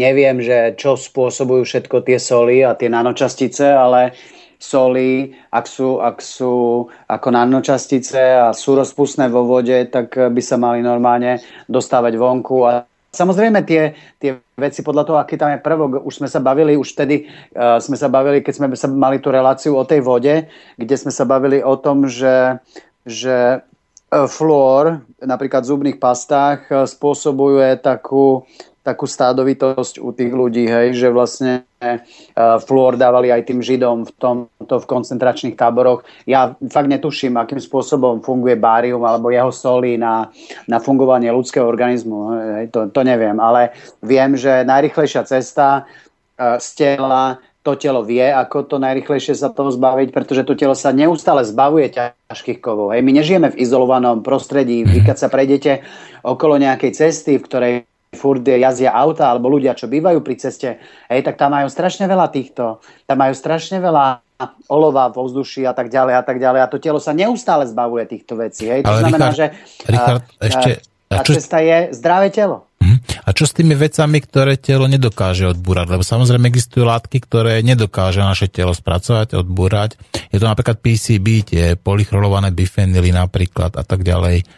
[0.00, 4.16] neviem, že čo spôsobujú všetko tie soli a tie nanočastice, ale
[4.60, 10.60] soli, ak sú, ak sú ako nanočastice a sú rozpustné vo vode, tak by sa
[10.60, 12.56] mali normálne dostávať vonku.
[12.68, 16.78] A Samozrejme tie, tie veci podľa toho, aký tam je prvok, už sme sa bavili,
[16.78, 17.26] už vtedy
[17.58, 20.46] uh, sme sa bavili, keď sme sa mali tú reláciu o tej vode,
[20.78, 22.62] kde sme sa bavili o tom, že,
[23.02, 23.66] že
[24.10, 28.44] uh, fluor napríklad v zubných pastách uh, spôsobuje takú,
[28.82, 34.12] takú stádovitosť u tých ľudí, hej, že vlastne uh, fluor dávali aj tým Židom v
[34.18, 36.02] tomto v koncentračných táboroch.
[36.26, 40.28] Ja fakt netuším, akým spôsobom funguje bárium alebo jeho soli na,
[40.66, 42.18] na fungovanie ľudského organizmu.
[42.60, 43.72] Hej, to, to neviem, ale
[44.02, 47.38] viem, že najrychlejšia cesta uh, z tela
[47.70, 51.94] to telo vie, ako to najrychlejšie sa toho zbaviť, pretože to telo sa neustále zbavuje
[51.94, 52.90] ťažkých kovov.
[52.90, 53.06] Hej.
[53.06, 55.86] My nežijeme v izolovanom prostredí, vy keď sa prejdete
[56.26, 57.74] okolo nejakej cesty, v ktorej
[58.10, 62.26] furt jazdia auta alebo ľudia, čo bývajú pri ceste, hej, tak tam majú strašne veľa
[62.34, 64.18] týchto, tam majú strašne veľa
[64.66, 68.10] olova vo vzduši a tak ďalej a tak ďalej a to telo sa neustále zbavuje
[68.10, 68.66] týchto vecí.
[68.66, 68.82] Hej.
[68.82, 69.46] To Ale znamená, Richard, že
[69.86, 70.70] Richard, a, ešte,
[71.06, 72.69] a čo, cesta je zdravé telo.
[72.80, 72.96] Mhm.
[73.24, 75.86] A čo s tými vecami, ktoré telo nedokáže odbúrať?
[75.92, 80.00] Lebo samozrejme existujú látky, ktoré nedokáže naše telo spracovať, odbúrať.
[80.32, 84.48] Je to napríklad PCB, tie polychrolované bifenily napríklad a tak ďalej.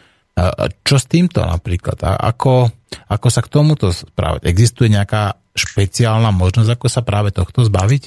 [0.87, 2.01] Čo s týmto napríklad?
[2.09, 2.73] A ako,
[3.11, 4.49] ako sa k tomuto správať?
[4.49, 8.03] Existuje nejaká špeciálna možnosť, ako sa práve tohto zbaviť?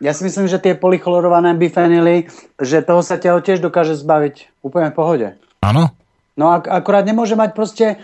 [0.00, 4.90] Ja si myslím, že tie polychlorované bifenily, že toho sa telo tiež dokáže zbaviť úplne
[4.90, 5.28] v pohode.
[5.60, 5.92] Áno?
[6.32, 8.00] No ak, akurát nemôže mať proste,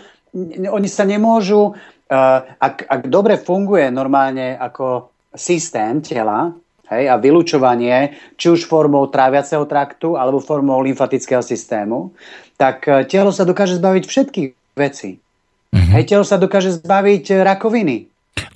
[0.69, 6.53] oni sa nemôžu, uh, ak, ak dobre funguje normálne ako systém tela,
[6.89, 12.17] Hej, a vylúčovanie, či už formou tráviaceho traktu alebo formou lymfatického systému,
[12.57, 15.21] tak e, telo sa dokáže zbaviť všetkých vecí.
[15.69, 15.93] Mm-hmm.
[15.93, 17.97] Hej, telo sa dokáže zbaviť e, rakoviny.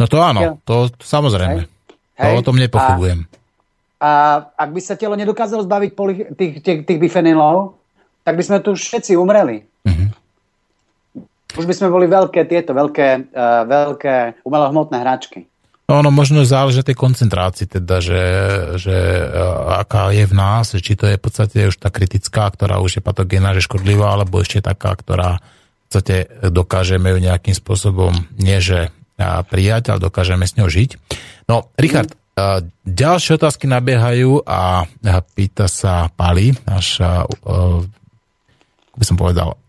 [0.01, 1.69] No to áno, to, samozrejme.
[2.17, 2.33] Hej.
[2.33, 3.29] To o tom nepochybujem.
[4.01, 4.11] A, a
[4.65, 7.77] ak by sa telo nedokázalo zbaviť poli, tých, tých, tých bifenylov,
[8.25, 9.61] tak by sme tu všetci umreli.
[9.85, 10.09] Mm-hmm.
[11.53, 15.45] Už by sme boli veľké tieto, veľké, uh, veľké umelohmotné hračky.
[15.83, 18.23] No, ono možno záleží tej koncentrácii, teda, že,
[18.79, 18.95] že
[19.83, 23.01] aká je v nás, či to je v podstate už tá kritická, ktorá už je
[23.03, 28.95] patogénna, že škodlivá, alebo ešte taká, ktorá v podstate dokážeme ju nejakým spôsobom nie že
[29.51, 30.97] prijať, ale dokážeme s ňou žiť.
[31.51, 32.73] No, Richard, mm.
[32.87, 34.87] ďalšie otázky nabiehajú a
[35.35, 36.97] pýta sa Pali, náš,
[38.95, 39.59] by som povedal,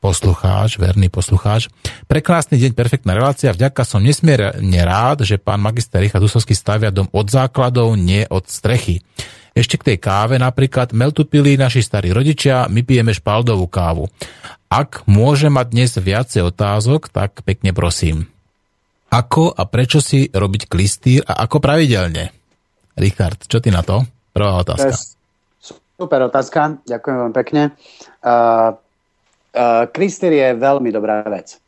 [0.00, 1.68] poslucháč, verný poslucháč.
[2.08, 3.52] Prekrásny deň, perfektná relácia.
[3.52, 8.48] Vďaka som nesmierne rád, že pán magister Richard Dusovský stavia dom od základov, nie od
[8.48, 9.04] strechy.
[9.52, 14.08] Ešte k tej káve napríklad, meltu pili naši starí rodičia, my pijeme špaldovú kávu.
[14.72, 18.30] Ak môže mať dnes viacej otázok, tak pekne prosím.
[19.10, 22.30] Ako a prečo si robiť klistýr a ako pravidelne?
[22.94, 24.06] Richard, čo ty na to?
[24.30, 24.94] Prvá otázka.
[26.00, 27.62] Super otázka, ďakujem veľmi pekne.
[28.22, 28.78] Uh,
[29.50, 31.58] Uh, Kristýr je veľmi dobrá vec.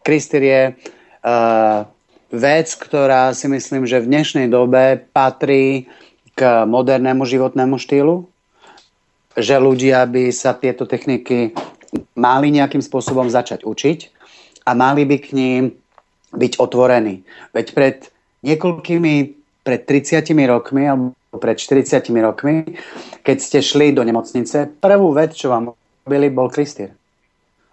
[0.00, 1.84] Kristýr je uh,
[2.32, 5.92] vec, ktorá si myslím, že v dnešnej dobe patrí
[6.32, 8.24] k modernému životnému štýlu,
[9.36, 11.52] že ľudia by sa tieto techniky
[12.16, 13.98] mali nejakým spôsobom začať učiť
[14.64, 15.62] a mali by k ním
[16.32, 17.22] byť otvorení.
[17.54, 17.96] Veď pred
[18.42, 19.14] niekoľkými,
[19.62, 22.78] pred 30 rokmi alebo pred 40 rokmi,
[23.22, 26.92] keď ste šli do nemocnice, prvú vec, čo vám robili, bol klistýr.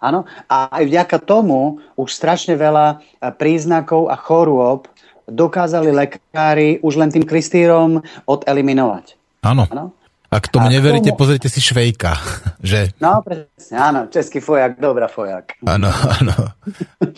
[0.02, 0.26] Áno?
[0.50, 4.90] A aj vďaka tomu už strašne veľa e, príznakov a chorôb
[5.30, 9.14] dokázali lekári už len tým klistýrom odeliminovať.
[9.46, 9.70] Áno.
[9.70, 9.94] Áno?
[10.32, 11.20] Ak tomu a neveríte, tomu...
[11.20, 12.16] pozrite si Švejka.
[12.72, 12.96] Že...
[13.04, 15.60] No, presne, áno, český fojak, dobrá fojak.
[15.66, 16.34] Áno, áno.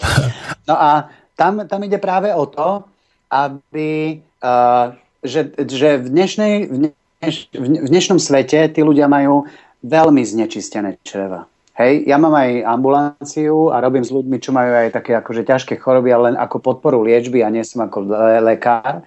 [0.68, 1.06] no a
[1.38, 2.82] tam, tam ide práve o to,
[3.30, 6.76] aby, uh, že, že v, dnešnej, v,
[7.20, 9.46] dneš, v dnešnom svete tí ľudia majú
[9.84, 11.44] veľmi znečistené čreva.
[11.74, 15.74] Hej, ja mám aj ambulanciu a robím s ľuďmi, čo majú aj také akože ťažké
[15.82, 18.14] choroby, ale len ako podporu liečby a nie som ako
[18.46, 19.02] lekár.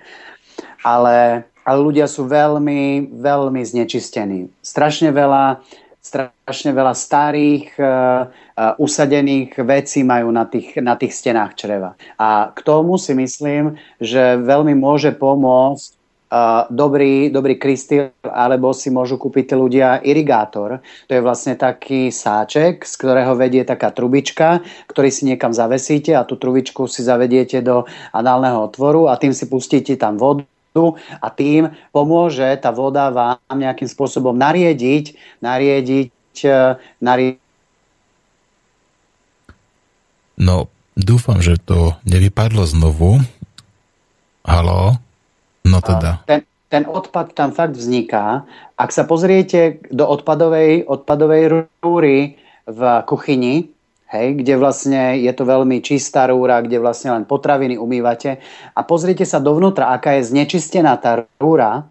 [0.83, 4.51] Ale, ale ľudia sú veľmi, veľmi znečistení.
[4.59, 5.63] Strašne veľa,
[6.03, 11.95] strašne veľa starých uh, uh, usadených vecí majú na tých, na tých stenách čreva.
[12.19, 15.96] A k tomu si myslím, že veľmi môže pomôcť
[16.67, 20.83] dobrý, dobrý krystil, alebo si môžu kúpiť ľudia irigátor.
[21.07, 26.27] To je vlastne taký sáček, z ktorého vedie taká trubička, ktorý si niekam zavesíte a
[26.27, 30.43] tú trubičku si zavediete do análneho otvoru a tým si pustíte tam vodu
[31.23, 37.47] a tým pomôže tá voda vám nejakým spôsobom nariediť, nariediť, uh, nariediť
[40.37, 43.17] No, dúfam, že to nevypadlo znovu.
[44.45, 45.01] Halo?
[45.67, 46.23] No teda.
[46.23, 46.41] Ten,
[46.71, 48.43] ten odpad tam fakt vzniká.
[48.79, 51.43] Ak sa pozriete do odpadovej, odpadovej
[51.83, 53.71] rúry v kuchyni,
[54.11, 58.39] hej, kde vlastne je to veľmi čistá rúra, kde vlastne len potraviny umývate
[58.75, 61.87] a pozriete sa dovnútra, aká je znečistená tá rúra,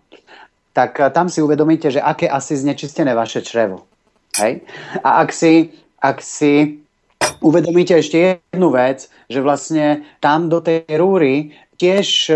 [0.77, 3.89] tak tam si uvedomíte, že aké asi znečistené vaše črevo.
[4.37, 4.61] Hej?
[5.01, 5.73] A ak si,
[6.05, 6.85] ak si
[7.41, 12.33] uvedomíte ešte jednu vec, že vlastne tam do tej rúry tiež e,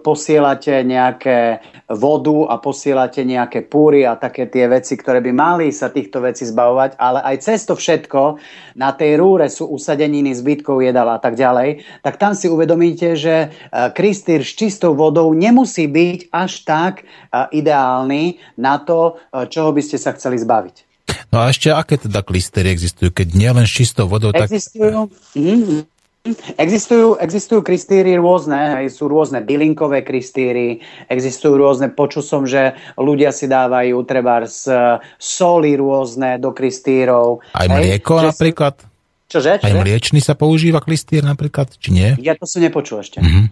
[0.00, 1.60] posielate nejaké
[1.90, 6.46] vodu a posielate nejaké púry a také tie veci, ktoré by mali sa týchto vecí
[6.46, 8.38] zbavovať, ale aj cez to všetko
[8.78, 13.34] na tej rúre sú usadeniny zbytkov jedala a tak ďalej, tak tam si uvedomíte, že
[13.36, 13.48] e,
[13.90, 17.04] kristýr s čistou vodou nemusí byť až tak e,
[17.58, 19.18] ideálny na to,
[19.50, 20.86] čoho by ste sa chceli zbaviť.
[21.34, 24.48] No a ešte aké teda klistery existujú, keď nielen s čistou vodou, tak...
[24.48, 25.95] Existujú, mm,
[26.58, 33.46] Existujú, existujú kristýry rôzne, sú rôzne bylinkové kristýry, existujú rôzne, počul som, že ľudia si
[33.46, 34.70] dávajú treba z
[35.16, 37.46] soli rôzne do kristýrov.
[37.54, 38.74] Aj mlieko hej, napríklad?
[39.26, 39.62] Čože?
[39.62, 39.66] Čože?
[39.66, 42.10] Aj mliečný sa používa klistýr napríklad, či nie?
[42.22, 43.22] Ja to som nepočul ešte.
[43.22, 43.46] Mm-hmm.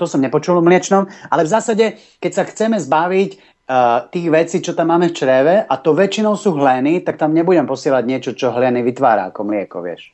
[0.00, 1.84] To som nepočul o mliečnom, ale v zásade,
[2.18, 6.34] keď sa chceme zbaviť uh, tých vecí, čo tam máme v čreve, a to väčšinou
[6.34, 10.10] sú hleny, tak tam nebudem posielať niečo, čo hleny vytvára ako mlieko, vieš.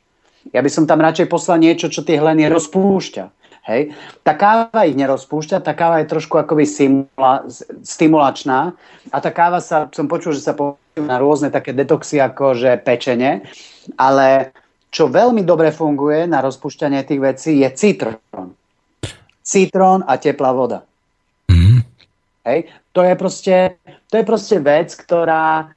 [0.55, 3.25] Ja by som tam radšej poslal niečo, čo tie hleny rozpúšťa.
[3.69, 3.93] Hej.
[4.25, 7.45] Tá káva ich nerozpúšťa, tá káva je trošku akoby simula,
[7.85, 8.73] stimulačná
[9.13, 12.81] a tá káva sa, som počul, že sa používa na rôzne také detoxy ako že
[12.81, 13.45] pečenie,
[13.93, 14.55] ale
[14.89, 18.57] čo veľmi dobre funguje na rozpúšťanie tých vecí je citrón.
[19.45, 20.81] Citrón a teplá voda.
[21.45, 21.85] Mm.
[22.49, 22.73] Hej.
[22.97, 23.55] To, je proste,
[24.09, 25.69] to je proste vec, ktorá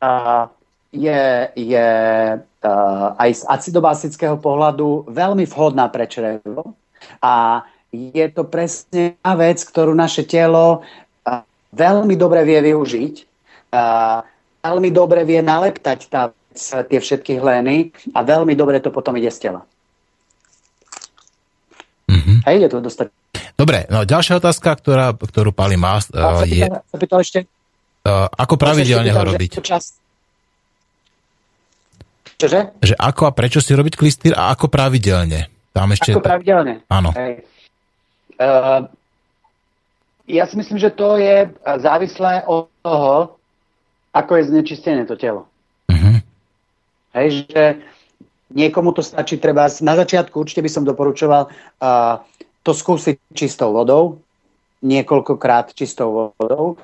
[0.00, 0.48] uh,
[0.96, 1.22] je,
[1.60, 1.88] je
[3.18, 6.78] aj z acidobasického pohľadu veľmi vhodná pre črevo
[7.18, 11.44] a je to presne vec, ktorú naše telo uh,
[11.76, 13.14] veľmi dobre vie využiť.
[13.72, 14.24] Uh,
[14.64, 16.32] veľmi dobre vie naleptať tá,
[16.88, 19.60] tie všetky hlény a veľmi dobre to potom ide z tela.
[22.08, 22.38] Mm-hmm.
[22.48, 23.06] Hej, je to dostať.
[23.52, 26.64] Dobre, no ďalšia otázka, ktorá, ktorú Pali má, uh, je...
[26.68, 27.40] Sa pýtal ešte,
[28.02, 29.62] ako pravidelne ho robiť?
[29.62, 30.01] Čas,
[32.42, 32.60] Čože?
[32.82, 35.46] Že ako a prečo si robiť klistýr a ako pravidelne?
[35.70, 36.10] Tam ešte...
[36.10, 36.82] Ako pravidelne?
[36.90, 37.14] Áno.
[37.14, 37.46] Hej.
[38.34, 38.90] Uh,
[40.26, 43.38] ja si myslím, že to je závislé od toho,
[44.10, 45.46] ako je znečistené to telo.
[45.86, 46.18] Uh-huh.
[47.14, 47.62] Hej, že
[48.50, 52.18] niekomu to stačí treba, na začiatku určite by som doporučoval uh,
[52.66, 54.18] to skúsiť čistou vodou,
[54.82, 56.74] niekoľkokrát čistou vodou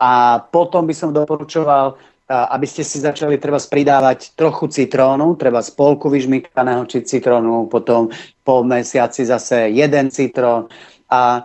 [0.00, 1.94] a potom by som doporučoval,
[2.28, 8.08] aby ste si začali treba pridávať trochu citrónu, treba spolku vyžmykaného či citrónu, potom
[8.40, 10.72] po mesiaci zase jeden citrón
[11.12, 11.44] a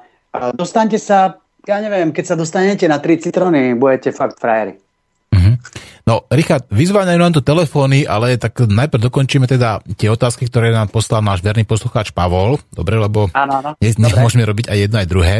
[0.56, 1.36] dostanete sa,
[1.68, 4.89] ja neviem, keď sa dostanete na tri citróny, budete fakt frajeri.
[6.10, 10.90] No, Richard, vyzváňajú nám tu telefóny, ale tak najprv dokončíme teda tie otázky, ktoré nám
[10.90, 12.58] poslal náš verný poslucháč Pavol.
[12.74, 13.72] Dobre, lebo áno, áno.
[14.18, 15.36] Môžeme robiť aj jedno, aj druhé.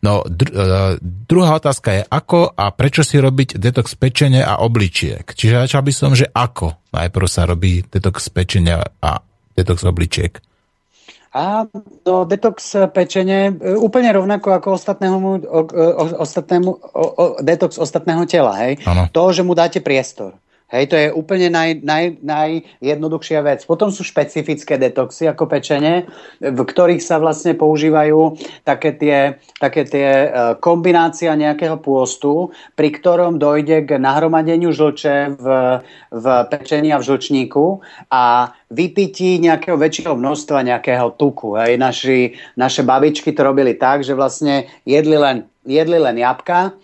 [0.00, 5.28] No, dru, uh, druhá otázka je, ako a prečo si robiť detox pečenia a obličiek?
[5.28, 9.20] Čiže začal by som, že ako najprv sa robí detox pečenia a
[9.52, 10.40] detox obličiek.
[11.34, 11.66] A
[12.06, 18.22] no, detox pečenie e, úplne rovnako ako ostatného, o, o, ostatnému, o, o, detox ostatného
[18.30, 18.54] tela.
[18.62, 18.78] Hej?
[18.86, 19.10] Ano.
[19.10, 20.38] To, že mu dáte priestor.
[20.74, 23.62] Hej, to je úplne naj, naj, najjednoduchšia vec.
[23.62, 26.10] Potom sú špecifické detoxy ako pečenie,
[26.42, 28.34] v ktorých sa vlastne používajú
[28.66, 30.28] také tie, také tie e,
[30.58, 35.46] kombinácia nejakého pôstu, pri ktorom dojde k nahromadeniu žlče v,
[36.10, 37.78] v pečení a v žlčníku
[38.10, 41.54] a vypití nejakého väčšieho množstva nejakého tuku.
[41.54, 41.78] Hej.
[41.78, 46.74] Naši, naše babičky to robili tak, že vlastne jedli len, jedli len jabka,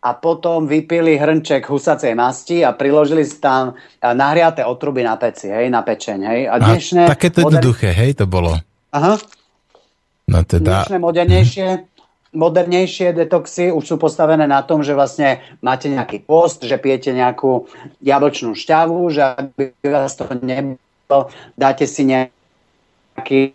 [0.00, 5.68] a potom vypili hrnček husacej masti a priložili si tam nahriaté otruby na peci, hej,
[5.68, 6.40] na pečeň, hej.
[6.48, 7.02] A dnešné...
[7.04, 7.60] A takéto modern...
[7.60, 8.56] jednoduché, hej, to bolo.
[8.96, 9.20] Aha.
[10.24, 10.88] No teda...
[10.88, 11.66] Dnešné modernejšie,
[12.32, 17.68] modernejšie detoxy už sú postavené na tom, že vlastne máte nejaký post, že pijete nejakú
[18.00, 21.28] jablčnú šťavu, že aby vás to nebolo,
[21.60, 23.52] dáte si nejaký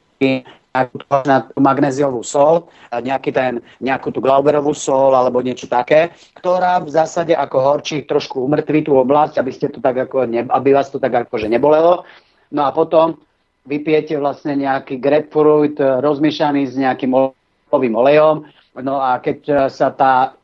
[1.24, 6.92] na tú magnéziovú sol, nejaký ten, nejakú tú glauberovú sol alebo niečo také, ktorá v
[6.92, 10.92] zásade ako horčí trošku umrtví tú oblasť, aby, ste to tak ako ne, aby vás
[10.92, 12.04] to tak akože nebolelo.
[12.52, 13.16] No a potom
[13.64, 18.36] vypijete vlastne nejaký grapefruit rozmiešaný s nejakým olovým olejom.
[18.84, 20.36] No a keď sa tá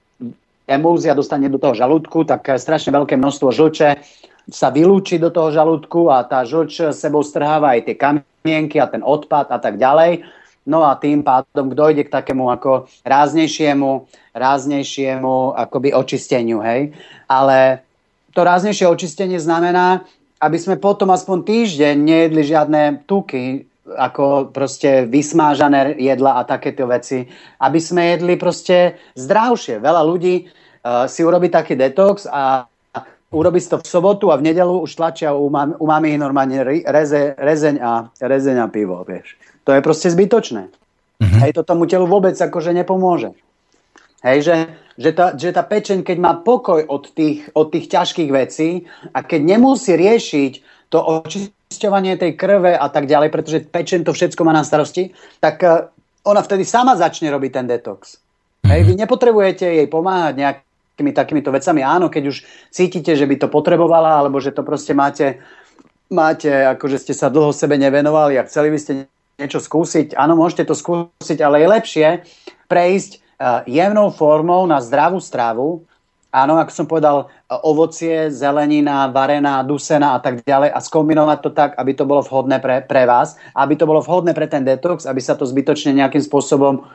[0.64, 3.90] emúzia dostane do toho žalúdku, tak strašne veľké množstvo žlče
[4.50, 9.06] sa vylúči do toho žalúdku a tá žlč sebou strháva aj tie kamienky a ten
[9.06, 10.26] odpad a tak ďalej.
[10.66, 14.06] No a tým pádom dojde k takému ako ráznejšiemu,
[14.38, 16.94] ráznejšiemu akoby očisteniu, hej.
[17.26, 17.82] Ale
[18.32, 20.06] to ráznejšie očistenie znamená,
[20.38, 27.26] aby sme potom aspoň týždeň nejedli žiadne tuky, ako proste vysmážané jedla a takéto veci.
[27.58, 29.82] Aby sme jedli proste zdravšie.
[29.82, 32.71] Veľa ľudí uh, si urobí taký detox a
[33.32, 37.34] urobí to v sobotu a v nedelu už tlačia u, mam, u mami normálne reze,
[37.40, 39.40] rezeň, a, rezeň a pivo, vieš.
[39.64, 40.68] To je proste zbytočné.
[40.68, 41.40] Mm-hmm.
[41.48, 43.32] Hej, to tomu telu vôbec akože nepomôže.
[44.22, 44.56] Hej, že,
[45.00, 48.86] že, tá, že tá pečeň, keď má pokoj od tých, od tých ťažkých vecí
[49.16, 50.52] a keď nemusí riešiť
[50.92, 55.64] to očisťovanie tej krve a tak ďalej, pretože pečeň to všetko má na starosti, tak
[55.66, 55.90] uh,
[56.28, 58.22] ona vtedy sama začne robiť ten detox.
[58.62, 60.58] Hej, vy nepotrebujete jej pomáhať nejak
[60.96, 61.82] takými, takýmito vecami.
[61.82, 62.38] Áno, keď už
[62.70, 65.40] cítite, že by to potrebovala, alebo že to proste máte,
[66.12, 68.92] máte ako že ste sa dlho sebe nevenovali a chceli by ste
[69.40, 70.14] niečo skúsiť.
[70.14, 72.08] Áno, môžete to skúsiť, ale je lepšie
[72.70, 75.82] prejsť uh, jemnou formou na zdravú stravu.
[76.32, 81.76] Áno, ako som povedal, ovocie, zelenina, varená, dusená a tak ďalej a skombinovať to tak,
[81.76, 85.20] aby to bolo vhodné pre, pre vás, aby to bolo vhodné pre ten detox, aby
[85.20, 86.88] sa to zbytočne nejakým spôsobom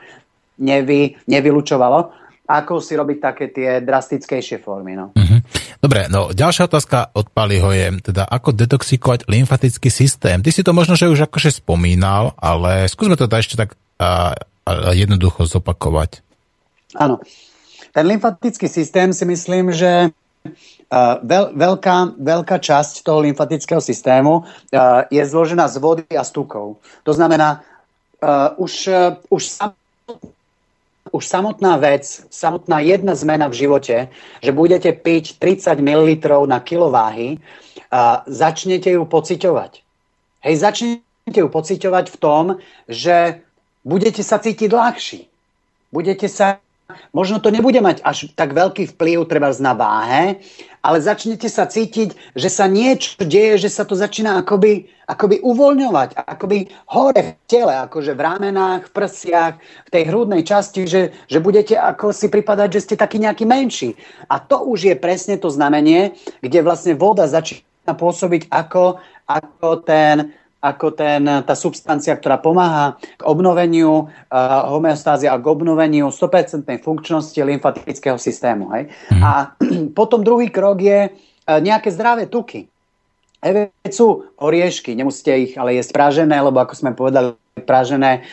[0.57, 4.95] nevy, nevylučovalo ako si robiť také tie drastickejšie formy.
[4.95, 5.11] No.
[5.11, 5.39] Uh-huh.
[5.83, 10.39] Dobre, no ďalšia otázka od Paliho je, teda ako detoxikovať lymfatický systém.
[10.39, 14.33] Ty si to možno, že už akože spomínal, ale skúsme to teda ešte tak a,
[14.63, 16.23] a jednoducho zopakovať.
[16.95, 17.19] Áno.
[17.91, 20.15] Ten lymfatický systém si myslím, že
[20.87, 26.31] Uh, veľ, veľká, veľká časť toho lymfatického systému uh, je zložená z vody a z
[26.31, 26.79] tukov.
[27.03, 27.59] To znamená,
[28.23, 29.75] uh, už, uh, už sam,
[31.11, 34.09] už samotná vec, samotná jedna zmena v živote,
[34.43, 36.09] že budete piť 30 ml
[36.47, 37.39] na kilo váhy,
[37.91, 39.71] a začnete ju pociťovať.
[40.43, 42.43] Hej, začnete ju pociťovať v tom,
[42.91, 43.39] že
[43.87, 45.21] budete sa cítiť ľahší.
[45.95, 46.59] Budete sa
[47.11, 50.39] možno to nebude mať až tak veľký vplyv treba na váhe,
[50.79, 56.15] ale začnete sa cítiť, že sa niečo deje, že sa to začína akoby, akoby uvoľňovať,
[56.15, 61.43] akoby hore v tele, akože v ramenách, v prsiach, v tej hrudnej časti, že, že
[61.43, 63.99] budete ako si pripadať, že ste taký nejaký menší.
[64.31, 70.31] A to už je presne to znamenie, kde vlastne voda začína pôsobiť ako, ako ten
[70.67, 77.39] ako ten, tá substancia, ktorá pomáha k obnoveniu uh, homeostázy a k obnoveniu 100% funkčnosti
[77.39, 78.71] lymfatického systému.
[78.75, 78.91] Hej?
[79.11, 79.21] Mm.
[79.23, 79.31] A
[79.99, 82.67] potom druhý krok je uh, nejaké zdravé tuky.
[83.37, 88.25] Veď sú oriešky, nemusíte ich ale jesť pražené, lebo ako sme povedali, pražené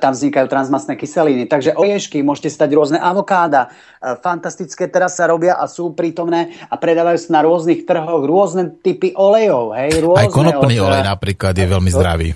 [0.00, 1.44] tam vznikajú transmasné kyseliny.
[1.44, 3.68] Takže oriešky, môžete stať rôzne avokáda,
[4.00, 8.80] e, fantastické teraz sa robia a sú prítomné a predávajú sa na rôznych trhoch rôzne
[8.80, 9.76] typy olejov.
[9.76, 12.28] Hej, rôzne, Aj konopný olej napríklad je veľmi zdravý.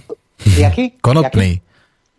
[0.44, 0.84] Jaký?
[1.08, 1.58] Konopný.
[1.58, 1.62] Jaký?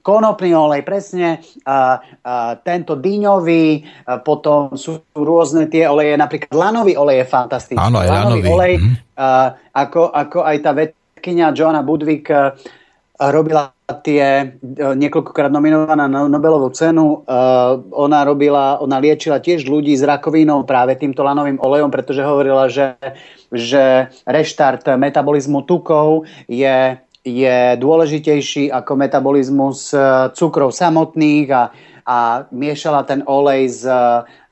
[0.06, 3.66] konopný olej, presne, a, a, tento dýňový,
[4.06, 7.82] a potom sú rôzne tie oleje, napríklad lanový olej je fantastický.
[7.82, 8.46] Áno, aj lanový.
[8.46, 8.96] olej, mm.
[9.18, 12.30] a, ako, ako aj tá vedkynia Johna Budvik
[13.18, 17.22] robila tie niekoľkokrát nominovaná na Nobelovú cenu.
[17.94, 22.98] Ona robila, ona liečila tiež ľudí s rakovinou práve týmto lanovým olejom, pretože hovorila, že,
[23.54, 29.94] že reštart metabolizmu tukov je, je dôležitejší ako metabolizmus
[30.34, 31.70] cukrov samotných a
[32.06, 33.84] a miešala ten olej s,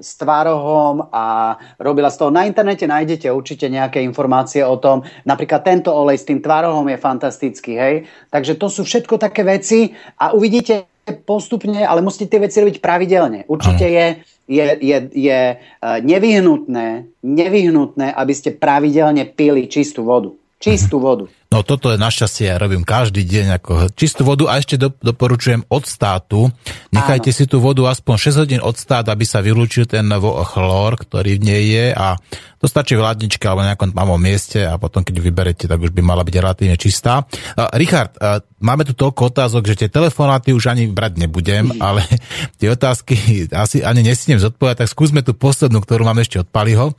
[0.02, 2.34] s tvárohom a robila z toho.
[2.34, 5.06] Na internete nájdete určite nejaké informácie o tom.
[5.24, 7.72] Napríklad tento olej s tým tvárohom je fantastický.
[7.78, 7.96] Hej?
[8.34, 10.90] Takže to sú všetko také veci a uvidíte
[11.30, 13.46] postupne, ale musíte tie veci robiť pravidelne.
[13.46, 14.06] Určite je,
[14.48, 15.56] je, je, je e,
[16.02, 16.88] nevyhnutné,
[17.22, 20.32] nevyhnutné, aby ste pravidelne pili čistú vodu.
[20.64, 21.28] Čistú vodu.
[21.54, 25.62] No toto je našťastie, ja robím každý deň ako čistú vodu a ešte do, doporučujem
[25.70, 26.50] od státu.
[26.90, 27.38] Nechajte Áno.
[27.38, 30.10] si tú vodu aspoň 6 hodín od stát, aby sa vylúčil ten
[30.50, 32.18] chlór, ktorý v nej je a
[32.64, 36.00] to stačí v ladničke alebo nejakom malom mieste a potom keď vyberete, tak už by
[36.00, 37.28] mala byť relatívne čistá.
[37.60, 42.08] Uh, Richard, uh, máme tu toľko otázok, že tie telefonáty už ani brať nebudem, ale
[42.64, 46.96] tie otázky asi ani nesiem zodpovedať, tak skúsme tú poslednú, ktorú máme ešte od Paliho.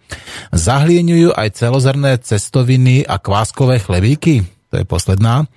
[0.53, 4.45] Zahlieňujú aj celozrné cestoviny a kváskové chlebíky?
[4.69, 5.49] To je posledná.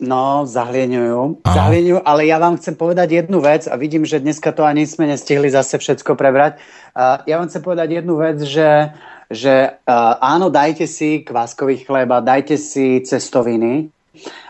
[0.00, 1.44] No, zahlieňujú.
[1.44, 5.04] Zahlieňujú, ale ja vám chcem povedať jednu vec a vidím, že dneska to ani sme
[5.04, 6.56] nestihli zase všetko prebrať.
[6.96, 8.96] Uh, ja vám chcem povedať jednu vec, že,
[9.28, 13.92] že uh, áno, dajte si kváskový chleba, dajte si cestoviny,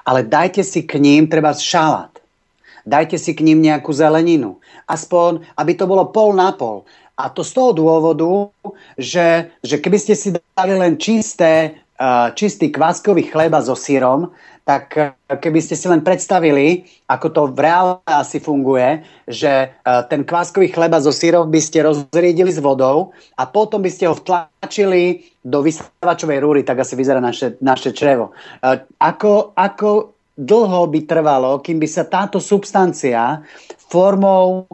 [0.06, 2.14] ale dajte si k ním treba šalát.
[2.86, 4.62] Dajte si k ním nejakú zeleninu.
[4.86, 6.86] Aspoň, aby to bolo pol na pol.
[7.18, 8.54] A to z toho dôvodu,
[8.96, 11.74] že, že keby ste si dali len čisté
[12.32, 14.32] čistý kváskový chleba so sírom,
[14.70, 19.68] tak e, keby ste si len predstavili, ako to v reále asi funguje, že e,
[20.06, 24.14] ten kváskový chleba so sírom by ste rozriedili s vodou a potom by ste ho
[24.14, 28.30] vtlačili do vysávačovej rúry, tak asi vyzerá naše, naše črevo.
[28.62, 33.42] E, ako, ako dlho by trvalo, kým by sa táto substancia
[33.90, 34.70] formou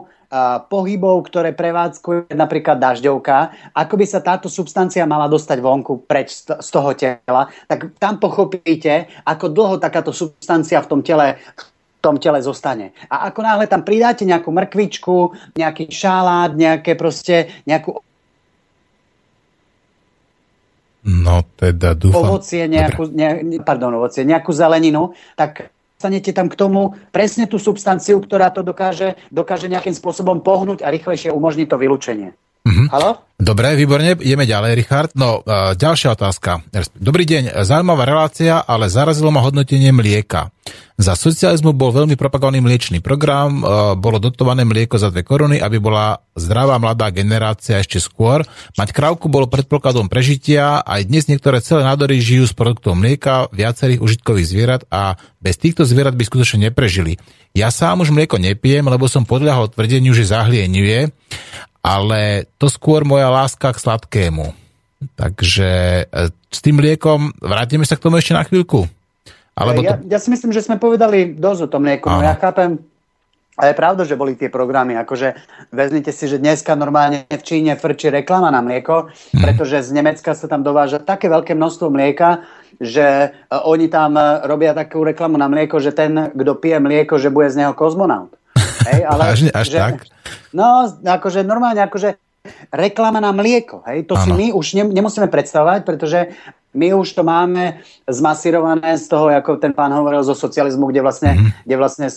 [0.67, 3.37] pohybov, ktoré prevádzkuje napríklad dažďovka,
[3.71, 9.07] ako by sa táto substancia mala dostať vonku preč z toho tela, tak tam pochopíte,
[9.23, 11.39] ako dlho takáto substancia v tom tele
[11.97, 12.93] v tom tele zostane.
[13.09, 15.17] A ako náhle tam pridáte nejakú mrkvičku,
[15.57, 17.97] nejaký šalát, nejaké proste, nejakú
[21.07, 22.35] No teda dúfam.
[22.35, 28.21] Ovocie, nejakú, ne, pardon, ovocie, nejakú zeleninu, tak dostanete tam k tomu presne tú substanciu,
[28.21, 32.29] ktorá to dokáže, dokáže nejakým spôsobom pohnúť a rýchlejšie umožniť to vylúčenie.
[32.67, 32.87] Mm-hmm.
[32.91, 33.23] Halo?
[33.37, 35.09] Dobre, výborne, ideme ďalej, Richard.
[35.13, 36.65] No, uh, ďalšia otázka.
[36.97, 40.49] Dobrý deň, zaujímavá relácia, ale zarazilo ma hodnotenie mlieka.
[40.97, 45.77] Za socializmu bol veľmi propagovaný mliečný program, uh, bolo dotované mlieko za dve koruny, aby
[45.77, 48.41] bola zdravá mladá generácia ešte skôr.
[48.73, 54.01] Mať krávku bolo predpokladom prežitia, aj dnes niektoré celé nádory žijú z produktov mlieka, viacerých
[54.01, 57.21] užitkových zvierat a bez týchto zvierat by skutočne neprežili.
[57.53, 61.13] Ja sám už mlieko nepijem, lebo som podľahol tvrdeniu, že zahlieňuje
[61.87, 64.51] ale to skôr moja láska k sladkému.
[65.15, 65.69] Takže
[66.03, 68.83] e, s tým liekom, vrátime sa k tomu ešte na chvíľku.
[69.55, 70.03] Alebo ja, to...
[70.11, 72.11] ja si myslím, že sme povedali dosť o tom lieku.
[72.11, 72.77] No ja chápem,
[73.57, 74.99] ale je pravda, že boli tie programy.
[74.99, 75.33] Akože
[75.71, 79.41] vezmite si, že dneska normálne v Číne frčí reklama na mlieko, hmm.
[79.41, 82.43] pretože z Nemecka sa tam dováža také veľké množstvo mlieka,
[82.77, 87.15] že e, oni tam e, robia takú reklamu na mlieko, že ten, kto pije mlieko,
[87.15, 88.33] že bude z neho kozmonaut.
[88.87, 89.95] Hej, ale, Vážne, až že, tak?
[90.55, 92.15] No, akože normálne, akože
[92.71, 93.83] reklama na mlieko.
[93.87, 94.07] Hej?
[94.07, 94.23] To ano.
[94.23, 96.31] si my už ne, nemusíme predstavovať, pretože
[96.77, 101.31] my už to máme zmasírované z toho, ako ten pán hovoril zo socializmu, kde vlastne,
[101.33, 101.65] mm-hmm.
[101.65, 102.07] kde vlastne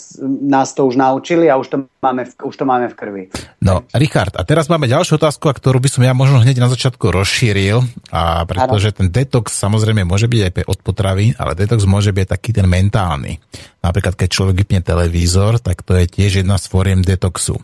[0.44, 3.22] nás to už naučili a už to, máme v, už to máme v krvi.
[3.64, 6.68] No, Richard, a teraz máme ďalšiu otázku, a ktorú by som ja možno hneď na
[6.68, 7.80] začiatku rozšíril,
[8.12, 8.96] a pretože ano.
[9.00, 13.40] ten detox samozrejme môže byť aj od potravy, ale detox môže byť taký ten mentálny.
[13.80, 17.56] Napríklad, keď človek vypne televízor, tak to je tiež jedna z fóriem detoxu.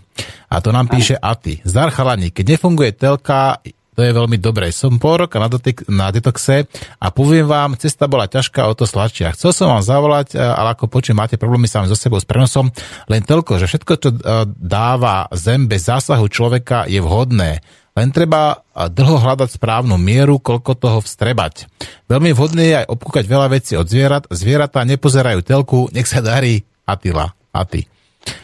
[0.49, 0.97] A to nám ano.
[0.97, 1.61] píše Aty.
[1.69, 3.61] Zdar chalani, keď nefunguje telka,
[3.97, 4.69] To je veľmi dobré.
[4.77, 6.69] Som pol roka na, dotyk, na detoxe
[7.01, 9.33] a poviem vám, cesta bola ťažká, o to sladšia.
[9.33, 12.69] Chcel som vám zavolať, e, ale ako počujem, máte problémy sami so sebou s prenosom,
[13.09, 14.17] len toľko, že všetko, čo e,
[14.53, 17.65] dáva zem bez zásahu človeka, je vhodné.
[17.97, 21.65] Len treba dlho hľadať správnu mieru, koľko toho vstrebať.
[22.13, 24.29] Veľmi vhodné je aj obkúkať veľa vecí od zvierat.
[24.29, 27.33] Zvieratá nepozerajú telku, nech sa darí Atila.
[27.57, 27.89] A ty.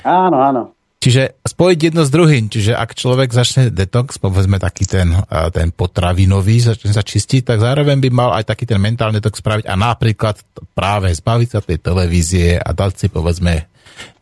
[0.08, 0.71] Áno, áno.
[1.02, 5.10] Čiže spojiť jedno s druhým, čiže ak človek začne detox, povedzme taký ten,
[5.50, 9.66] ten potravinový, začne sa čistiť, tak zároveň by mal aj taký ten mentálny detox spraviť
[9.66, 10.38] a napríklad
[10.78, 13.66] práve zbaviť sa tej televízie a dať si povedzme,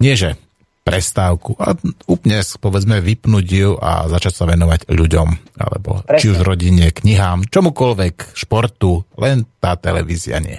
[0.00, 0.40] nie že
[0.80, 1.76] prestávku a
[2.08, 5.28] úplne povedzme vypnúť ju a začať sa venovať ľuďom,
[5.60, 6.16] alebo Presne.
[6.16, 10.56] či už rodine, knihám, čomukoľvek, športu, len tá televízia nie.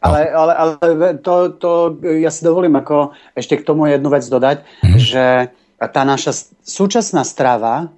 [0.00, 0.74] Ale, ale, ale
[1.20, 1.70] to, to
[2.20, 4.96] ja si dovolím ako ešte k tomu jednu vec dodať, mm.
[4.96, 5.24] že
[5.76, 6.32] tá naša
[6.64, 7.92] súčasná strava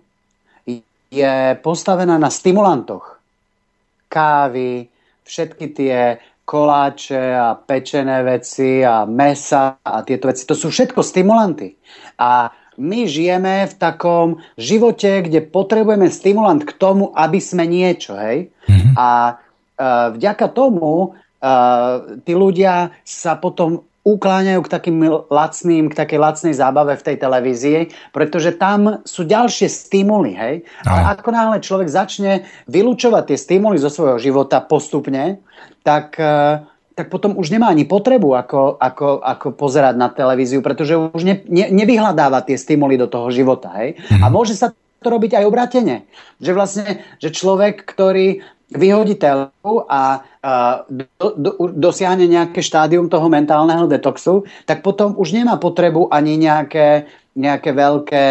[1.13, 3.21] je postavená na stimulantoch.
[4.09, 4.89] Kávy,
[5.23, 10.49] všetky tie koláče a pečené veci a mesa a tieto veci.
[10.49, 11.77] To sú všetko stimulanty.
[12.19, 12.51] A
[12.81, 18.17] my žijeme v takom živote, kde potrebujeme stimulant k tomu, aby sme niečo.
[18.17, 18.49] Hej?
[18.67, 18.95] Mm-hmm.
[18.97, 21.13] A uh, vďaka tomu
[22.23, 24.99] tí ľudia sa potom ukláňajú k takým
[25.31, 30.55] lacným, k takej lacnej zábave v tej televízii, pretože tam sú ďalšie stimuly, hej.
[30.83, 35.39] A ako náhle človek začne vylúčovať tie stimuly zo svojho života postupne,
[35.87, 36.67] tak, e,
[36.99, 41.39] tak potom už nemá ani potrebu ako, ako, ako pozerať na televíziu, pretože už ne,
[41.47, 44.03] ne, nevyhľadáva tie stimuly do toho života, hej.
[44.19, 44.35] A mhm.
[44.35, 45.97] môže sa to robiť aj obratene.
[46.43, 46.87] Že vlastne,
[47.23, 48.43] že človek, ktorý
[48.75, 50.25] vyhodí telku a
[50.91, 57.07] do, do, dosiahne nejaké štádium toho mentálneho detoxu, tak potom už nemá potrebu ani nejaké,
[57.39, 58.25] nejaké veľké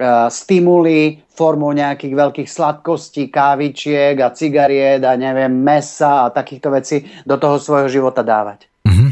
[0.00, 7.04] uh, stimuly formou nejakých veľkých sladkostí, kávičiek a cigariet a neviem, mesa a takýchto vecí
[7.24, 8.68] do toho svojho života dávať.
[8.84, 9.10] Mm-hmm.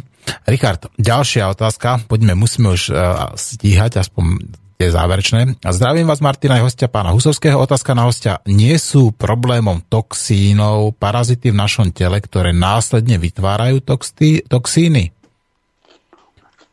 [0.49, 2.05] Richard, ďalšia otázka.
[2.05, 4.45] Poďme, musíme už uh, stíhať aspoň
[4.79, 5.59] je záverečné.
[5.67, 7.59] A zdravím vás, Martina, aj hostia pána Husovského.
[7.59, 8.39] Otázka na hostia.
[8.47, 15.11] Nie sú problémom toxínov parazity v našom tele, ktoré následne vytvárajú toxty, toxíny?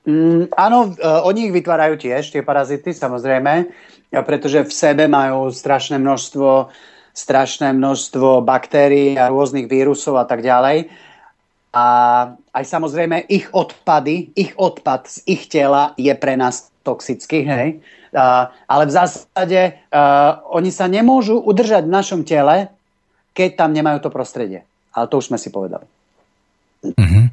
[0.06, 3.73] Mm, áno, e, oni ich vytvárajú tiež, tie parazity, samozrejme,
[4.22, 6.69] pretože v sebe majú strašné množstvo,
[7.10, 10.94] strašné množstvo baktérií a rôznych vírusov a tak ďalej.
[11.73, 11.88] A
[12.56, 17.84] aj samozrejme ich odpady, ich odpad z ich tela je pre nás toxický, hej.
[18.15, 19.61] Uh, ale v zásade
[19.91, 22.72] uh, oni sa nemôžu udržať v našom tele,
[23.36, 24.64] keď tam nemajú to prostredie.
[24.95, 25.84] Ale to už sme si povedali.
[26.95, 27.26] Mm-hmm.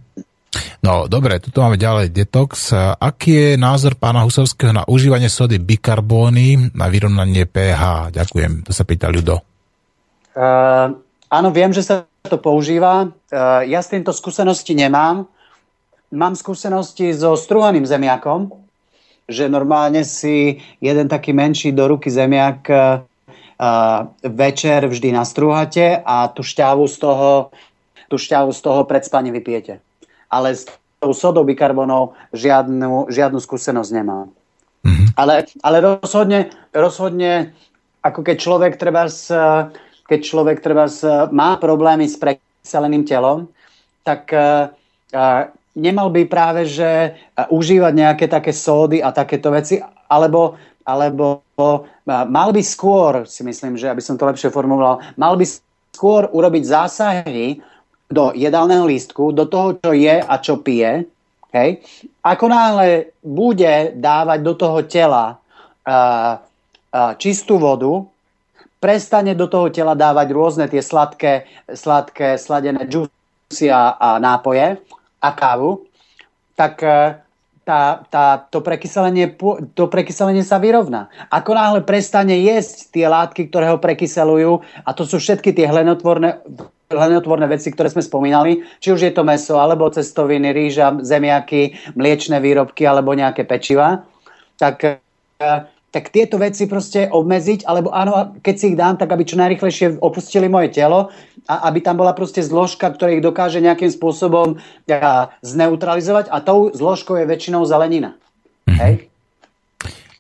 [0.82, 2.74] No dobre, tu máme ďalej detox.
[2.99, 8.11] Aký je názor pána Husovského na užívanie sody bikarbóny na vyrovnanie pH?
[8.11, 9.39] Ďakujem, to sa pýta Ľudo.
[10.35, 10.99] Uh,
[11.32, 13.09] áno, viem, že sa to používa.
[13.32, 15.24] Uh, ja s týmto skúsenosti nemám.
[16.12, 18.52] Mám skúsenosti so struhaným zemiakom,
[19.24, 23.00] že normálne si jeden taký menší do ruky zemiak uh,
[24.20, 27.30] večer vždy nastrúhate a tú šťavu z toho,
[28.12, 29.80] tú šťavu z toho pred spaním vypijete.
[30.28, 30.68] Ale s
[31.00, 34.28] tou sodou bikarbonov žiadnu, žiadnu skúsenosť nemám.
[34.82, 35.09] Mm-hmm.
[35.14, 37.54] Ale, ale rozhodne, rozhodne,
[38.02, 39.30] ako keď človek treba s,
[40.12, 40.84] keď človek treba
[41.32, 43.48] má problémy s prekyseleným telom,
[44.05, 44.68] tak uh,
[45.72, 47.16] nemal by práve že
[47.48, 49.80] užívať nejaké také sódy a takéto veci,
[50.12, 51.40] alebo, alebo
[51.97, 55.48] mal by skôr, si myslím, že aby som to lepšie formuloval, mal by
[55.97, 57.64] skôr urobiť zásahy
[58.12, 61.09] do jedálneho lístku, do toho, čo je a čo pije.
[61.52, 61.84] Hej.
[62.24, 65.36] Ako náhle bude dávať do toho tela
[65.89, 68.05] uh, uh, čistú vodu,
[68.82, 74.82] prestane do toho tela dávať rôzne tie sladké, sladké sladené džusy a, a nápoje,
[75.22, 75.86] a kávu,
[76.59, 77.14] tak e,
[77.62, 79.38] tá, tá, to, prekyselenie,
[79.78, 81.06] to prekyselenie sa vyrovná.
[81.30, 86.42] Ako náhle prestane jesť tie látky, ktoré ho prekyselujú, a to sú všetky tie hlenotvorné,
[86.90, 92.42] hlenotvorné veci, ktoré sme spomínali, či už je to meso, alebo cestoviny, rýža, zemiaky, mliečne
[92.42, 94.02] výrobky, alebo nejaké pečiva,
[94.59, 94.90] tak e,
[95.93, 100.01] tak tieto veci proste obmedziť, alebo áno, keď si ich dám, tak aby čo najrychlejšie
[100.01, 101.12] opustili moje telo
[101.44, 104.56] a aby tam bola proste zložka, ktorá ich dokáže nejakým spôsobom
[105.44, 108.16] zneutralizovať a tou zložkou je väčšinou zelenina.
[108.64, 108.81] Mm-hmm.
[108.81, 109.11] Hej?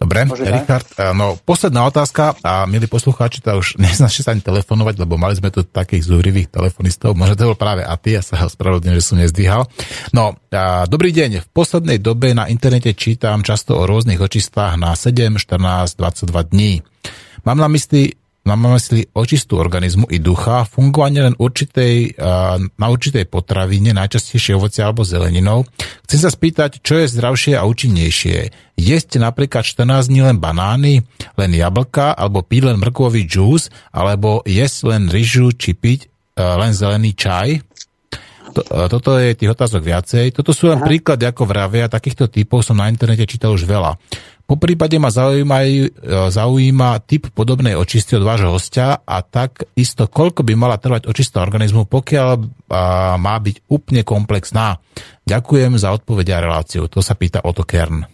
[0.02, 1.14] Dobre, Môže Richard, tak?
[1.14, 5.54] no posledná otázka a milí poslucháči, to už neznačte sa ani telefonovať, lebo mali sme
[5.54, 9.22] tu takých zúrivých telefonistov, možno to bol práve a ty, ja sa ospravedlňujem, že som
[9.22, 9.62] nezdvíhal.
[10.10, 14.98] No, a, dobrý deň, v poslednej dobe na internete čítam často o rôznych očistách na
[14.98, 16.82] 7, 14, 22 dní.
[17.46, 22.18] Mám na mysli mám mysli očistú organizmu i ducha, fungovanie len určitej,
[22.74, 25.62] na určitej potravine, najčastejšie ovoce alebo zeleninou.
[26.06, 28.50] Chcem sa spýtať, čo je zdravšie a účinnejšie.
[28.74, 31.06] Jesť napríklad 14 dní len banány,
[31.38, 37.14] len jablka, alebo piť len mrkový džús, alebo jesť len ryžu, či piť len zelený
[37.14, 37.62] čaj.
[38.68, 40.36] Toto je tých otázok viacej.
[40.36, 41.88] Toto sú len príklady, ako vravia.
[41.88, 43.96] Takýchto typov som na internete čítal už veľa.
[44.52, 45.88] Po prípade ma zaujíma, e,
[46.28, 51.40] zaujíma typ podobnej očisty od vášho hostia a tak isto, koľko by mala trvať očista
[51.40, 52.36] organizmu, pokiaľ
[53.16, 54.76] má byť úplne komplexná.
[55.24, 56.84] Ďakujem za odpoveď a reláciu.
[56.92, 58.04] To sa pýta Otto Kern.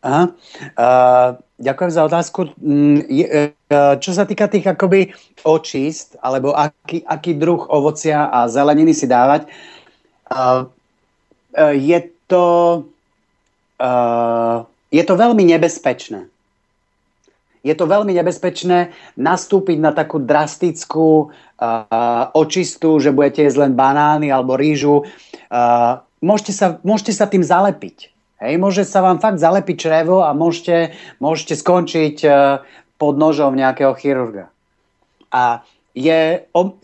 [0.00, 0.32] Aha.
[0.72, 2.56] Uh, ďakujem za otázku.
[2.64, 5.12] Mm, uh, čo sa týka tých akoby
[5.44, 9.52] očist, alebo aký, aký druh ovocia a zeleniny si dávať,
[10.32, 10.64] uh,
[11.76, 12.44] je to...
[13.76, 16.30] Uh, je to veľmi nebezpečné.
[17.64, 24.28] Je to veľmi nebezpečné nastúpiť na takú drastickú uh, očistu, že budete jesť len banány
[24.28, 25.08] alebo rýžu.
[25.48, 28.12] Uh, môžete, sa, môžete sa tým zalepiť.
[28.44, 32.60] Hej, môže sa vám fakt zalepiť črevo a môžete, môžete skončiť uh,
[33.00, 34.52] pod nožom nejakého chirurga.
[35.32, 35.64] A
[35.96, 36.76] je o,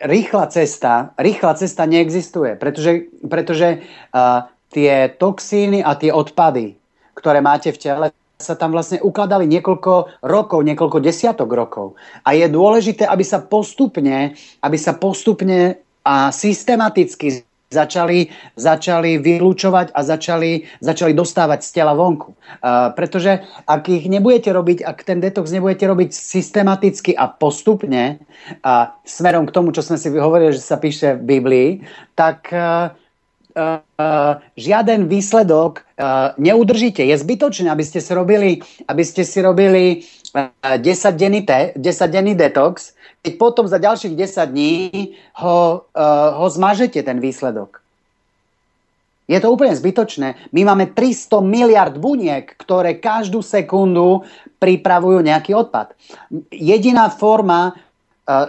[0.00, 3.84] rýchla cesta, rýchla cesta neexistuje, pretože, pretože
[4.16, 6.80] uh, tie toxíny a tie odpady,
[7.14, 8.06] ktoré máte v tele,
[8.42, 11.94] sa tam vlastne ukladali niekoľko rokov, niekoľko desiatok rokov.
[12.26, 18.28] A je dôležité, aby sa postupne, aby sa postupne a systematicky začali,
[18.60, 22.36] začali vylúčovať a začali, začali dostávať z tela vonku.
[22.60, 28.20] Uh, pretože ak ich nebudete robiť, ak ten detox nebudete robiť systematicky a postupne
[28.60, 31.68] a smerom k tomu, čo sme si hovorili, že sa píše v Biblii,
[32.12, 33.01] tak uh, uh,
[34.56, 37.04] žiaden výsledok uh, neudržíte.
[37.04, 40.02] Je zbytočné, aby ste si robili, aby ste si robili
[40.32, 40.50] uh,
[40.80, 44.74] 10-denný, te, 10-denný detox, keď potom za ďalších 10 dní
[45.38, 45.86] ho,
[46.34, 47.78] ho zmažete, ten výsledok.
[49.30, 50.50] Je to úplne zbytočné.
[50.50, 54.26] My máme 300 miliard buniek, ktoré každú sekundu
[54.58, 55.94] pripravujú nejaký odpad.
[56.50, 57.78] Jediná forma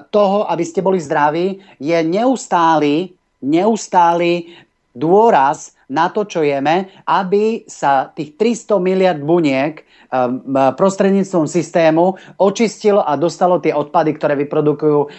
[0.10, 4.50] toho, aby ste boli zdraví, je neustály, neustály
[4.94, 10.42] dôraz na to, čo jeme, aby sa tých 300 miliard buniek um,
[10.78, 15.10] prostredníctvom systému očistilo a dostalo tie odpady, ktoré vyprodukujú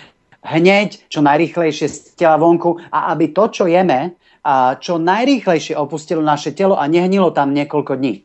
[0.45, 4.15] hneď, čo najrýchlejšie z tela vonku a aby to, čo jeme,
[4.45, 8.21] a čo najrýchlejšie opustilo naše telo a nehnilo tam niekoľko dní.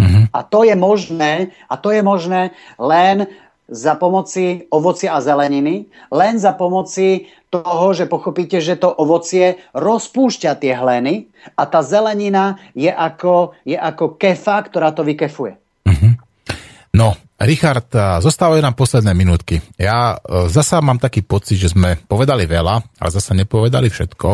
[0.00, 0.24] Mm-hmm.
[0.32, 3.28] A to je možné, a to je možné len
[3.68, 10.56] za pomoci ovocia a zeleniny, len za pomoci toho, že pochopíte, že to ovocie rozpúšťa
[10.56, 15.60] tie hleny a tá zelenina je ako, je ako kefa, ktorá to vykefuje.
[15.84, 16.16] Uh-huh.
[16.96, 17.92] No, Richard,
[18.24, 19.60] zostávajú nám posledné minútky.
[19.76, 24.28] Ja e, zasa mám taký pocit, že sme povedali veľa, ale zasa nepovedali všetko.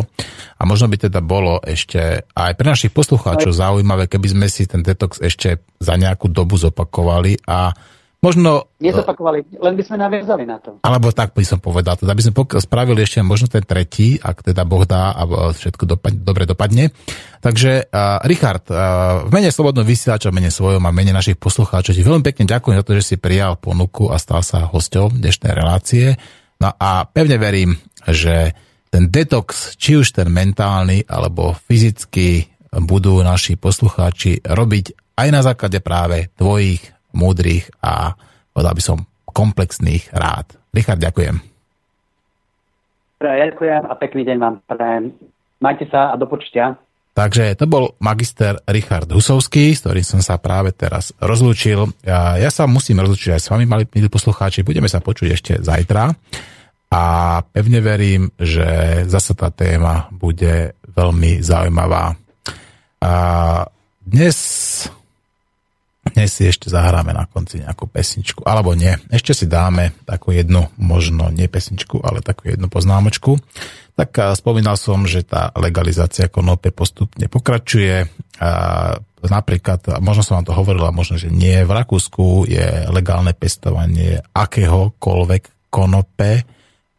[0.61, 4.85] A možno by teda bolo ešte aj pre našich poslucháčov zaujímavé, keby sme si ten
[4.85, 7.73] detox ešte za nejakú dobu zopakovali a
[8.19, 8.67] Možno...
[8.83, 10.83] Nezopakovali, len by sme naviazali na to.
[10.83, 14.67] Alebo tak by som povedal, teda by sme spravili ešte možno ten tretí, ak teda
[14.67, 15.23] Boh dá a
[15.55, 16.91] všetko dopadne, dobre dopadne.
[17.39, 21.39] Takže uh, Richard, uh, v mene Slobodného vysielača, v mene svojom a v mene našich
[21.39, 25.23] poslucháčov ti veľmi pekne ďakujem za to, že si prijal ponuku a stal sa hosťom
[25.23, 26.19] dnešnej relácie.
[26.59, 28.51] No a pevne verím, že
[28.91, 32.51] ten detox, či už ten mentálny alebo fyzický,
[32.83, 38.15] budú naši poslucháči robiť aj na základe práve tvojich múdrych a
[38.53, 38.99] povedal by som
[39.31, 40.59] komplexných rád.
[40.75, 41.37] Richard, ďakujem.
[43.19, 45.11] Ďakujem a pekný deň vám prajem.
[45.59, 46.79] Majte sa a do počutia.
[47.19, 51.91] Takže to bol magister Richard Husovský, s ktorým som sa práve teraz rozlúčil.
[52.07, 54.63] Ja, ja sa musím rozlúčiť aj s vami, mali poslucháči.
[54.63, 56.15] Budeme sa počuť ešte zajtra.
[56.95, 57.03] A
[57.43, 62.15] pevne verím, že zase tá téma bude veľmi zaujímavá.
[63.03, 63.13] A
[63.99, 64.37] dnes
[66.19, 68.91] dnes si ešte zahráme na konci nejakú pesničku, alebo nie.
[69.07, 73.39] Ešte si dáme takú jednu, možno nie pesničku, ale takú jednu poznámočku.
[73.95, 78.11] Tak spomínal som, že tá legalizácia konope postupne pokračuje.
[78.43, 78.51] A
[79.23, 84.19] napríklad, možno som vám to hovoril, a možno, že nie, v Rakúsku je legálne pestovanie
[84.35, 86.43] akéhokoľvek konope.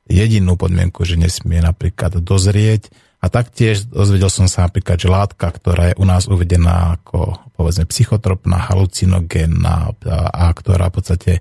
[0.07, 2.87] Jedinú podmienku, že nesmie napríklad dozrieť
[3.19, 7.83] a taktiež dozvedel som sa napríklad, že látka, ktorá je u nás uvedená ako povedzme
[7.91, 11.33] psychotropná, halucinogénna a, a ktorá v podstate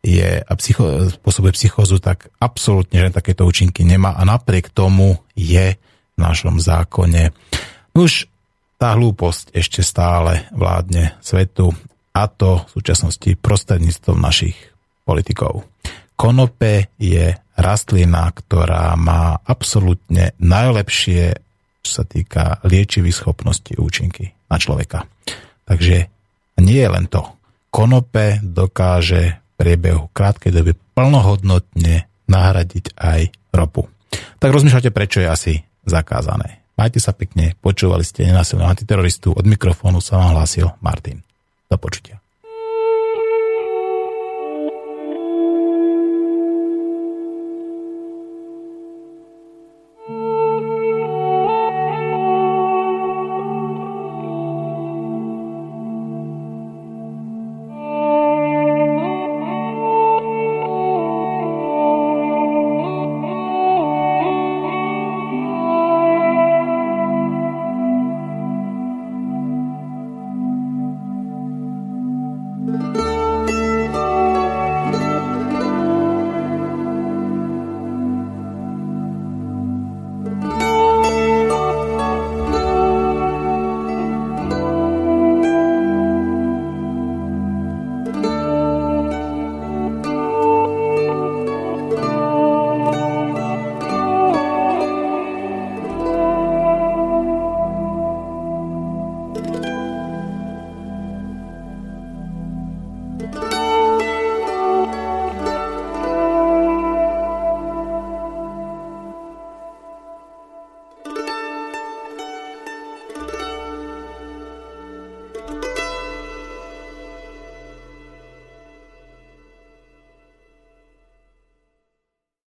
[0.00, 5.76] je a psycho, spôsobuje psychózu, tak absolútne že takéto účinky nemá a napriek tomu je
[6.16, 7.36] v našom zákone.
[7.92, 8.30] Už
[8.80, 11.76] tá hlúposť ešte stále vládne svetu
[12.16, 14.56] a to v súčasnosti prostredníctvom našich
[15.04, 15.68] politikov.
[16.16, 21.40] konope je rastlina, ktorá má absolútne najlepšie,
[21.82, 25.08] čo sa týka liečivých schopností účinky na človeka.
[25.66, 25.96] Takže
[26.62, 27.24] nie je len to.
[27.72, 33.20] Konope dokáže v priebehu krátkej doby plnohodnotne nahradiť aj
[33.52, 33.88] ropu.
[34.40, 35.54] Tak rozmýšľate, prečo je asi
[35.84, 36.64] zakázané.
[36.76, 41.24] Majte sa pekne, počúvali ste nenásilného antiteroristu, od mikrofónu sa vám hlásil Martin.
[41.72, 42.20] Do počutia.